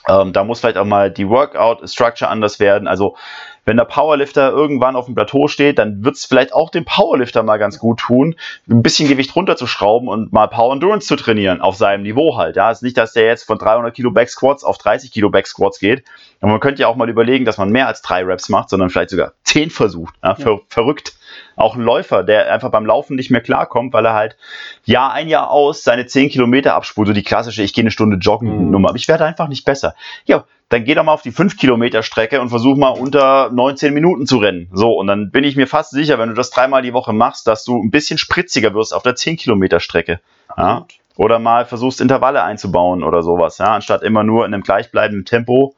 Ähm, 0.07 0.33
da 0.33 0.43
muss 0.43 0.59
vielleicht 0.59 0.77
auch 0.77 0.85
mal 0.85 1.11
die 1.11 1.27
Workout-Structure 1.27 2.29
anders 2.29 2.59
werden. 2.59 2.87
Also 2.87 3.17
wenn 3.65 3.77
der 3.77 3.85
Powerlifter 3.85 4.51
irgendwann 4.51 4.95
auf 4.95 5.05
dem 5.05 5.15
Plateau 5.15 5.47
steht, 5.47 5.77
dann 5.77 6.03
wird 6.03 6.15
es 6.15 6.25
vielleicht 6.25 6.53
auch 6.53 6.69
dem 6.69 6.85
Powerlifter 6.85 7.43
mal 7.43 7.57
ganz 7.57 7.77
gut 7.77 7.99
tun, 7.99 8.35
ein 8.69 8.81
bisschen 8.81 9.07
Gewicht 9.07 9.35
runterzuschrauben 9.35 10.07
und 10.07 10.33
mal 10.33 10.47
Power 10.47 10.73
Endurance 10.73 11.07
zu 11.07 11.15
trainieren, 11.15 11.61
auf 11.61 11.75
seinem 11.75 12.03
Niveau 12.03 12.37
halt. 12.37 12.55
Ja, 12.55 12.71
es 12.71 12.79
ist 12.79 12.83
nicht, 12.83 12.97
dass 12.97 13.13
der 13.13 13.25
jetzt 13.25 13.43
von 13.43 13.57
300 13.57 13.93
Kilo 13.93 14.11
Back 14.11 14.29
Squats 14.29 14.63
auf 14.63 14.77
30 14.77 15.11
Kilo 15.11 15.29
Back 15.29 15.47
Squats 15.47 15.79
geht. 15.79 16.03
Und 16.39 16.49
man 16.49 16.59
könnte 16.59 16.81
ja 16.81 16.87
auch 16.87 16.95
mal 16.95 17.09
überlegen, 17.09 17.45
dass 17.45 17.59
man 17.59 17.69
mehr 17.69 17.87
als 17.87 18.01
drei 18.01 18.23
Reps 18.23 18.49
macht, 18.49 18.69
sondern 18.69 18.89
vielleicht 18.89 19.11
sogar 19.11 19.33
zehn 19.43 19.69
versucht. 19.69 20.15
Ja, 20.23 20.33
ver 20.35 20.53
ja. 20.53 20.59
Verrückt. 20.67 21.13
Auch 21.55 21.75
ein 21.75 21.81
Läufer, 21.81 22.23
der 22.23 22.51
einfach 22.51 22.71
beim 22.71 22.85
Laufen 22.85 23.15
nicht 23.15 23.29
mehr 23.29 23.41
klarkommt, 23.41 23.93
weil 23.93 24.05
er 24.05 24.13
halt 24.13 24.37
Jahr 24.83 25.13
ein 25.13 25.27
Jahr 25.27 25.51
aus 25.51 25.83
seine 25.83 26.07
10 26.07 26.29
Kilometer 26.29 26.73
abspult, 26.73 27.07
so 27.07 27.13
die 27.13 27.23
klassische, 27.23 27.61
ich 27.61 27.73
gehe 27.73 27.83
eine 27.83 27.91
Stunde 27.91 28.17
joggen 28.17 28.65
mhm. 28.65 28.71
Nummer, 28.71 28.89
aber 28.89 28.97
ich 28.97 29.07
werde 29.07 29.25
einfach 29.25 29.47
nicht 29.47 29.65
besser. 29.65 29.95
Ja, 30.25 30.45
dann 30.71 30.85
geh 30.85 30.95
doch 30.95 31.03
mal 31.03 31.13
auf 31.13 31.21
die 31.21 31.31
5 31.31 31.57
Kilometer 31.57 32.01
Strecke 32.01 32.39
und 32.39 32.47
versuch 32.47 32.77
mal 32.77 32.89
unter 32.89 33.51
19 33.51 33.93
Minuten 33.93 34.25
zu 34.25 34.37
rennen. 34.37 34.69
So, 34.71 34.93
und 34.93 35.07
dann 35.07 35.29
bin 35.29 35.43
ich 35.43 35.57
mir 35.57 35.67
fast 35.67 35.91
sicher, 35.91 36.17
wenn 36.17 36.29
du 36.29 36.35
das 36.35 36.49
dreimal 36.49 36.81
die 36.81 36.93
Woche 36.93 37.11
machst, 37.11 37.45
dass 37.45 37.65
du 37.65 37.77
ein 37.77 37.91
bisschen 37.91 38.17
spritziger 38.17 38.73
wirst 38.73 38.93
auf 38.93 39.03
der 39.03 39.15
10 39.15 39.35
Kilometer 39.35 39.81
Strecke. 39.81 40.21
Ja? 40.57 40.85
Oder 41.17 41.39
mal 41.39 41.65
versuchst 41.65 41.99
Intervalle 41.99 42.41
einzubauen 42.43 43.03
oder 43.03 43.21
sowas, 43.21 43.57
ja, 43.57 43.75
anstatt 43.75 44.01
immer 44.01 44.23
nur 44.23 44.45
in 44.45 44.53
einem 44.53 44.63
gleichbleibenden 44.63 45.25
Tempo 45.25 45.75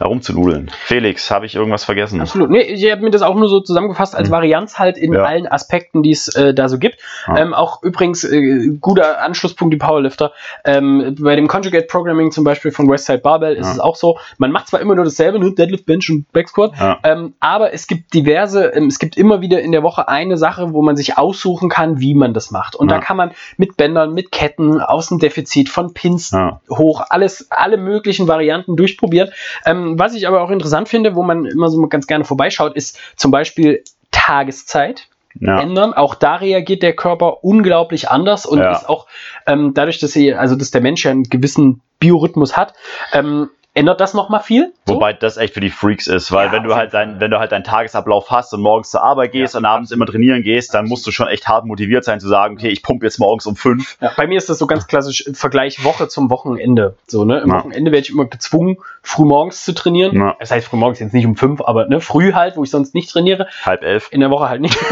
herumzunudeln. 0.00 0.70
Felix, 0.84 1.30
habe 1.30 1.44
ich 1.44 1.54
irgendwas 1.54 1.84
vergessen? 1.84 2.22
Absolut. 2.22 2.48
Nee, 2.48 2.62
ich 2.62 2.90
habe 2.90 3.02
mir 3.02 3.10
das 3.10 3.20
auch 3.20 3.34
nur 3.34 3.48
so 3.48 3.60
zusammengefasst 3.60 4.16
als 4.16 4.28
hm. 4.28 4.32
Varianz 4.32 4.78
halt 4.78 4.96
in 4.96 5.12
ja. 5.12 5.24
allen 5.24 5.46
Aspekten, 5.46 6.02
die 6.02 6.10
es 6.10 6.28
äh, 6.28 6.54
da 6.54 6.70
so 6.70 6.78
gibt. 6.78 6.96
Ja. 7.26 7.36
Ähm, 7.36 7.52
auch 7.52 7.82
übrigens 7.82 8.24
äh, 8.24 8.70
guter 8.80 9.22
Anschlusspunkt 9.22 9.74
die 9.74 9.78
Powerlifter. 9.78 10.32
Ähm, 10.64 11.16
bei 11.20 11.36
dem 11.36 11.48
Conjugate 11.48 11.86
Programming 11.86 12.32
zum 12.32 12.44
Beispiel 12.44 12.70
von 12.70 12.90
Westside 12.90 13.18
Barbell 13.18 13.56
ist 13.56 13.66
ja. 13.66 13.72
es 13.74 13.78
auch 13.78 13.94
so. 13.94 14.18
Man 14.38 14.52
macht 14.52 14.68
zwar 14.68 14.80
immer 14.80 14.94
nur 14.94 15.04
dasselbe, 15.04 15.38
nur 15.38 15.54
Deadlift, 15.54 15.84
Bench 15.84 16.08
und 16.10 16.32
Backsquat, 16.32 16.72
ähm, 17.04 17.34
aber 17.40 17.74
es 17.74 17.86
gibt 17.86 18.14
diverse, 18.14 18.68
ähm, 18.68 18.86
es 18.86 18.98
gibt 18.98 19.18
immer 19.18 19.42
wieder 19.42 19.60
in 19.60 19.70
der 19.70 19.82
Woche 19.82 20.08
eine 20.08 20.38
Sache, 20.38 20.72
wo 20.72 20.80
man 20.80 20.96
sich 20.96 21.18
aussuchen 21.18 21.68
kann, 21.68 22.00
wie 22.00 22.14
man 22.14 22.32
das 22.32 22.50
macht. 22.50 22.74
Und 22.74 22.90
da 22.90 23.00
kann 23.00 23.18
man 23.18 23.32
mit 23.58 23.76
Bändern, 23.76 24.14
mit 24.14 24.32
Ketten, 24.32 24.80
Außendefizit, 24.80 25.68
von 25.68 25.92
Pins 25.92 26.32
hoch, 26.70 27.04
alles, 27.10 27.50
alle 27.50 27.76
möglichen 27.76 28.28
Varianten 28.28 28.76
durchprobieren. 28.76 29.30
Ähm, 29.66 29.89
was 29.98 30.14
ich 30.14 30.26
aber 30.26 30.42
auch 30.42 30.50
interessant 30.50 30.88
finde, 30.88 31.14
wo 31.14 31.22
man 31.22 31.44
immer 31.44 31.68
so 31.68 31.80
ganz 31.88 32.06
gerne 32.06 32.24
vorbeischaut, 32.24 32.74
ist 32.76 32.98
zum 33.16 33.30
Beispiel 33.30 33.82
Tageszeit. 34.10 35.06
Ja. 35.38 35.60
ändern. 35.60 35.94
Auch 35.94 36.16
da 36.16 36.34
reagiert 36.34 36.82
der 36.82 36.92
Körper 36.92 37.44
unglaublich 37.44 38.10
anders 38.10 38.46
und 38.46 38.58
ja. 38.58 38.72
ist 38.72 38.88
auch 38.88 39.06
ähm, 39.46 39.74
dadurch, 39.74 40.00
dass 40.00 40.10
sie, 40.10 40.34
also 40.34 40.56
dass 40.56 40.72
der 40.72 40.80
Mensch 40.80 41.04
ja 41.04 41.12
einen 41.12 41.22
gewissen 41.22 41.82
Biorhythmus 42.00 42.56
hat, 42.56 42.74
ähm, 43.12 43.48
ändert 43.74 44.00
das 44.00 44.14
nochmal 44.14 44.40
viel. 44.40 44.72
So? 44.86 44.94
Wobei 44.94 45.12
das 45.12 45.36
echt 45.36 45.54
für 45.54 45.60
die 45.60 45.70
Freaks 45.70 46.06
ist, 46.06 46.32
weil 46.32 46.46
ja, 46.46 46.52
wenn 46.52 46.64
du 46.64 46.74
halt 46.74 46.92
dein, 46.92 47.20
wenn 47.20 47.30
du 47.30 47.38
halt 47.38 47.52
deinen 47.52 47.64
Tagesablauf 47.64 48.30
hast 48.30 48.52
und 48.52 48.60
morgens 48.60 48.90
zur 48.90 49.02
Arbeit 49.02 49.32
gehst 49.32 49.54
ja, 49.54 49.58
und 49.58 49.64
abends 49.64 49.90
immer 49.90 50.06
trainieren 50.06 50.42
gehst, 50.42 50.74
dann 50.74 50.86
musst 50.86 51.06
du 51.06 51.10
schon 51.10 51.28
echt 51.28 51.46
hart 51.48 51.64
motiviert 51.66 52.04
sein 52.04 52.20
zu 52.20 52.28
sagen, 52.28 52.56
okay, 52.56 52.68
ich 52.68 52.82
pumpe 52.82 53.06
jetzt 53.06 53.18
morgens 53.18 53.46
um 53.46 53.56
fünf. 53.56 53.96
Ja, 54.00 54.12
bei 54.16 54.26
mir 54.26 54.38
ist 54.38 54.48
das 54.48 54.58
so 54.58 54.66
ganz 54.66 54.86
klassisch 54.86 55.24
Vergleich 55.32 55.84
Woche 55.84 56.08
zum 56.08 56.30
Wochenende. 56.30 56.96
So, 57.06 57.24
ne? 57.24 57.40
Im 57.40 57.50
Wochenende 57.50 57.92
werde 57.92 58.02
ich 58.02 58.10
immer 58.10 58.26
gezwungen, 58.26 58.78
früh 59.02 59.24
morgens 59.24 59.64
zu 59.64 59.74
trainieren. 59.74 60.34
Das 60.40 60.50
heißt 60.50 60.66
früh 60.66 60.76
morgens 60.76 60.98
jetzt 60.98 61.14
nicht 61.14 61.26
um 61.26 61.36
fünf, 61.36 61.60
aber 61.60 61.86
ne, 61.86 62.00
früh 62.00 62.32
halt, 62.32 62.56
wo 62.56 62.64
ich 62.64 62.70
sonst 62.70 62.94
nicht 62.94 63.10
trainiere. 63.10 63.46
Halb 63.64 63.82
elf. 63.82 64.08
In 64.10 64.20
der 64.20 64.30
Woche 64.30 64.48
halt 64.48 64.60
nicht. 64.60 64.76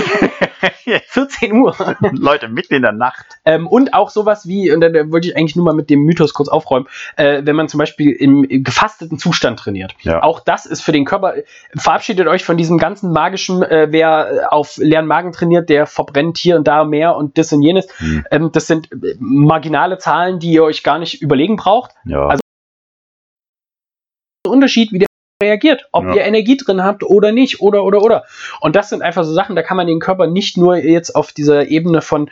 14 1.08 1.52
Uhr. 1.52 1.76
Leute, 2.12 2.48
mitten 2.48 2.74
in 2.74 2.82
der 2.82 2.92
Nacht. 2.92 3.26
Ähm, 3.44 3.66
und 3.66 3.94
auch 3.94 4.10
sowas 4.10 4.46
wie, 4.46 4.70
und 4.72 4.80
da, 4.80 4.88
da, 4.88 5.10
wollte 5.10 5.28
ich 5.28 5.36
eigentlich 5.36 5.56
nur 5.56 5.64
mal 5.64 5.74
mit 5.74 5.90
dem 5.90 6.00
Mythos 6.00 6.34
kurz 6.34 6.48
aufräumen, 6.48 6.86
äh, 7.16 7.42
wenn 7.44 7.56
man 7.56 7.68
zum 7.68 7.78
Beispiel 7.78 8.12
im, 8.12 8.44
im 8.44 8.64
gefasteten 8.68 9.18
Zustand 9.18 9.58
trainiert. 9.58 9.94
Ja. 10.02 10.22
Auch 10.22 10.40
das 10.40 10.66
ist 10.66 10.82
für 10.82 10.92
den 10.92 11.06
Körper, 11.06 11.34
verabschiedet 11.74 12.26
euch 12.28 12.44
von 12.44 12.58
diesem 12.58 12.76
ganzen 12.76 13.12
magischen, 13.12 13.62
äh, 13.62 13.88
wer 13.90 14.52
auf 14.52 14.76
leeren 14.76 15.06
Magen 15.06 15.32
trainiert, 15.32 15.70
der 15.70 15.86
verbrennt 15.86 16.36
hier 16.36 16.56
und 16.56 16.68
da 16.68 16.84
mehr 16.84 17.16
und 17.16 17.38
das 17.38 17.50
und 17.52 17.62
jenes. 17.62 17.88
Hm. 17.98 18.26
Ähm, 18.30 18.52
das 18.52 18.66
sind 18.66 18.92
äh, 18.92 19.16
marginale 19.18 19.96
Zahlen, 19.96 20.38
die 20.38 20.52
ihr 20.52 20.64
euch 20.64 20.82
gar 20.82 20.98
nicht 20.98 21.22
überlegen 21.22 21.56
braucht. 21.56 21.92
Ja. 22.04 22.26
Also 22.26 22.40
Unterschied, 24.46 24.92
wie 24.92 24.98
der 24.98 25.08
reagiert, 25.42 25.88
ob 25.92 26.04
Ja. 26.04 26.14
ihr 26.16 26.22
Energie 26.24 26.56
drin 26.56 26.82
habt 26.82 27.04
oder 27.04 27.32
nicht, 27.32 27.60
oder, 27.60 27.84
oder, 27.84 28.02
oder. 28.02 28.24
Und 28.60 28.74
das 28.76 28.88
sind 28.90 29.02
einfach 29.02 29.24
so 29.24 29.32
Sachen, 29.32 29.56
da 29.56 29.62
kann 29.62 29.76
man 29.76 29.86
den 29.86 30.00
Körper 30.00 30.26
nicht 30.26 30.56
nur 30.56 30.76
jetzt 30.76 31.14
auf 31.14 31.32
dieser 31.32 31.68
Ebene 31.68 32.02
von, 32.02 32.28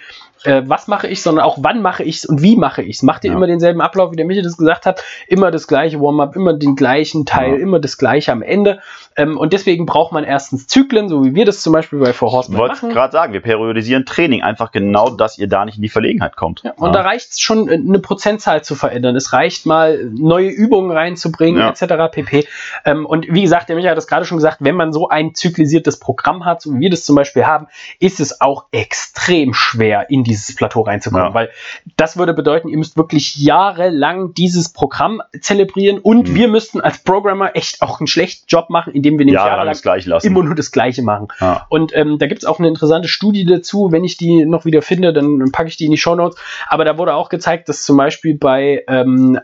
äh, 0.47 0.63
was 0.67 0.89
mache 0.89 1.07
ich, 1.09 1.23
sondern 1.23 1.45
auch 1.45 1.59
wann 1.61 1.83
mache 1.83 2.03
ich 2.03 2.19
es 2.19 2.25
und 2.25 2.43
wie 2.43 2.57
mache 2.57 2.83
ich 2.83 2.97
es. 2.97 3.03
Macht 3.03 3.25
ihr 3.25 3.31
Ja. 3.31 3.37
immer 3.37 3.47
denselben 3.47 3.81
Ablauf, 3.81 4.13
wie 4.13 4.17
der 4.17 4.25
Michael 4.27 4.45
das 4.45 4.57
gesagt 4.57 4.87
hat, 4.87 5.03
immer 5.29 5.51
das 5.51 5.67
gleiche 5.67 6.01
Warm-up, 6.01 6.37
immer 6.37 6.53
den 6.55 6.77
gleichen 6.77 7.27
Teil, 7.27 7.53
Ja. 7.55 7.57
immer 7.59 7.79
das 7.81 7.99
gleiche 7.99 8.33
am 8.33 8.43
Ende. 8.43 8.81
Ähm, 9.17 9.37
und 9.39 9.53
deswegen 9.53 9.87
braucht 9.87 10.13
man 10.13 10.25
erstens 10.25 10.67
Zyklen, 10.67 11.09
so 11.09 11.25
wie 11.25 11.35
wir 11.35 11.45
das 11.45 11.61
zum 11.63 11.73
Beispiel 11.73 11.99
bei 11.99 12.13
Four 12.13 12.29
Ich 12.29 12.35
Horsemen 12.35 12.59
wollte 12.59 12.75
machen. 12.75 12.91
gerade 12.91 13.13
sagen, 13.13 13.33
wir 13.33 13.41
periodisieren 13.41 14.05
Training 14.07 14.43
einfach 14.43 14.73
genau, 14.73 15.11
dass 15.11 15.39
ihr 15.39 15.49
da 15.49 15.65
nicht 15.65 15.77
in 15.77 15.83
die 15.83 15.89
Verlegenheit 15.89 16.37
kommt. 16.37 16.63
Ja, 16.65 16.73
und 16.77 16.95
da 16.95 17.01
reicht 17.03 17.33
es 17.33 17.41
schon, 17.41 17.69
äh, 17.69 17.75
eine 17.75 17.99
Prozentzahl 17.99 18.63
zu 18.63 18.75
verändern. 18.75 19.17
Es 19.17 19.33
reicht 19.33 19.67
mal, 19.67 20.11
neue 20.15 20.49
Übungen 20.49 20.91
reinzubringen, 20.91 21.61
etc. 21.63 22.11
pp. 22.13 22.47
Ähm, 22.85 23.07
und 23.07 23.27
wie 23.29 23.43
gesagt, 23.43 23.69
der 23.69 23.77
Michael 23.77 23.91
hat 23.93 23.97
das 23.99 24.07
gerade 24.07 24.25
schon 24.27 24.37
gesagt, 24.39 24.59
wenn 24.61 24.75
man 24.77 24.93
so 24.93 25.09
ein 25.09 25.35
zyklisiertes 25.35 25.99
Programm 25.99 26.45
hat, 26.45 26.61
so 26.63 26.75
wie 26.75 26.81
wir 26.81 26.91
das 26.91 27.05
zum 27.05 27.17
Beispiel 27.17 27.47
haben, 27.47 27.67
ist 27.99 28.21
es 28.21 28.41
auch 28.41 28.67
extrem 28.73 29.55
schwer, 29.55 30.11
in 30.11 30.25
dieses 30.37 30.55
Plateau 30.55 30.83
reinzukommen. 30.83 31.27
Ja. 31.27 31.35
Weil 31.35 31.51
das 31.97 32.17
würde 32.17 32.35
bedeuten, 32.35 32.69
ihr 32.69 32.79
müsst 32.79 32.97
wirklich 32.97 33.37
jahrelang 33.37 34.35
dieses 34.35 34.69
Programm 34.73 35.23
zelebrieren 35.41 35.99
und 35.99 36.29
Mhm. 36.31 36.35
wir 36.35 36.49
müssten 36.49 36.81
als 36.81 36.99
Programmer 36.99 37.55
echt 37.55 37.83
auch 37.83 38.01
einen 38.01 38.07
schlechten 38.07 38.45
Job 38.49 38.71
machen, 38.71 38.93
indem 38.93 39.15
wir 39.19 39.25
nämlich 39.25 39.35
jahrelang 39.35 39.57
jahrelang 39.57 39.73
das 39.75 39.83
gleich 39.83 40.07
lassen. 40.07 40.27
immer 40.27 40.43
nur 40.43 40.55
das 40.55 40.71
Gleiche 40.71 41.03
machen. 41.03 41.29
Ja. 41.41 41.67
Und 41.69 41.95
ähm, 41.97 42.19
da 42.19 42.27
gibt 42.27 42.43
es 42.43 42.45
auch 42.49 42.59
eine 42.59 42.69
interessante 42.69 43.09
Studie 43.09 43.45
dazu. 43.45 43.93
Wenn 43.93 44.05
ich 44.05 44.17
die 44.17 44.45
noch 44.45 44.65
wieder 44.65 44.83
finde, 44.83 45.13
dann 45.13 45.51
packe 45.53 45.69
ich 45.69 45.77
die 45.77 45.87
in 45.87 45.91
die 45.91 45.97
Shownotes. 45.99 46.39
Aber 46.69 46.85
da 46.85 46.99
wurde 46.99 47.15
auch 47.15 47.29
gezeigt, 47.29 47.69
dass 47.69 47.83
zum 47.83 47.97
Beispiel 47.97 48.37
bei 48.37 48.85
ähm, 48.89 49.39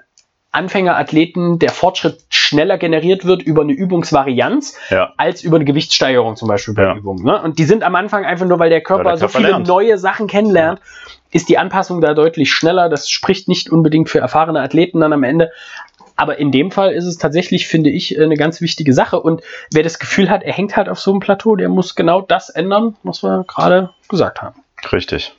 Anfängerathleten 0.52 1.58
der 1.58 1.70
Fortschritt 1.70 2.20
schneller 2.28 2.78
generiert 2.78 3.24
wird 3.24 3.42
über 3.42 3.62
eine 3.62 3.72
Übungsvarianz 3.72 4.76
Ja. 4.90 5.12
als 5.16 5.42
über 5.42 5.56
eine 5.56 5.64
Gewichtssteigerung 5.64 6.36
zum 6.36 6.48
Beispiel 6.48 6.74
bei 6.74 6.82
Ja. 6.84 6.94
Übungen. 6.94 7.24
Ne? 7.24 7.40
Und 7.42 7.58
die 7.58 7.64
sind 7.64 7.82
am 7.82 7.94
Anfang 7.94 8.24
einfach 8.24 8.46
nur, 8.46 8.58
weil 8.58 8.70
der 8.70 8.82
Körper, 8.82 9.04
der 9.04 9.16
so 9.16 9.20
Körper 9.26 9.38
viele 9.38 9.48
lernt. 9.50 9.66
neue 9.66 9.98
Sachen 9.98 10.26
kennenlernt, 10.28 10.80
ist 11.30 11.48
die 11.48 11.56
Anpassung 11.58 12.00
da 12.02 12.12
deutlich 12.14 12.52
schneller. 12.52 12.88
Das 12.90 13.08
spricht 13.08 13.48
nicht 13.48 13.70
unbedingt 13.70 14.10
für 14.10 14.18
erfahrene 14.20 14.60
Athleten 14.60 15.00
dann 15.00 15.12
am 15.14 15.22
Ende. 15.24 15.50
Aber 16.14 16.38
in 16.38 16.52
dem 16.52 16.70
Fall 16.70 16.92
ist 16.92 17.06
es 17.06 17.16
tatsächlich, 17.16 17.66
finde 17.66 17.88
ich, 17.88 18.20
eine 18.20 18.36
ganz 18.36 18.60
wichtige 18.60 18.92
Sache. 18.92 19.18
Und 19.18 19.40
wer 19.72 19.82
das 19.82 19.98
Gefühl 19.98 20.28
hat, 20.28 20.42
er 20.42 20.52
hängt 20.52 20.76
halt 20.76 20.90
auf 20.90 21.00
so 21.00 21.10
einem 21.10 21.20
Plateau, 21.20 21.56
der 21.56 21.70
muss 21.70 21.94
genau 21.94 22.20
das 22.20 22.50
ändern, 22.50 22.96
was 23.02 23.22
wir 23.22 23.44
gerade 23.48 23.90
gesagt 24.10 24.42
haben. 24.42 24.62
Richtig. 24.92 25.32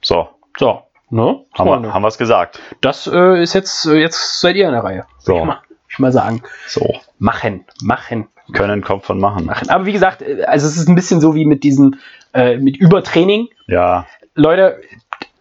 So, 0.00 0.28
So, 0.58 0.80
ne? 1.10 1.40
haben 1.52 1.82
wir 1.82 1.94
haben 1.94 2.02
wir's 2.02 2.18
gesagt. 2.18 2.60
Das 2.80 3.06
äh, 3.06 3.42
ist 3.42 3.54
jetzt, 3.54 3.86
äh, 3.86 3.94
jetzt 3.94 4.40
seid 4.40 4.56
ihr 4.56 4.66
in 4.66 4.72
der 4.72 4.84
Reihe. 4.84 5.04
So. 5.18 5.38
Ich 5.38 5.44
mal, 5.44 5.60
ich 5.88 5.98
mal 5.98 6.12
sagen. 6.12 6.42
So, 6.66 7.00
Machen, 7.18 7.64
machen, 7.82 8.28
können 8.52 8.82
kommt 8.82 9.04
von 9.04 9.18
machen. 9.18 9.46
machen. 9.46 9.70
Aber 9.70 9.86
wie 9.86 9.92
gesagt, 9.92 10.22
äh, 10.22 10.44
also 10.44 10.66
es 10.66 10.76
ist 10.76 10.88
ein 10.88 10.94
bisschen 10.94 11.20
so 11.20 11.34
wie 11.34 11.44
mit 11.44 11.64
diesem, 11.64 11.96
äh, 12.32 12.56
mit 12.58 12.76
Übertraining. 12.76 13.48
Ja, 13.66 14.06
Leute, 14.34 14.80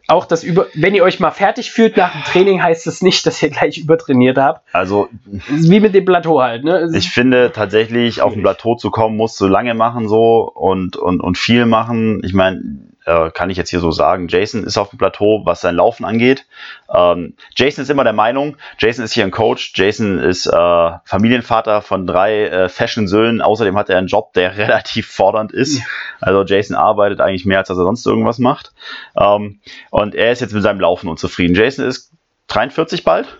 auch 0.07 0.25
das 0.25 0.43
über, 0.43 0.67
wenn 0.73 0.95
ihr 0.95 1.03
euch 1.03 1.19
mal 1.19 1.31
fertig 1.31 1.71
fühlt 1.71 1.97
nach 1.97 2.13
dem 2.13 2.23
Training, 2.23 2.63
heißt 2.63 2.87
das 2.87 3.01
nicht, 3.01 3.25
dass 3.25 3.43
ihr 3.43 3.49
gleich 3.49 3.77
übertrainiert 3.77 4.37
habt. 4.37 4.61
also 4.73 5.09
Es 5.53 5.69
wie 5.69 5.81
mit 5.81 5.93
dem 5.93 6.05
Plateau 6.05 6.41
halt, 6.41 6.63
ne? 6.63 6.77
Es 6.77 6.93
ich 6.93 7.09
finde 7.09 7.51
tatsächlich, 7.53 8.21
auf 8.21 8.33
ein 8.33 8.41
Plateau 8.41 8.75
zu 8.75 8.89
kommen, 8.89 9.17
musst 9.17 9.39
du 9.41 9.47
lange 9.47 9.73
machen 9.73 10.07
so 10.07 10.49
und, 10.53 10.95
und, 10.95 11.19
und 11.19 11.37
viel 11.37 11.65
machen. 11.65 12.21
Ich 12.23 12.33
meine, 12.33 12.61
äh, 13.07 13.31
kann 13.31 13.49
ich 13.49 13.57
jetzt 13.57 13.69
hier 13.69 13.79
so 13.79 13.91
sagen, 13.91 14.27
Jason 14.27 14.63
ist 14.63 14.77
auf 14.77 14.89
dem 14.89 14.99
Plateau, 14.99 15.41
was 15.45 15.61
sein 15.61 15.75
Laufen 15.75 16.05
angeht. 16.05 16.45
Ähm, 16.93 17.35
Jason 17.55 17.83
ist 17.83 17.89
immer 17.89 18.03
der 18.03 18.13
Meinung, 18.13 18.57
Jason 18.77 19.03
ist 19.03 19.13
hier 19.13 19.23
ein 19.23 19.31
Coach, 19.31 19.71
Jason 19.75 20.19
ist 20.19 20.45
äh, 20.45 20.91
Familienvater 21.05 21.81
von 21.81 22.05
drei 22.05 22.45
äh, 22.47 22.69
Fashion-Söhnen, 22.69 23.41
außerdem 23.41 23.77
hat 23.77 23.89
er 23.89 23.97
einen 23.97 24.07
Job, 24.07 24.33
der 24.33 24.57
relativ 24.57 25.07
fordernd 25.07 25.53
ist. 25.53 25.79
Ja. 25.79 25.85
Also 26.19 26.43
Jason 26.43 26.75
arbeitet 26.75 27.21
eigentlich 27.21 27.45
mehr, 27.45 27.59
als 27.59 27.69
dass 27.69 27.77
er 27.77 27.85
sonst 27.85 28.05
irgendwas 28.05 28.39
macht. 28.39 28.73
Ähm, 29.17 29.61
und 29.89 30.13
er 30.13 30.31
ist 30.31 30.41
jetzt 30.41 30.53
mit 30.53 30.63
seinem 30.63 30.81
Laufen 30.81 31.07
unzufrieden. 31.07 31.55
Jason 31.55 31.85
ist 31.85 32.11
43 32.47 33.03
bald 33.03 33.37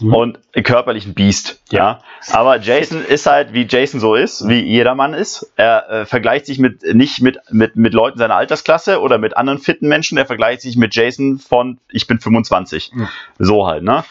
Mhm. 0.00 0.14
und 0.14 0.38
körperlich 0.64 1.06
ein 1.06 1.14
Biest. 1.14 1.60
Ja. 1.70 2.00
Aber 2.30 2.58
Jason 2.60 3.04
ist 3.04 3.26
halt, 3.26 3.52
wie 3.52 3.66
Jason 3.68 4.00
so 4.00 4.14
ist, 4.14 4.48
wie 4.48 4.60
jeder 4.60 4.94
Mann 4.94 5.14
ist. 5.14 5.52
Er 5.56 5.90
äh, 5.90 6.06
vergleicht 6.06 6.46
sich 6.46 6.58
mit 6.58 6.82
nicht 6.94 7.20
mit, 7.20 7.38
mit, 7.50 7.76
mit 7.76 7.94
Leuten 7.94 8.18
seiner 8.18 8.36
Altersklasse 8.36 9.00
oder 9.00 9.18
mit 9.18 9.36
anderen 9.36 9.58
fitten 9.58 9.88
Menschen. 9.88 10.18
Er 10.18 10.26
vergleicht 10.26 10.62
sich 10.62 10.76
mit 10.76 10.94
Jason 10.94 11.38
von 11.38 11.78
ich 11.90 12.06
bin 12.06 12.20
25. 12.20 12.92
Mhm. 12.92 13.08
So 13.38 13.66
halt, 13.66 13.82
ne? 13.82 14.04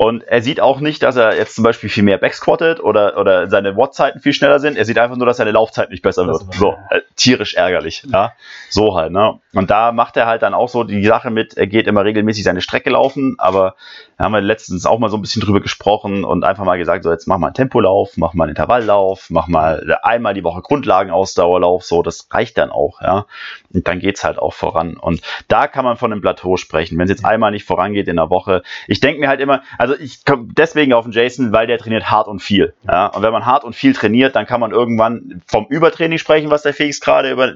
Und 0.00 0.22
er 0.22 0.42
sieht 0.42 0.60
auch 0.60 0.78
nicht, 0.78 1.02
dass 1.02 1.16
er 1.16 1.34
jetzt 1.34 1.56
zum 1.56 1.64
Beispiel 1.64 1.90
viel 1.90 2.04
mehr 2.04 2.18
backsquattet 2.18 2.78
oder, 2.78 3.18
oder 3.18 3.48
seine 3.48 3.76
Wattzeiten 3.76 4.20
viel 4.20 4.32
schneller 4.32 4.60
sind. 4.60 4.76
Er 4.76 4.84
sieht 4.84 4.96
einfach 4.96 5.16
nur, 5.16 5.26
dass 5.26 5.38
seine 5.38 5.50
Laufzeit 5.50 5.90
nicht 5.90 6.02
besser 6.02 6.24
wird. 6.24 6.54
So, 6.54 6.76
äh, 6.90 7.00
tierisch 7.16 7.54
ärgerlich. 7.54 8.04
Ja, 8.06 8.30
so 8.70 8.94
halt. 8.94 9.10
Ne? 9.10 9.40
Und 9.54 9.70
da 9.70 9.90
macht 9.90 10.16
er 10.16 10.26
halt 10.26 10.42
dann 10.42 10.54
auch 10.54 10.68
so 10.68 10.84
die 10.84 11.04
Sache 11.04 11.30
mit, 11.30 11.56
er 11.56 11.66
geht 11.66 11.88
immer 11.88 12.04
regelmäßig 12.04 12.44
seine 12.44 12.60
Strecke 12.60 12.90
laufen, 12.90 13.34
aber 13.38 13.74
da 14.18 14.24
haben 14.24 14.32
wir 14.32 14.40
letztens 14.40 14.86
auch 14.86 15.00
mal 15.00 15.10
so 15.10 15.16
ein 15.16 15.20
bisschen 15.20 15.42
drüber 15.42 15.60
gesprochen 15.60 16.22
und 16.24 16.44
einfach 16.44 16.64
mal 16.64 16.78
gesagt, 16.78 17.02
so 17.02 17.10
jetzt 17.10 17.26
mach 17.26 17.38
mal 17.38 17.48
einen 17.48 17.54
Tempolauf, 17.54 18.16
mach 18.16 18.34
mal 18.34 18.44
einen 18.44 18.50
Intervalllauf, 18.50 19.30
mach 19.30 19.48
mal 19.48 19.98
einmal 20.04 20.32
die 20.32 20.44
Woche 20.44 20.62
Grundlagenausdauerlauf, 20.62 21.82
so, 21.82 22.04
das 22.04 22.28
reicht 22.30 22.56
dann 22.56 22.70
auch, 22.70 23.00
ja. 23.02 23.26
Und 23.74 23.88
dann 23.88 23.98
geht's 23.98 24.22
halt 24.22 24.38
auch 24.38 24.52
voran. 24.52 24.96
Und 24.96 25.22
da 25.48 25.66
kann 25.66 25.84
man 25.84 25.96
von 25.96 26.12
einem 26.12 26.20
Plateau 26.20 26.56
sprechen, 26.56 26.98
wenn 26.98 27.04
es 27.04 27.10
jetzt 27.10 27.24
einmal 27.24 27.50
nicht 27.50 27.64
vorangeht 27.64 28.06
in 28.06 28.16
der 28.16 28.30
Woche. 28.30 28.62
Ich 28.86 29.00
denke 29.00 29.20
mir 29.20 29.28
halt 29.28 29.40
immer, 29.40 29.62
also 29.76 29.87
ich 29.94 30.24
komme 30.24 30.48
deswegen 30.56 30.92
auf 30.92 31.04
den 31.04 31.12
Jason, 31.12 31.52
weil 31.52 31.66
der 31.66 31.78
trainiert 31.78 32.10
hart 32.10 32.28
und 32.28 32.40
viel. 32.40 32.74
Ja? 32.86 33.06
Und 33.06 33.22
wenn 33.22 33.32
man 33.32 33.46
hart 33.46 33.64
und 33.64 33.74
viel 33.74 33.92
trainiert, 33.92 34.34
dann 34.36 34.46
kann 34.46 34.60
man 34.60 34.70
irgendwann 34.72 35.42
vom 35.46 35.66
Übertraining 35.68 36.18
sprechen, 36.18 36.50
was 36.50 36.62
der 36.62 36.74
Felix 36.74 37.00
gerade 37.00 37.30
über, 37.30 37.52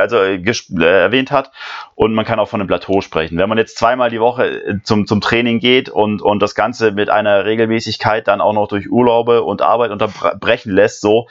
also 0.00 0.16
äh, 0.18 0.36
äh, 0.36 0.84
erwähnt 0.84 1.30
hat. 1.30 1.52
Und 1.94 2.14
man 2.14 2.24
kann 2.24 2.38
auch 2.38 2.48
von 2.48 2.60
einem 2.60 2.68
Plateau 2.68 3.00
sprechen. 3.00 3.38
Wenn 3.38 3.48
man 3.48 3.58
jetzt 3.58 3.78
zweimal 3.78 4.10
die 4.10 4.20
Woche 4.20 4.46
äh, 4.46 4.74
zum, 4.82 5.06
zum 5.06 5.20
Training 5.20 5.60
geht 5.60 5.88
und, 5.88 6.22
und 6.22 6.40
das 6.40 6.54
Ganze 6.54 6.92
mit 6.92 7.10
einer 7.10 7.44
Regelmäßigkeit 7.44 8.26
dann 8.28 8.40
auch 8.40 8.52
noch 8.52 8.68
durch 8.68 8.90
Urlaube 8.90 9.42
und 9.42 9.62
Arbeit 9.62 9.90
unterbrechen 9.90 10.72
lässt, 10.72 11.00
so, 11.00 11.28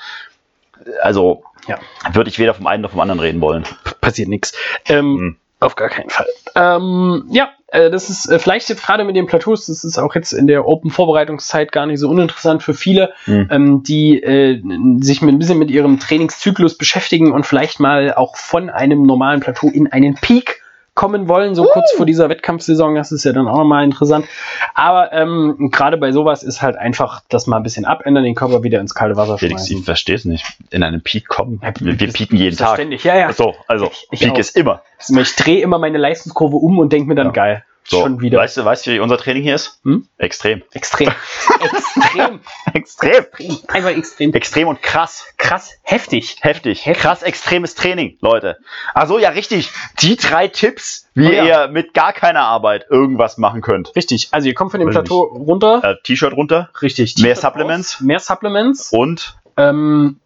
also 1.02 1.44
Ja. 1.68 1.78
würde 2.14 2.30
ich 2.30 2.40
weder 2.40 2.54
vom 2.54 2.68
einen 2.68 2.82
noch 2.84 2.92
vom 2.92 3.00
anderen 3.00 3.20
reden 3.20 3.42
wollen. 3.42 3.64
passiert 4.02 4.30
nichts. 4.30 4.54
Ähm, 4.88 5.18
Hm. 5.18 5.36
Auf 5.66 5.76
gar 5.76 5.90
keinen 5.90 6.10
Fall. 6.10 6.28
Ähm, 6.56 7.26
ja, 7.32 7.50
äh, 7.70 7.90
das 7.90 8.10
ist 8.10 8.30
äh, 8.30 8.40
vielleicht 8.40 8.70
jetzt 8.70 8.86
gerade 8.86 9.04
mit 9.04 9.16
den 9.16 9.26
Plateaus, 9.26 9.66
das 9.66 9.84
ist 9.84 9.98
auch 9.98 10.14
jetzt 10.16 10.32
in 10.32 10.48
der 10.48 10.68
Open-Vorbereitungszeit 10.68 11.72
gar 11.72 11.86
nicht 11.86 12.00
so 12.00 12.10
uninteressant 12.10 12.62
für 12.62 12.74
viele, 12.74 13.14
Hm. 13.26 13.48
ähm, 13.52 13.84
die 13.84 14.22
äh, 14.22 14.62
sich 15.02 15.22
mit, 15.22 15.34
ein 15.34 15.40
bisschen 15.40 15.58
mit 15.58 15.72
ihrem 15.72 16.00
Trainingszyklus 16.00 16.78
beschäftigen 16.78 17.32
und 17.32 17.46
vielleicht 17.46 17.80
mal 17.80 18.14
auch 18.14 18.38
von 18.38 18.70
einem 18.70 19.04
normalen 19.04 19.40
Plateau 19.40 19.70
in 19.70 19.92
einen 19.92 20.16
Peak 20.16 20.62
kommen 20.96 21.28
wollen, 21.28 21.56
so 21.56 21.66
kurz 21.66 21.92
vor 21.92 22.06
dieser 22.06 22.30
Wettkampfsaison, 22.30 22.96
das 22.96 23.12
ist 23.12 23.26
ja 23.26 23.34
dann 23.34 23.48
auch 23.48 23.58
nochmal 23.58 23.84
interessant. 23.84 24.26
Aber 24.74 25.12
ähm, 25.14 25.70
gerade 25.72 25.98
bei 25.98 26.12
sowas 26.14 26.42
ist 26.42 26.62
halt 26.62 26.78
einfach 26.78 27.22
das 27.30 27.48
mal 27.48 27.58
ein 27.58 27.64
bisschen 27.64 27.86
abändern, 27.86 28.24
den 28.24 28.34
Körper 28.34 28.64
wieder 28.64 28.80
ins 28.80 28.96
kalte 28.96 29.18
Wasser 29.18 29.38
Felix, 29.38 29.64
ich 29.64 29.68
schmeißen. 29.72 29.86
verstehe 29.86 30.16
es 30.16 30.26
nicht. 30.26 30.46
In 30.72 30.84
einem 30.84 31.02
Peak 31.02 31.28
kommen. 31.28 31.60
Ja, 31.62 31.74
Wir, 31.80 32.00
wir 32.00 32.14
pieken 32.14 32.38
jeden 32.38 32.56
Tag. 32.58 32.76
Ständig, 32.76 33.04
ja, 33.04 33.16
ja. 33.18 33.32
So, 33.34 33.54
also 33.68 33.92
Ich 34.12 34.22
Peak 34.22 34.32
auch. 34.32 34.38
ist 34.40 34.56
immer. 34.56 34.82
Ich 35.10 35.36
drehe 35.36 35.62
immer 35.62 35.78
meine 35.80 35.98
Leistungskurve 35.98 36.56
um 36.56 36.80
und 36.80 36.94
denke 36.94 37.08
mir 37.10 37.16
dann, 37.16 37.28
Ja. 37.28 37.34
geil, 37.34 37.66
So, 37.88 38.02
schon 38.02 38.20
wieder. 38.22 38.40
Weißt 38.40 38.58
du, 38.58 38.66
weißt 38.66 38.88
du, 38.88 38.92
wie 38.92 39.00
unser 39.00 39.18
Training 39.18 39.44
hier 39.44 39.56
ist? 39.56 39.80
Hm? 39.84 40.08
Extrem. 40.18 40.64
Extrem. 40.74 41.12
extrem. 41.62 42.40
Extrem. 42.74 43.26
Einfach 43.68 43.90
extrem. 43.92 44.34
Extrem 44.34 44.68
und 44.68 44.82
krass. 44.82 45.26
Krass. 45.38 45.72
Heftig. 45.84 46.38
Heftig. 46.42 46.86
Heftig. 46.86 47.02
Krass 47.02 47.22
extremes 47.24 47.76
Training, 47.76 48.18
Leute. 48.22 48.58
Ach 48.94 49.08
so, 49.08 49.20
ja, 49.20 49.30
richtig. 49.30 49.72
Die 50.00 50.16
drei 50.16 50.48
Tipps, 50.48 51.08
wie 51.14 51.28
Oh 51.28 51.32
ja. 51.32 51.44
ihr 51.46 51.68
mit 51.68 51.94
gar 51.94 52.14
keiner 52.14 52.42
Arbeit 52.42 52.86
irgendwas 52.90 53.38
machen 53.38 53.62
könnt. 53.62 53.96
Richtig. 53.96 54.30
Also 54.32 54.48
ihr 54.48 54.56
kommt 54.56 54.72
von 54.72 54.80
dem 54.80 54.88
Weiß 54.88 54.96
Plateau 54.96 55.22
runter. 55.22 55.82
Äh, 55.84 55.96
T-Shirt 56.04 56.34
runter 56.34 56.70
Richtig. 56.82 57.16
mehr 57.18 57.36
T-Shirt 57.36 57.42
Supplements? 57.42 57.96
raus, 57.96 58.02
Mehr 58.02 58.20
Supplements. 58.20 58.90
und 58.92 59.38
Ähm, 59.58 60.20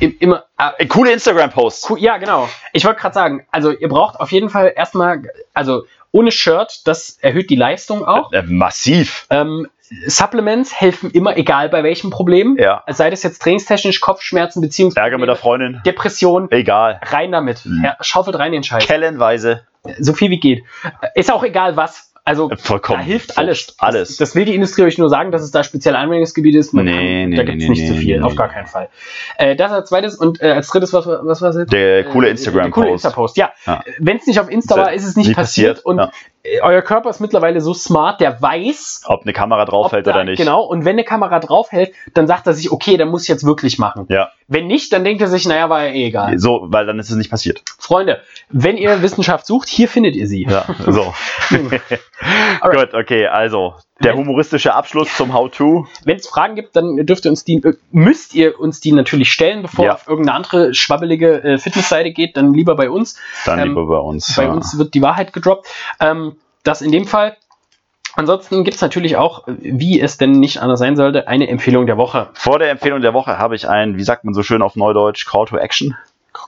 im, 0.00 0.16
immer. 0.18 0.44
ah, 0.58 0.72
äh, 0.76 0.86
coole 0.86 1.10
Instagram-Posts. 1.12 1.88
cool, 1.90 1.98
ja, 1.98 2.18
genau. 2.18 2.48
Ich 2.74 2.84
wollte 2.84 3.00
gerade 3.00 3.14
sagen, 3.14 3.46
also 3.50 3.70
ihr 3.70 3.88
braucht 3.88 4.20
auf 4.20 4.30
jeden 4.32 4.50
Fall 4.50 4.72
erstmal, 4.76 5.22
also 5.54 5.86
ohne 6.16 6.32
Shirt, 6.32 6.80
das 6.86 7.18
erhöht 7.20 7.50
die 7.50 7.56
Leistung 7.56 8.04
auch. 8.04 8.32
Äh, 8.32 8.42
massiv. 8.42 9.26
Ähm, 9.28 9.66
Supplements 10.06 10.80
helfen 10.80 11.10
immer, 11.10 11.36
egal 11.36 11.68
bei 11.68 11.84
welchem 11.84 12.10
Problem. 12.10 12.56
Ja. 12.58 12.82
Sei 12.88 13.10
das 13.10 13.22
jetzt 13.22 13.40
trainingstechnisch, 13.42 14.00
Kopfschmerzen 14.00 14.60
beziehungsweise 14.60 15.04
Ärger 15.04 15.18
mit 15.18 15.28
der 15.28 15.36
Freundin. 15.36 15.80
Depression. 15.84 16.50
Egal. 16.50 17.00
Rein 17.04 17.32
damit. 17.32 17.64
Mhm. 17.64 17.84
Ja, 17.84 17.96
schaufelt 18.00 18.38
rein 18.38 18.52
den 18.52 18.64
Scheiß. 18.64 18.84
Kellenweise. 18.86 19.62
So 20.00 20.14
viel 20.14 20.30
wie 20.30 20.40
geht. 20.40 20.64
Ist 21.14 21.30
auch 21.30 21.44
egal 21.44 21.76
was. 21.76 22.12
Also 22.26 22.50
Äh, 22.50 22.56
Vollkommen. 22.58 22.98
da 22.98 23.04
hilft 23.04 23.38
alles. 23.38 23.74
Alles. 23.78 24.16
Das, 24.18 24.34
will 24.34 24.44
die 24.44 24.54
Industrie 24.54 24.82
euch 24.82 24.98
nur 24.98 25.08
sagen, 25.08 25.30
dass 25.30 25.42
es 25.42 25.52
da 25.52 25.62
speziell 25.62 25.94
Anwendungsgebiet 25.96 26.56
ist. 26.56 26.74
Man 26.74 26.84
Nee, 26.84 26.92
kann, 27.22 27.30
nee, 27.30 27.36
da 27.36 27.42
gibt 27.44 27.56
es 27.56 27.62
nee, 27.62 27.68
nicht 27.70 27.82
nee, 27.82 27.88
so 27.88 27.94
viel, 27.94 28.22
auf 28.22 28.34
gar 28.34 28.48
keinen 28.48 28.66
Fall. 28.66 28.88
Äh, 29.38 29.54
das 29.56 29.70
als 29.70 29.88
zweites 29.88 30.16
und 30.16 30.42
äh, 30.42 30.50
als 30.50 30.68
drittes, 30.68 30.92
was, 30.92 31.06
was 31.06 31.40
war 31.40 31.50
es 31.50 31.56
jetzt? 31.56 31.72
Der 31.72 32.04
coole 32.04 32.26
Äh, 32.28 32.32
Instagram-Post. 32.32 32.66
Der 32.76 32.82
coole 32.82 32.90
Insta-Post, 32.92 33.36
ja. 33.36 33.52
Ja. 33.64 33.82
Wenn 34.00 34.16
es 34.16 34.26
nicht 34.26 34.40
auf 34.40 34.50
Insta 34.50 34.76
war, 34.76 34.92
ist 34.92 35.04
es 35.06 35.14
nicht 35.16 35.34
passiert. 35.34 35.76
passiert, 35.76 35.84
Und 35.86 35.98
ja. 35.98 36.10
Euer 36.62 36.82
Körper 36.82 37.10
ist 37.10 37.20
mittlerweile 37.20 37.60
so 37.60 37.74
smart, 37.74 38.20
der 38.20 38.40
weiß, 38.40 39.02
Ob 39.06 39.22
eine 39.22 39.32
Kamera 39.32 39.64
draufhält 39.64 40.06
oder 40.06 40.24
nicht. 40.24 40.38
Genau, 40.38 40.62
und 40.62 40.84
wenn 40.84 40.92
eine 40.96 41.04
Kamera 41.04 41.40
draufhält, 41.40 41.94
dann 42.14 42.26
sagt 42.26 42.46
er 42.46 42.54
sich, 42.54 42.70
okay, 42.72 42.96
dann 42.96 43.08
muss 43.08 43.22
ich 43.22 43.28
jetzt 43.28 43.44
wirklich 43.44 43.78
machen. 43.78 44.06
Ja, 44.08 44.30
Wenn 44.48 44.66
nicht, 44.66 44.92
dann 44.92 45.04
denkt 45.04 45.20
er 45.20 45.28
sich, 45.28 45.46
naja, 45.46 45.68
war 45.70 45.84
ja 45.84 45.92
eh 45.92 46.06
egal. 46.06 46.38
so, 46.38 46.66
weil 46.68 46.86
dann 46.86 46.98
ist 46.98 47.10
es 47.10 47.16
nicht 47.16 47.30
passiert. 47.30 47.62
Freunde, 47.78 48.20
wenn 48.48 48.76
ihr 48.76 49.02
Wissenschaft 49.02 49.46
sucht, 49.46 49.68
hier 49.68 49.88
findet 49.88 50.16
ihr 50.16 50.26
sie. 50.26 50.44
Ja, 50.48 50.64
so. 50.86 51.14
Gut, 51.50 52.94
okay, 52.94 53.26
also 53.26 53.74
der 54.02 54.14
humoristische 54.14 54.74
Abschluss 54.74 55.16
zum 55.16 55.32
How-To. 55.32 55.86
Wenn 56.04 56.16
es 56.16 56.28
Fragen 56.28 56.54
gibt, 56.54 56.76
dann 56.76 56.96
dürft 57.06 57.24
ihr 57.24 57.30
uns 57.30 57.44
die, 57.44 57.56
äh, 57.62 57.74
müsst 57.92 58.34
ihr 58.34 58.60
uns 58.60 58.80
die 58.80 58.92
natürlich 58.92 59.32
stellen, 59.32 59.62
bevor 59.62 59.84
Ja. 59.84 59.90
ihr 59.92 59.94
auf 59.94 60.06
irgendeine 60.08 60.36
andere 60.36 60.74
schwabbelige 60.74 61.42
äh, 61.42 61.58
Fitnessseite 61.58 62.12
geht, 62.12 62.36
dann 62.36 62.52
lieber 62.52 62.76
bei 62.76 62.90
uns. 62.90 63.18
Dann 63.46 63.58
Ähm, 63.58 63.68
lieber 63.68 63.86
bei 63.86 63.98
uns. 63.98 64.34
Bei 64.36 64.44
ja. 64.44 64.50
uns 64.52 64.76
wird 64.78 64.94
die 64.94 65.02
Wahrheit 65.02 65.32
gedroppt. 65.32 65.66
Ähm, 66.00 66.36
das 66.62 66.82
in 66.82 66.92
dem 66.92 67.06
Fall. 67.06 67.36
Ansonsten 68.14 68.64
gibt 68.64 68.76
es 68.76 68.80
natürlich 68.80 69.16
auch, 69.16 69.44
wie 69.46 70.00
es 70.00 70.16
denn 70.16 70.32
nicht 70.32 70.58
anders 70.62 70.78
sein 70.78 70.96
sollte, 70.96 71.28
eine 71.28 71.48
Empfehlung 71.48 71.84
der 71.86 71.98
Woche. 71.98 72.30
Vor 72.32 72.58
der 72.58 72.70
Empfehlung 72.70 73.02
der 73.02 73.12
Woche 73.12 73.38
habe 73.38 73.54
ich 73.56 73.68
ein, 73.68 73.98
wie 73.98 74.02
sagt 74.04 74.24
man 74.24 74.32
so 74.32 74.42
schön 74.42 74.62
auf 74.62 74.74
Neudeutsch, 74.74 75.26
Call 75.26 75.44
to 75.44 75.58
Action. 75.58 75.94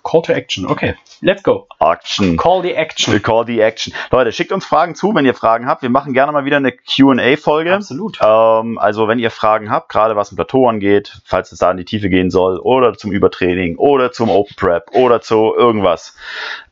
Call 0.02 0.22
to 0.22 0.32
Action. 0.32 0.66
Okay, 0.66 0.94
let's 1.20 1.42
go. 1.42 1.66
Action. 1.80 2.36
Call 2.36 2.62
the 2.62 2.74
Action. 2.74 3.20
Call 3.22 3.46
the 3.46 3.60
Action. 3.60 3.92
Leute, 4.10 4.32
schickt 4.32 4.52
uns 4.52 4.64
Fragen 4.64 4.94
zu, 4.94 5.14
wenn 5.14 5.24
ihr 5.24 5.34
Fragen 5.34 5.66
habt. 5.66 5.82
Wir 5.82 5.90
machen 5.90 6.12
gerne 6.12 6.32
mal 6.32 6.44
wieder 6.44 6.58
eine 6.58 6.72
QA-Folge. 6.72 7.74
Absolut. 7.74 8.18
Ähm, 8.22 8.78
also 8.78 9.08
wenn 9.08 9.18
ihr 9.18 9.30
Fragen 9.30 9.70
habt, 9.70 9.88
gerade 9.88 10.16
was 10.16 10.32
ein 10.32 10.36
Plateau 10.36 10.68
angeht, 10.68 11.20
falls 11.24 11.52
es 11.52 11.58
da 11.58 11.70
in 11.70 11.76
die 11.76 11.84
Tiefe 11.84 12.08
gehen 12.08 12.30
soll, 12.30 12.58
oder 12.58 12.94
zum 12.94 13.12
Übertraining, 13.12 13.76
oder 13.76 14.12
zum 14.12 14.30
Open 14.30 14.56
Prep, 14.56 14.90
oder 14.92 15.20
zu 15.20 15.54
irgendwas. 15.56 16.16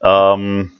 Ähm, 0.02 0.72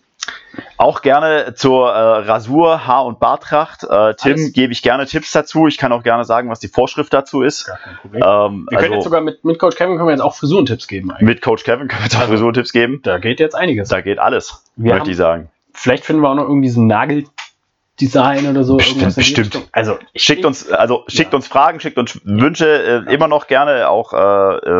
auch 0.79 1.03
gerne 1.03 1.55
zur 1.55 1.89
äh, 1.91 1.99
Rasur, 1.99 2.87
Haar- 2.87 3.07
und 3.07 3.19
Bartracht. 3.19 3.85
Äh, 3.85 4.15
Tim, 4.15 4.53
gebe 4.53 4.73
ich 4.73 4.83
gerne 4.83 5.07
Tipps 5.07 5.33
dazu. 5.33 5.67
Ich 5.67 5.79
kann 5.79 5.93
auch 5.93 6.03
gerne 6.03 6.25
sagen, 6.25 6.51
was 6.51 6.61
die 6.61 6.69
Vorschrift 6.69 7.13
dazu 7.13 7.43
ist. 7.43 7.67
Gar 7.67 7.79
kein 7.79 7.97
Problem. 7.97 8.23
Ähm, 8.23 8.67
wir 8.71 8.79
können 8.79 8.93
jetzt 8.93 8.97
also 8.99 9.05
sogar 9.09 9.21
mit, 9.23 9.45
mit 9.45 9.59
Coach 9.59 9.77
Kevin 9.77 9.97
können 9.97 10.09
wir 10.09 10.13
jetzt 10.13 10.21
auch 10.23 10.35
Frisurentipps 10.35 10.87
geben. 10.87 11.11
Eigentlich. 11.11 11.27
mit 11.29 11.43
Coach 11.43 11.65
Kevin 11.65 11.89
können 11.89 12.01
wir 12.03 12.07
jetzt 12.07 12.17
auch 12.17 12.27
Frisurtipps 12.29 12.73
geben. 12.73 13.01
Da 13.03 13.19
geht 13.19 13.41
jetzt 13.41 13.55
einiges. 13.55 13.89
Da 13.89 14.01
geht 14.03 14.19
alles, 14.19 14.63
Wir 14.77 14.91
möchte 14.93 15.01
haben- 15.03 15.11
ich 15.11 15.17
sagen. 15.17 15.51
Vielleicht 15.73 16.05
finden 16.05 16.23
wir 16.23 16.31
auch 16.31 16.35
noch 16.35 16.45
irgendwie 16.49 16.69
so 16.71 16.81
ein 16.81 16.87
Nageldesign 16.87 18.49
oder 18.49 18.65
so. 18.65 18.77
Bestimmt, 18.77 19.15
bestimmt. 19.15 19.69
Also 19.73 19.99
Schickt 20.15 20.45
uns, 20.45 20.71
also 20.71 21.05
schickt 21.09 21.33
Ja. 21.33 21.37
uns 21.37 21.47
Fragen, 21.49 21.81
schickt 21.81 21.99
uns 21.99 22.21
Wünsche, 22.25 23.05
äh, 23.09 23.13
immer 23.15 23.29
noch 23.29 23.47
gerne 23.47 23.89
auch 23.89 24.13
äh, 24.13 24.17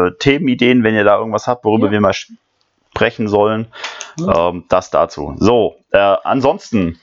äh, 0.09 0.13
Themenideen, 0.19 0.83
wenn 0.85 0.95
ihr 0.95 1.05
da 1.05 1.19
irgendwas 1.19 1.47
habt, 1.47 1.65
worüber 1.65 1.87
Ja. 1.87 1.93
wir 1.93 2.01
mal 2.01 2.15
sprechen 2.97 3.29
sollen. 3.29 3.67
Ja. 4.19 4.49
Ähm, 4.49 4.65
das 4.69 4.91
dazu. 4.91 5.35
So, 5.39 5.77
äh, 5.93 5.99
ansonsten. 5.99 6.99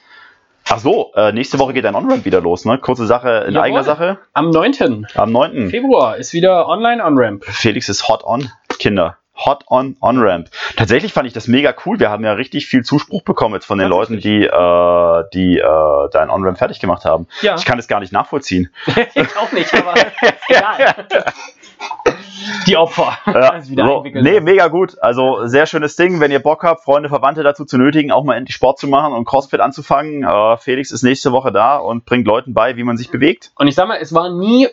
Ach 0.70 0.80
so, 0.80 1.12
äh, 1.16 1.34
nächste 1.34 1.60
Woche 1.60 1.74
geht 1.74 1.86
ein 1.86 1.94
On-Ramp 1.94 2.24
wieder 2.24 2.40
los, 2.40 2.64
ne? 2.64 2.78
Kurze 2.78 3.06
Sache 3.06 3.44
in 3.48 3.54
Jawohl. 3.54 3.66
eigener 3.66 3.84
Sache. 3.84 4.18
Am 4.32 4.50
9. 4.50 5.06
Am 5.14 5.30
9. 5.32 5.70
Februar 5.70 6.16
ist 6.16 6.32
wieder 6.32 6.70
online 6.70 7.04
On-Ramp. 7.04 7.44
Felix 7.46 7.90
ist 7.90 8.08
hot 8.08 8.24
on, 8.24 8.50
Kinder. 8.80 9.18
Hot 9.46 9.66
on 9.68 9.98
On-Ramp. 10.00 10.48
Tatsächlich 10.78 11.12
fand 11.12 11.28
ich 11.28 11.34
das 11.34 11.48
mega 11.50 11.74
cool. 11.86 12.00
Wir 12.00 12.10
haben 12.10 12.24
ja 12.24 12.32
richtig 12.34 12.68
viel 12.68 12.84
Zuspruch 12.84 13.24
bekommen 13.24 13.56
jetzt 13.56 13.66
von 13.66 13.78
den 13.78 13.90
Leuten, 13.90 14.20
die, 14.22 14.46
äh, 14.46 15.24
die 15.34 15.58
äh, 15.58 15.62
da 15.64 16.20
ein 16.22 16.30
On-Ramp 16.30 16.58
fertig 16.58 16.80
gemacht 16.80 17.04
haben. 17.04 17.28
Ja, 17.42 17.56
Ich 17.56 17.66
kann 17.66 17.78
das 17.78 17.90
gar 17.90 18.00
nicht 18.00 18.14
nachvollziehen. 18.14 18.70
ich 19.16 19.36
auch 19.38 19.52
nicht, 19.52 19.74
aber 19.74 19.96
egal. 20.48 20.96
Die 22.68 22.78
Opfer. 22.78 23.18
Ja, 23.26 23.62
so, 23.62 24.04
nee, 24.04 24.40
mega 24.40 24.68
gut. 24.68 24.98
Also 25.02 25.46
sehr 25.48 25.66
schönes 25.66 25.96
Ding. 25.96 26.20
Wenn 26.20 26.32
ihr 26.32 26.42
Bock 26.42 26.64
habt, 26.64 26.84
Freunde, 26.84 27.10
Verwandte 27.10 27.44
dazu 27.44 27.66
zu 27.66 27.78
nötigen, 27.78 28.12
auch 28.12 28.24
mal 28.24 28.36
endlich 28.36 28.56
Sport 28.56 28.80
zu 28.80 28.88
machen 28.88 29.14
und 29.14 29.26
CrossFit 29.26 29.60
anzufangen. 29.60 30.24
Äh, 30.24 30.58
Felix 30.58 30.92
ist 30.92 31.04
nächste 31.04 31.32
Woche 31.32 31.52
da 31.52 31.78
und 31.78 32.06
bringt 32.06 32.28
Leuten 32.28 32.54
bei, 32.54 32.76
wie 32.78 32.84
man 32.84 32.98
sich 32.98 33.10
bewegt. 33.12 33.52
Und 33.56 33.68
ich 33.68 33.76
sag 33.76 33.88
mal, 33.88 33.98
es 34.00 34.14
war 34.14 34.30
nie 34.30 34.68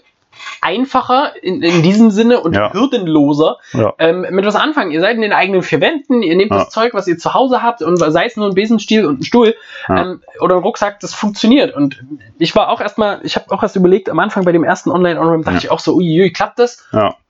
einfacher 0.61 1.33
in, 1.43 1.63
in 1.63 1.83
diesem 1.83 2.11
Sinne 2.11 2.41
und 2.41 2.55
Ja. 2.55 2.73
hürdenloser 2.73 3.57
Ja. 3.73 3.95
ähm, 3.99 4.27
mit 4.31 4.45
was 4.45 4.57
anfangen. 4.57 4.91
Ihr 4.91 5.01
seid 5.01 5.17
in 5.17 5.23
den 5.23 5.33
eigenen 5.33 5.63
vier 5.63 5.81
Wänden, 5.81 6.23
ihr 6.23 6.37
nehmt 6.37 6.51
Ja. 6.51 6.59
das 6.59 6.71
Zeug, 6.71 6.95
was 6.95 7.07
ihr 7.09 7.19
zu 7.19 7.35
Hause 7.35 7.63
habt 7.63 7.83
und 7.83 7.97
sei 7.99 8.27
es 8.27 8.37
nur 8.37 8.47
ein 8.49 8.55
Besenstiel 8.55 9.07
und 9.07 9.21
ein 9.21 9.25
Stuhl 9.25 9.55
ähm, 9.89 10.23
oder 10.41 10.57
ein 10.57 10.63
Rucksack, 10.63 11.01
das 11.01 11.15
funktioniert. 11.15 11.75
Und 11.75 12.03
ich 12.39 12.55
war 12.57 12.69
auch 12.69 12.81
erstmal, 12.81 13.21
ich 13.23 13.37
habe 13.37 13.51
auch 13.53 13.63
erst 13.63 13.77
überlegt, 13.77 14.09
am 14.11 14.19
Anfang 14.19 14.45
bei 14.45 14.53
dem 14.53 14.65
ersten 14.65 14.91
Online-On-Ramp 14.91 15.45
dachte 15.45 15.59
ich 15.59 15.71
auch 15.71 15.81
so, 15.81 15.95
uiui, 15.97 16.31
klappt 16.33 16.59
das? 16.59 16.87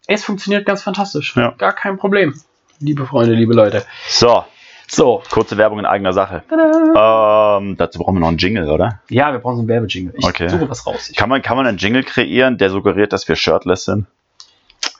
Es 0.06 0.24
funktioniert 0.24 0.66
ganz 0.66 0.82
fantastisch. 0.82 1.34
Gar 1.34 1.72
kein 1.72 1.96
Problem. 1.96 2.34
Liebe 2.80 3.06
Freunde, 3.06 3.34
liebe 3.34 3.54
Leute. 3.54 3.84
So, 4.08 4.44
So. 4.90 5.22
kurze 5.30 5.56
Werbung 5.56 5.78
in 5.78 5.86
eigener 5.86 6.12
Sache. 6.12 6.42
Ähm, 6.50 7.76
dazu 7.76 7.98
brauchen 8.00 8.16
wir 8.16 8.20
noch 8.20 8.28
einen 8.28 8.38
Jingle, 8.38 8.68
oder? 8.70 9.00
Ja, 9.08 9.32
wir 9.32 9.38
brauchen 9.38 9.56
so 9.56 9.60
einen 9.62 9.68
Werbejingle. 9.68 10.14
Ich 10.16 10.24
Okay. 10.26 10.48
suche 10.48 10.68
was 10.68 10.86
raus. 10.86 11.10
Ich, 11.10 11.16
Kann 11.16 11.28
man, 11.28 11.42
kann 11.42 11.56
man 11.56 11.66
einen 11.66 11.78
Jingle 11.78 12.02
kreieren, 12.02 12.58
der 12.58 12.70
suggeriert, 12.70 13.12
dass 13.12 13.28
wir 13.28 13.36
shirtless 13.36 13.84
sind? 13.84 14.06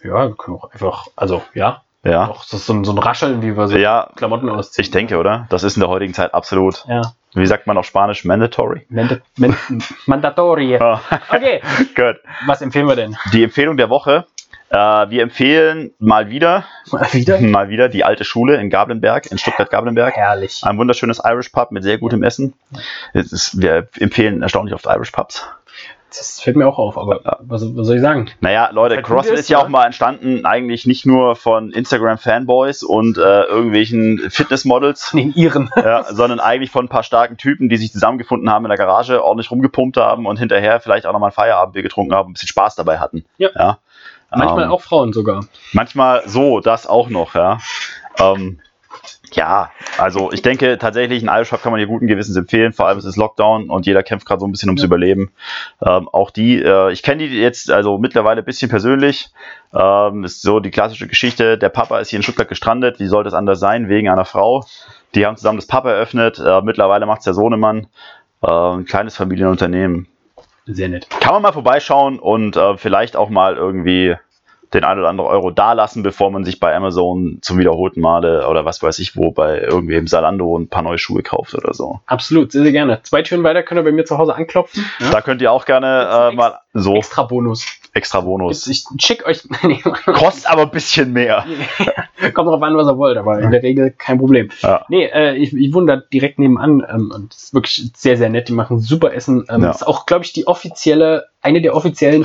ja, 0.05 0.29
wir 0.29 0.35
können 0.37 0.57
auch 0.59 0.71
einfach, 0.73 1.09
also 1.17 1.43
ja, 1.55 1.83
Ja. 2.05 2.27
doch, 2.27 2.43
das 2.45 2.55
ist 2.61 2.67
so 2.67 2.73
ein, 2.73 2.85
so 2.85 2.93
ein 2.93 2.99
Rascheln, 2.99 3.43
wie 3.43 3.57
wir 3.57 3.67
so 3.69 3.77
Ja, 3.77 4.09
Klamotten 4.17 4.49
ausziehen. 4.49 4.83
ich 4.85 4.91
denke, 4.91 5.19
oder? 5.19 5.47
Das 5.51 5.63
ist 5.65 5.77
in 5.77 5.81
der 5.81 5.89
heutigen 5.91 6.15
Zeit 6.15 6.33
absolut, 6.35 6.85
Ja. 6.89 7.03
wie 7.35 7.47
sagt 7.47 7.67
man 7.67 7.77
auf 7.77 7.85
Spanisch, 7.85 8.25
mandatory. 8.25 8.87
Manda 8.89 9.17
man 9.37 9.57
Mandatory. 10.07 10.71
Ja. 10.79 11.01
Okay, 11.29 11.61
Gut. 11.97 12.17
was 12.47 12.63
empfehlen 12.63 12.87
wir 12.87 12.97
denn? 12.97 13.17
Die 13.33 13.43
Empfehlung 13.43 13.77
der 13.77 13.91
Woche. 13.91 14.27
Äh, 14.71 14.77
wir 14.77 15.23
empfehlen 15.23 15.93
mal 15.99 16.31
wieder, 16.31 16.65
Mal 16.93 17.13
wieder? 17.13 17.41
mal 17.41 17.69
wieder 17.69 17.89
die 17.89 18.05
alte 18.05 18.25
Schule 18.25 18.57
in 18.57 18.71
Gablenberg, 18.71 19.31
in 19.31 19.39
Stuttgart-Gablenberg. 19.39 20.15
Herrlich. 20.17 20.63
Ein 20.65 20.79
wunderschönes 20.79 21.21
Irish 21.25 21.49
Pub 21.49 21.73
mit 21.73 21.83
sehr 21.83 21.99
gutem 21.99 22.23
Essen. 22.23 22.55
Es 23.13 23.33
ist, 23.33 23.61
wir 23.61 23.89
empfehlen 23.99 24.43
erstaunlich 24.43 24.75
oft 24.75 24.87
Irish 24.87 25.11
Pubs. 25.11 25.45
Das 26.17 26.41
fällt 26.41 26.57
mir 26.57 26.67
auch 26.67 26.79
auf, 26.79 26.99
aber 26.99 27.21
was, 27.41 27.63
was 27.77 27.87
soll 27.87 27.97
ich 27.97 28.03
sagen? 28.03 28.29
Naja, 28.41 28.71
Leute, 28.73 28.97
Halt 28.97 29.07
CrossFit 29.07 29.35
ist, 29.35 29.41
ist 29.41 29.49
ja 29.49 29.59
oder? 29.59 29.67
auch 29.67 29.71
mal 29.71 29.87
entstanden, 29.87 30.45
eigentlich 30.45 30.85
nicht 30.85 31.07
nur 31.07 31.37
von 31.37 31.71
Instagram-Fanboys 31.71 32.83
und 32.83 33.17
äh, 33.17 33.43
irgendwelchen 33.45 34.19
Fitnessmodels, 34.29 35.13
Den 35.13 35.33
Iren. 35.35 35.71
ja, 35.77 36.03
sondern 36.13 36.41
eigentlich 36.41 36.73
von 36.73 36.87
ein 36.87 36.89
paar 36.89 37.05
starken 37.05 37.37
Typen, 37.37 37.69
die 37.69 37.77
sich 37.77 37.93
zusammengefunden 37.93 38.51
haben 38.51 38.65
in 38.65 38.71
der 38.71 38.79
Garage, 38.79 39.23
ordentlich 39.23 39.53
rumgepumpt 39.53 39.99
haben 39.99 40.27
und 40.27 40.39
hinterher 40.39 40.81
vielleicht 40.81 41.07
auch 41.07 41.13
nochmal 41.13 41.31
ein 41.31 41.35
Feierabendbier 41.35 41.83
getrunken 41.83 42.15
haben, 42.15 42.31
ein 42.31 42.33
bisschen 42.33 42.49
Spaß 42.49 42.75
dabei 42.75 42.99
hatten. 42.99 43.25
Ja. 43.39 43.79
Manchmal 44.31 44.65
Ähm, 44.65 44.71
auch 44.71 44.83
Frauen 44.83 45.13
sogar. 45.13 45.45
Manchmal 45.73 46.23
so, 46.27 46.61
das 46.61 46.87
auch 46.87 47.09
noch, 47.09 47.35
ja. 47.35 47.59
Ähm, 48.19 48.61
ja, 49.33 49.71
also 49.99 50.33
ich 50.33 50.43
denke 50.43 50.77
tatsächlich, 50.79 51.27
einen 51.27 51.37
Irish 51.37 51.51
kann 51.51 51.71
man 51.71 51.79
hier 51.79 51.87
guten 51.87 52.07
Gewissens 52.09 52.37
empfehlen, 52.37 52.73
vor 52.73 52.87
allem 52.89 52.99
es 52.99 53.05
ist 53.05 53.17
Lockdown 53.17 53.71
und 53.71 53.87
jeder 53.87 54.03
kämpft 54.03 54.27
gerade 54.27 54.41
so 54.41 54.47
ein 54.47 54.51
bisschen 54.53 54.69
ums 54.69 54.83
Ja. 54.83 54.87
Überleben. 54.87 55.33
Ähm, 55.81 56.09
auch 56.09 56.31
die, 56.31 56.61
äh, 56.61 56.91
ich 56.93 57.03
kenne 57.03 57.29
die 57.29 57.41
jetzt 57.41 57.71
also 57.71 57.99
mittlerweile 57.99 58.43
ein 58.43 58.45
bisschen 58.45 58.69
persönlich. 58.69 59.31
Ähm, 59.73 60.25
ist 60.25 60.43
so 60.43 60.59
die 60.59 60.71
klassische 60.73 61.07
Geschichte, 61.07 61.57
der 61.59 61.69
Papa 61.69 62.01
ist 62.01 62.11
hier 62.11 62.19
in 62.19 62.23
Stuttgart 62.25 62.49
gestrandet, 62.49 62.99
wie 62.99 63.07
sollte 63.07 63.29
es 63.29 63.35
anders 63.35 63.61
sein, 63.61 63.89
wegen 63.89 64.09
einer 64.09 64.25
Frau. 64.25 64.65
Die 65.15 65.25
haben 65.27 65.37
zusammen 65.37 65.59
das 65.59 65.67
Pub 65.67 65.85
eröffnet, 65.85 66.41
äh, 66.45 66.61
mittlerweile 66.63 67.07
macht 67.07 67.21
es 67.21 67.25
der 67.25 67.35
Sohnemann. 67.35 67.87
Äh, 68.43 68.49
ein 68.49 68.85
kleines 68.85 69.17
Familienunternehmen. 69.17 70.09
Sehr 70.67 70.89
nett. 70.89 71.09
Kann 71.11 71.35
man 71.35 71.43
mal 71.43 71.53
vorbeischauen 71.53 72.19
und 72.19 72.57
äh, 72.57 72.77
vielleicht 72.77 73.17
auch 73.17 73.29
mal 73.29 73.57
irgendwie 73.57 74.17
den 74.73 74.85
ein 74.85 74.99
oder 74.99 75.09
anderen 75.09 75.31
Euro 75.31 75.51
da 75.51 75.73
lassen, 75.73 76.03
bevor 76.03 76.31
man 76.31 76.45
sich 76.45 76.61
bei 76.61 76.75
Amazon 76.75 77.39
zum 77.41 77.59
wiederholten 77.59 78.01
Male 78.01 78.47
oder 78.47 78.65
was 78.65 78.83
weiß 78.83 78.99
ich 79.01 79.17
wo 79.17 79.33
bei 79.33 79.59
irgendwie 79.59 79.97
im 79.97 80.07
Salando 80.07 80.57
ein 80.57 80.69
paar 80.69 80.83
neue 80.83 80.99
Schuhe 80.99 81.23
kauft 81.23 81.55
oder 81.55 81.75
so. 81.75 82.01
Absolut, 82.07 82.53
sehr, 82.53 82.63
sehr 82.63 82.73
gerne. 82.73 83.01
Zwei 83.03 83.23
Türen 83.23 83.43
weiter 83.43 83.63
könnt 83.63 83.81
ihr 83.81 83.85
bei 83.85 83.93
mir 83.93 84.05
zu 84.05 84.19
Hause 84.19 84.35
anklopfen. 84.35 84.85
Ja? 85.01 85.11
Da 85.11 85.21
könnt 85.23 85.43
ihr 85.43 85.51
auch 85.51 85.65
gerne 85.65 86.31
äh, 86.31 86.35
mal 86.35 86.61
so 86.73 86.97
Extra 86.97 87.25
Bonus. 87.25 87.67
extra 87.93 88.21
Bonus. 88.21 88.67
Ich 88.69 88.85
schick 88.99 89.27
euch. 89.27 89.43
Kostet 90.07 90.49
aber 90.49 90.63
ein 90.63 90.71
bisschen 90.71 91.13
mehr. 91.13 91.45
Kommt 92.35 92.49
drauf 92.49 92.63
an, 92.63 92.77
was 92.77 92.87
ihr 92.87 92.97
wollt, 92.97 93.17
aber 93.17 93.41
in 93.41 93.51
der 93.51 93.63
Regel 93.63 93.91
kein 93.91 94.19
Problem. 94.19 94.51
Ja. 94.61 94.85
Nee, 94.89 95.07
äh, 95.07 95.35
ich, 95.37 95.53
ich 95.53 95.75
wohne 95.75 95.87
da 95.87 96.03
direkt 96.13 96.39
nebenan 96.39 96.85
ähm, 96.89 97.11
und 97.15 97.35
es 97.35 97.45
ist 97.45 97.55
wirklich 97.55 97.91
sehr, 97.97 98.17
sehr 98.17 98.29
nett. 98.29 98.49
Die 98.49 98.53
machen 98.53 98.79
super 98.79 99.13
Essen. 99.13 99.45
Ähm, 99.51 99.63
Ja. 99.65 99.71
Ist 99.71 99.85
auch, 99.87 100.07
glaube 100.07 100.25
ich, 100.25 100.33
die 100.33 100.47
offizielle, 100.47 101.27
eine 101.43 101.61
der 101.61 101.75
offiziellen 101.75 102.23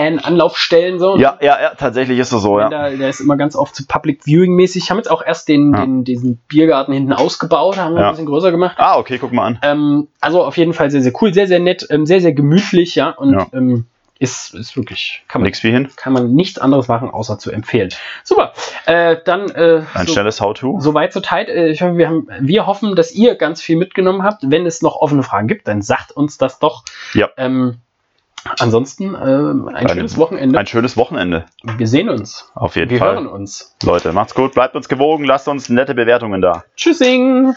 VfB-Fan-Anlaufstellen. 0.00 0.98
So. 0.98 1.16
Ja, 1.18 1.36
ja, 1.40 1.60
ja, 1.60 1.74
tatsächlich 1.76 2.18
ist 2.18 2.32
es 2.32 2.42
so, 2.42 2.58
ja. 2.58 2.68
Da, 2.68 2.90
der 2.90 3.08
ist 3.08 3.20
immer 3.20 3.36
ganz 3.36 3.56
oft 3.56 3.74
zu 3.74 3.86
Public 3.86 4.24
Viewing 4.24 4.54
mäßig. 4.54 4.90
Haben 4.90 4.98
jetzt 4.98 5.10
auch 5.10 5.22
erst 5.24 5.48
den, 5.48 5.72
Ja. 5.72 5.80
den, 5.80 6.04
diesen 6.04 6.36
Biergarten 6.48 6.92
hinten 6.92 7.12
ausgebaut, 7.12 7.76
haben 7.76 7.94
wir 7.94 8.04
ein 8.06 8.10
bisschen 8.12 8.26
größer 8.26 8.50
gemacht. 8.50 8.76
Ah, 8.78 8.98
okay, 8.98 9.18
guck 9.18 9.32
mal 9.32 9.46
an. 9.46 9.58
Ähm, 9.62 10.08
also 10.20 10.44
auf 10.44 10.56
jeden 10.56 10.72
Fall 10.72 10.90
sehr, 10.90 11.02
sehr 11.02 11.12
cool, 11.20 11.32
sehr, 11.34 11.46
sehr 11.46 11.60
nett, 11.60 11.86
ähm, 11.90 12.06
sehr, 12.06 12.20
sehr 12.20 12.32
gemütlich, 12.32 12.94
ja. 12.94 13.10
Und 13.10 13.36
ähm, 13.52 13.75
ist, 14.18 14.54
ist 14.54 14.76
wirklich, 14.76 15.22
kann 15.28 15.42
man, 15.42 15.46
Nix 15.46 15.62
wie 15.62 15.70
hin. 15.70 15.88
kann 15.96 16.12
man 16.12 16.32
nichts 16.34 16.58
anderes 16.58 16.88
machen, 16.88 17.10
außer 17.10 17.38
zu 17.38 17.50
empfehlen. 17.50 17.90
Super. 18.24 18.52
Äh, 18.86 19.16
dann 19.24 19.50
äh, 19.50 19.82
Ein 19.94 20.06
so, 20.06 20.14
schnelles 20.14 20.40
How-To. 20.40 20.80
so 20.80 20.94
weit, 20.94 21.12
so 21.12 21.20
tight. 21.20 21.48
Äh, 21.48 21.68
ich 21.68 21.82
hoffe, 21.82 21.96
wir, 21.96 22.08
haben, 22.08 22.26
wir 22.40 22.66
hoffen, 22.66 22.96
dass 22.96 23.12
ihr 23.12 23.34
ganz 23.34 23.60
viel 23.60 23.76
mitgenommen 23.76 24.22
habt. 24.22 24.42
Wenn 24.50 24.64
es 24.66 24.80
noch 24.82 24.96
offene 24.96 25.22
Fragen 25.22 25.48
gibt, 25.48 25.68
dann 25.68 25.82
sagt 25.82 26.12
uns 26.12 26.38
das 26.38 26.58
doch. 26.58 26.84
Ja. 27.14 27.28
Ähm, 27.36 27.76
ansonsten 28.58 29.14
äh, 29.14 29.18
ein 29.18 29.68
Eine- 29.74 29.88
schönes 29.90 30.16
Wochenende. 30.16 30.58
Ein 30.58 30.66
schönes 30.66 30.96
Wochenende. 30.96 31.46
wir 31.76 31.86
sehen 31.86 32.08
uns. 32.08 32.50
Auf 32.54 32.76
jeden 32.76 32.90
Wir 32.90 32.98
Fall. 32.98 33.14
hören 33.14 33.26
uns. 33.26 33.76
Leute, 33.82 34.12
macht's 34.12 34.34
gut, 34.34 34.54
bleibt 34.54 34.76
uns 34.76 34.88
gewogen, 34.88 35.24
lasst 35.24 35.48
uns 35.48 35.68
nette 35.68 35.94
Bewertungen 35.94 36.40
da. 36.40 36.64
Tschüssing. 36.76 37.54